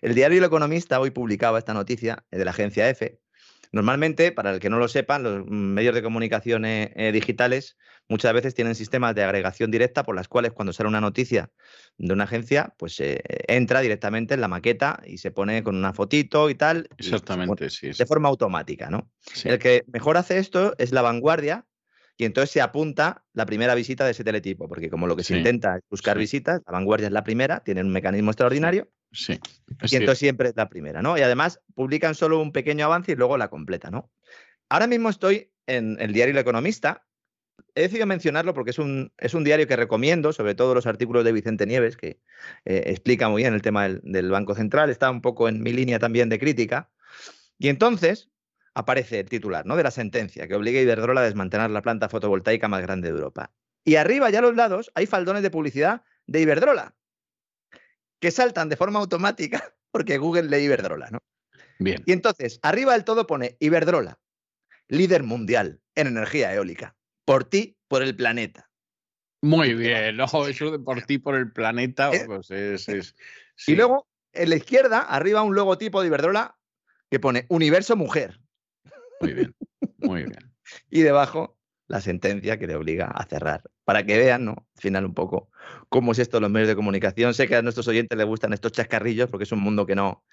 El 0.00 0.14
diario 0.14 0.38
El 0.38 0.44
Economista 0.44 1.00
hoy 1.00 1.10
publicaba 1.10 1.58
esta 1.58 1.74
noticia 1.74 2.24
de 2.30 2.44
la 2.44 2.50
agencia 2.50 2.88
EFE. 2.88 3.20
Normalmente, 3.72 4.32
para 4.32 4.52
el 4.52 4.60
que 4.60 4.70
no 4.70 4.78
lo 4.78 4.88
sepan, 4.88 5.22
los 5.22 5.46
medios 5.46 5.94
de 5.94 6.02
comunicación 6.02 6.64
eh, 6.64 6.92
eh, 6.96 7.12
digitales 7.12 7.76
muchas 8.08 8.32
veces 8.32 8.54
tienen 8.54 8.74
sistemas 8.74 9.14
de 9.14 9.24
agregación 9.24 9.70
directa 9.70 10.04
por 10.04 10.14
las 10.14 10.28
cuales 10.28 10.52
cuando 10.52 10.72
sale 10.72 10.88
una 10.88 11.00
noticia 11.00 11.50
de 11.98 12.12
una 12.12 12.24
agencia, 12.24 12.74
pues 12.78 13.00
eh, 13.00 13.20
entra 13.48 13.80
directamente 13.80 14.34
en 14.34 14.40
la 14.40 14.48
maqueta 14.48 15.02
y 15.04 15.18
se 15.18 15.30
pone 15.30 15.62
con 15.62 15.76
una 15.76 15.92
fotito 15.92 16.48
y 16.50 16.54
tal. 16.54 16.88
Exactamente, 16.96 17.70
sí, 17.70 17.90
De 17.90 18.06
forma 18.06 18.28
automática, 18.28 18.90
¿no? 18.90 19.10
El 19.44 19.58
que 19.58 19.84
mejor 19.92 20.16
hace 20.16 20.38
esto 20.38 20.74
es 20.78 20.92
La 20.92 21.02
Vanguardia, 21.02 21.66
y 22.16 22.24
entonces 22.24 22.50
se 22.50 22.60
apunta 22.60 23.24
la 23.34 23.44
primera 23.44 23.74
visita 23.74 24.04
de 24.04 24.12
ese 24.12 24.24
teletipo, 24.24 24.68
porque 24.68 24.88
como 24.88 25.06
lo 25.06 25.16
que 25.16 25.22
se 25.22 25.36
intenta 25.36 25.76
es 25.76 25.82
buscar 25.90 26.16
visitas, 26.16 26.62
la 26.66 26.72
vanguardia 26.72 27.08
es 27.08 27.12
la 27.12 27.24
primera, 27.24 27.60
tienen 27.60 27.86
un 27.86 27.92
mecanismo 27.92 28.30
extraordinario. 28.30 28.88
Sí. 29.12 29.38
y 29.82 29.96
entonces 29.96 30.18
siempre 30.18 30.48
es 30.48 30.56
la 30.56 30.68
primera, 30.68 31.00
¿no? 31.00 31.16
Y 31.16 31.22
además 31.22 31.60
publican 31.74 32.14
solo 32.14 32.40
un 32.40 32.52
pequeño 32.52 32.86
avance 32.86 33.12
y 33.12 33.14
luego 33.14 33.38
la 33.38 33.48
completa, 33.48 33.90
¿no? 33.90 34.10
Ahora 34.68 34.86
mismo 34.86 35.08
estoy 35.08 35.52
en 35.66 35.96
el 36.00 36.12
diario 36.12 36.32
El 36.32 36.38
Economista. 36.38 37.06
He 37.74 37.82
decidido 37.82 38.06
mencionarlo 38.06 38.52
porque 38.52 38.70
es 38.70 38.78
un, 38.78 39.12
es 39.16 39.34
un 39.34 39.44
diario 39.44 39.66
que 39.66 39.76
recomiendo, 39.76 40.32
sobre 40.32 40.54
todo 40.54 40.74
los 40.74 40.86
artículos 40.86 41.24
de 41.24 41.32
Vicente 41.32 41.66
Nieves, 41.66 41.96
que 41.96 42.20
eh, 42.64 42.82
explica 42.86 43.28
muy 43.28 43.42
bien 43.42 43.54
el 43.54 43.62
tema 43.62 43.84
del, 43.84 44.00
del 44.02 44.30
Banco 44.30 44.54
Central, 44.54 44.90
está 44.90 45.10
un 45.10 45.22
poco 45.22 45.48
en 45.48 45.62
mi 45.62 45.72
línea 45.72 45.98
también 45.98 46.28
de 46.28 46.38
crítica. 46.38 46.90
Y 47.58 47.68
entonces, 47.68 48.28
aparece 48.76 49.20
el 49.20 49.28
titular 49.28 49.64
¿no? 49.64 49.74
de 49.74 49.82
la 49.82 49.90
sentencia 49.90 50.46
que 50.46 50.54
obliga 50.54 50.78
a 50.78 50.82
Iberdrola 50.82 51.22
a 51.22 51.24
desmantelar 51.24 51.70
la 51.70 51.80
planta 51.80 52.10
fotovoltaica 52.10 52.68
más 52.68 52.82
grande 52.82 53.08
de 53.08 53.14
Europa. 53.14 53.50
Y 53.84 53.96
arriba, 53.96 54.28
ya 54.28 54.40
a 54.40 54.42
los 54.42 54.54
lados, 54.54 54.92
hay 54.94 55.06
faldones 55.06 55.42
de 55.42 55.50
publicidad 55.50 56.02
de 56.26 56.42
Iberdrola, 56.42 56.94
que 58.20 58.30
saltan 58.30 58.68
de 58.68 58.76
forma 58.76 58.98
automática 58.98 59.74
porque 59.90 60.18
Google 60.18 60.50
lee 60.50 60.64
Iberdrola, 60.64 61.10
¿no? 61.10 61.20
Bien. 61.78 62.02
Y 62.04 62.12
entonces, 62.12 62.58
arriba 62.62 62.92
del 62.92 63.04
todo 63.04 63.26
pone 63.26 63.56
Iberdrola, 63.60 64.18
líder 64.88 65.22
mundial 65.22 65.80
en 65.94 66.08
energía 66.08 66.52
eólica. 66.52 66.96
Por 67.24 67.44
ti, 67.44 67.78
por 67.88 68.02
el 68.02 68.14
planeta. 68.14 68.70
Muy 69.40 69.72
bien, 69.72 70.20
ojo, 70.20 70.48
eso 70.48 70.70
de 70.70 70.78
por 70.78 71.00
ti, 71.02 71.16
por 71.16 71.34
el 71.34 71.50
planeta, 71.50 72.10
¿Eh? 72.12 72.24
pues 72.26 72.50
es. 72.50 73.14
Y 73.66 73.74
luego, 73.74 74.06
en 74.32 74.50
la 74.50 74.56
izquierda, 74.56 75.00
arriba 75.00 75.42
un 75.42 75.54
logotipo 75.54 76.02
de 76.02 76.08
Iberdrola 76.08 76.58
que 77.10 77.20
pone 77.20 77.46
Universo 77.48 77.96
Mujer. 77.96 78.40
Muy 79.20 79.32
bien, 79.32 79.54
muy 79.98 80.22
bien. 80.24 80.52
y 80.90 81.02
debajo 81.02 81.56
la 81.88 82.00
sentencia 82.00 82.58
que 82.58 82.66
le 82.66 82.76
obliga 82.76 83.06
a 83.06 83.24
cerrar. 83.26 83.62
Para 83.84 84.04
que 84.04 84.18
vean, 84.18 84.44
¿no? 84.44 84.66
Al 84.74 84.80
final 84.80 85.04
un 85.04 85.14
poco 85.14 85.50
cómo 85.88 86.12
es 86.12 86.18
esto 86.18 86.38
en 86.38 86.42
los 86.42 86.50
medios 86.50 86.68
de 86.68 86.76
comunicación. 86.76 87.34
Sé 87.34 87.46
que 87.46 87.56
a 87.56 87.62
nuestros 87.62 87.86
oyentes 87.88 88.18
les 88.18 88.26
gustan 88.26 88.52
estos 88.52 88.72
chascarrillos 88.72 89.30
porque 89.30 89.44
es 89.44 89.52
un 89.52 89.60
mundo 89.60 89.86
que 89.86 89.94
no, 89.94 90.24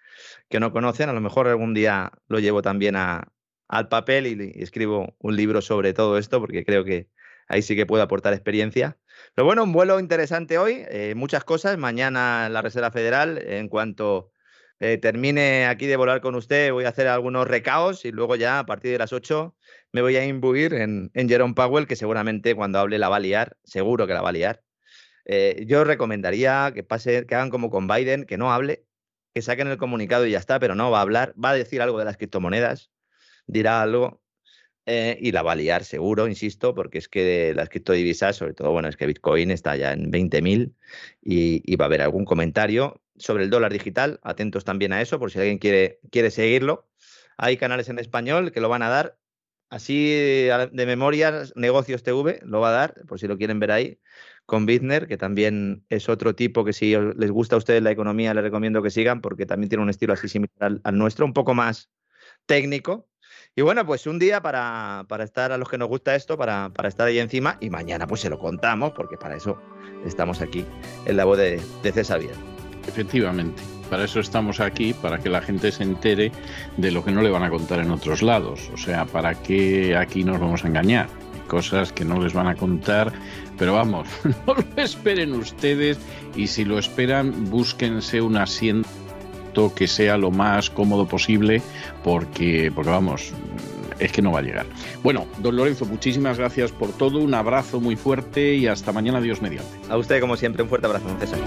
que 0.49 0.59
no 0.59 0.71
conocen. 0.71 1.09
A 1.09 1.13
lo 1.13 1.21
mejor 1.21 1.47
algún 1.47 1.73
día 1.73 2.11
lo 2.27 2.39
llevo 2.39 2.61
también 2.61 2.95
a, 2.95 3.31
al 3.67 3.87
papel 3.89 4.27
y, 4.27 4.61
escribo 4.61 5.15
un 5.19 5.35
libro 5.35 5.61
sobre 5.61 5.93
todo 5.93 6.17
esto 6.17 6.39
porque 6.39 6.65
creo 6.65 6.83
que 6.83 7.09
ahí 7.47 7.61
sí 7.61 7.75
que 7.75 7.85
puedo 7.85 8.03
aportar 8.03 8.33
experiencia. 8.33 8.97
Pero 9.35 9.45
bueno, 9.45 9.63
un 9.63 9.73
vuelo 9.73 9.99
interesante 9.99 10.57
hoy, 10.57 10.83
eh, 10.89 11.13
muchas 11.15 11.43
cosas. 11.43 11.77
Mañana 11.77 12.49
la 12.49 12.61
Reserva 12.61 12.91
Federal, 12.91 13.37
en 13.37 13.69
cuanto 13.69 14.31
eh, 14.79 14.97
termine 14.97 15.65
aquí 15.67 15.85
de 15.87 15.95
volar 15.95 16.21
con 16.21 16.35
usted, 16.35 16.71
voy 16.71 16.85
a 16.85 16.89
hacer 16.89 17.07
algunos 17.07 17.47
recaos 17.47 18.05
y 18.05 18.11
luego 18.11 18.35
ya 18.35 18.59
a 18.59 18.65
partir 18.65 18.91
de 18.91 18.97
las 18.97 19.13
8 19.13 19.55
me 19.91 20.01
voy 20.01 20.15
a 20.17 20.25
imbuir 20.25 20.73
en, 20.73 21.11
en 21.13 21.29
Jerome 21.29 21.53
Powell, 21.53 21.87
que 21.87 21.95
seguramente 21.95 22.55
cuando 22.55 22.79
hable 22.79 22.97
la 22.99 23.09
va 23.09 23.17
a 23.17 23.19
liar, 23.19 23.57
seguro 23.63 24.07
que 24.07 24.13
la 24.13 24.21
va 24.21 24.29
a 24.29 24.33
liar. 24.33 24.63
Eh, 25.25 25.65
yo 25.67 25.83
recomendaría 25.83 26.71
que 26.73 26.83
pase, 26.83 27.25
que 27.25 27.35
hagan 27.35 27.49
como 27.49 27.69
con 27.69 27.87
Biden, 27.87 28.25
que 28.25 28.37
no 28.37 28.51
hable, 28.51 28.85
que 29.33 29.41
saquen 29.41 29.67
el 29.67 29.77
comunicado 29.77 30.25
y 30.25 30.31
ya 30.31 30.39
está, 30.39 30.59
pero 30.59 30.75
no 30.75 30.91
va 30.91 30.99
a 30.99 31.01
hablar, 31.01 31.33
va 31.43 31.51
a 31.51 31.55
decir 31.55 31.81
algo 31.81 31.99
de 31.99 32.05
las 32.05 32.17
criptomonedas, 32.17 32.91
dirá 33.47 33.81
algo 33.81 34.21
eh, 34.85 35.17
y 35.21 35.31
la 35.31 35.43
va 35.43 35.53
a 35.53 35.55
liar 35.55 35.85
seguro, 35.85 36.27
insisto, 36.27 36.75
porque 36.75 36.97
es 36.97 37.07
que 37.07 37.53
las 37.55 37.69
criptodivisas, 37.69 38.35
sobre 38.35 38.53
todo, 38.53 38.71
bueno, 38.71 38.89
es 38.89 38.97
que 38.97 39.07
Bitcoin 39.07 39.51
está 39.51 39.75
ya 39.77 39.93
en 39.93 40.11
20.000 40.11 40.73
y, 41.21 41.61
y 41.71 41.75
va 41.77 41.85
a 41.85 41.87
haber 41.87 42.01
algún 42.01 42.25
comentario 42.25 43.02
sobre 43.17 43.43
el 43.43 43.49
dólar 43.49 43.71
digital. 43.71 44.19
Atentos 44.23 44.65
también 44.65 44.93
a 44.93 45.01
eso, 45.01 45.19
por 45.19 45.31
si 45.31 45.39
alguien 45.39 45.57
quiere, 45.57 45.99
quiere 46.11 46.31
seguirlo. 46.31 46.87
Hay 47.37 47.57
canales 47.57 47.89
en 47.89 47.99
español 47.99 48.51
que 48.51 48.61
lo 48.61 48.69
van 48.69 48.83
a 48.83 48.89
dar. 48.89 49.17
Así 49.69 50.11
de 50.11 50.83
memoria, 50.85 51.45
Negocios 51.55 52.03
TV 52.03 52.41
lo 52.43 52.59
va 52.59 52.69
a 52.69 52.73
dar, 52.73 52.93
por 53.07 53.19
si 53.19 53.27
lo 53.27 53.39
quieren 53.39 53.59
ver 53.59 53.71
ahí, 53.71 53.99
con 54.45 54.67
Bittner, 54.67 55.07
que 55.07 55.17
también 55.17 55.83
es 55.89 56.09
otro 56.09 56.35
tipo 56.35 56.63
que 56.63 56.73
si 56.73 56.95
les 56.95 57.31
gusta 57.31 57.55
a 57.55 57.57
ustedes 57.57 57.81
la 57.81 57.89
economía, 57.89 58.35
les 58.35 58.43
recomiendo 58.43 58.83
que 58.83 58.91
sigan, 58.91 59.19
porque 59.21 59.47
también 59.47 59.69
tiene 59.69 59.81
un 59.81 59.89
estilo 59.89 60.13
así 60.13 60.27
similar 60.27 60.79
al, 60.83 60.97
nuestro, 60.97 61.25
un 61.25 61.33
poco 61.33 61.55
más 61.55 61.89
técnico. 62.45 63.09
Y 63.55 63.63
bueno, 63.63 63.83
pues 63.83 64.05
un 64.05 64.19
día 64.19 64.43
para, 64.43 65.07
estar 65.23 65.51
a 65.51 65.57
los 65.57 65.67
que 65.67 65.79
nos 65.79 65.87
gusta 65.87 66.13
esto, 66.13 66.37
para, 66.37 66.71
estar 66.83 67.07
ahí 67.07 67.17
encima, 67.17 67.57
y 67.59 67.71
mañana 67.71 68.05
pues 68.05 68.21
se 68.21 68.29
lo 68.29 68.37
contamos, 68.37 68.91
porque 68.91 69.17
para 69.17 69.37
eso 69.37 69.59
estamos 70.05 70.39
aquí 70.41 70.67
en 71.05 71.17
la 71.17 71.25
voz 71.25 71.39
de, 71.39 71.59
de 71.81 71.91
César 71.91 72.19
Bien. 72.19 72.52
Efectivamente, 72.87 73.61
para 73.89 74.05
eso 74.05 74.19
estamos 74.19 74.59
aquí, 74.59 74.93
para 74.93 75.19
que 75.19 75.29
la 75.29 75.41
gente 75.41 75.71
se 75.71 75.83
entere 75.83 76.31
de 76.77 76.91
lo 76.91 77.03
que 77.03 77.11
no 77.11 77.21
le 77.21 77.29
van 77.29 77.43
a 77.43 77.49
contar 77.49 77.79
en 77.79 77.91
otros 77.91 78.21
lados. 78.21 78.69
O 78.73 78.77
sea, 78.77 79.05
para 79.05 79.35
que 79.35 79.95
aquí 79.95 80.23
nos 80.23 80.39
vamos 80.39 80.63
a 80.63 80.67
engañar. 80.67 81.07
cosas 81.47 81.91
que 81.91 82.03
no 82.03 82.19
les 82.19 82.33
van 82.33 82.47
a 82.47 82.55
contar, 82.55 83.13
pero 83.59 83.73
vamos, 83.73 84.07
no 84.47 84.55
lo 84.55 84.81
esperen 84.81 85.33
ustedes 85.33 85.99
y 86.35 86.47
si 86.47 86.65
lo 86.65 86.79
esperan, 86.79 87.51
búsquense 87.51 88.21
un 88.21 88.37
asiento 88.37 89.75
que 89.75 89.87
sea 89.87 90.17
lo 90.17 90.31
más 90.31 90.71
cómodo 90.71 91.07
posible, 91.07 91.61
porque, 92.03 92.71
porque 92.73 92.89
vamos, 92.89 93.33
es 93.99 94.11
que 94.11 94.21
no 94.21 94.31
va 94.31 94.39
a 94.39 94.41
llegar. 94.41 94.65
Bueno, 95.03 95.27
don 95.39 95.55
Lorenzo, 95.55 95.85
muchísimas 95.85 96.37
gracias 96.37 96.71
por 96.71 96.91
todo, 96.93 97.19
un 97.19 97.33
abrazo 97.33 97.79
muy 97.79 97.95
fuerte 97.95 98.55
y 98.55 98.67
hasta 98.67 98.91
mañana, 98.91 99.21
Dios 99.21 99.41
mediante. 99.41 99.71
A 99.89 99.97
usted, 99.97 100.19
como 100.19 100.35
siempre, 100.37 100.63
un 100.63 100.69
fuerte 100.69 100.87
abrazo, 100.87 101.05
César. 101.19 101.39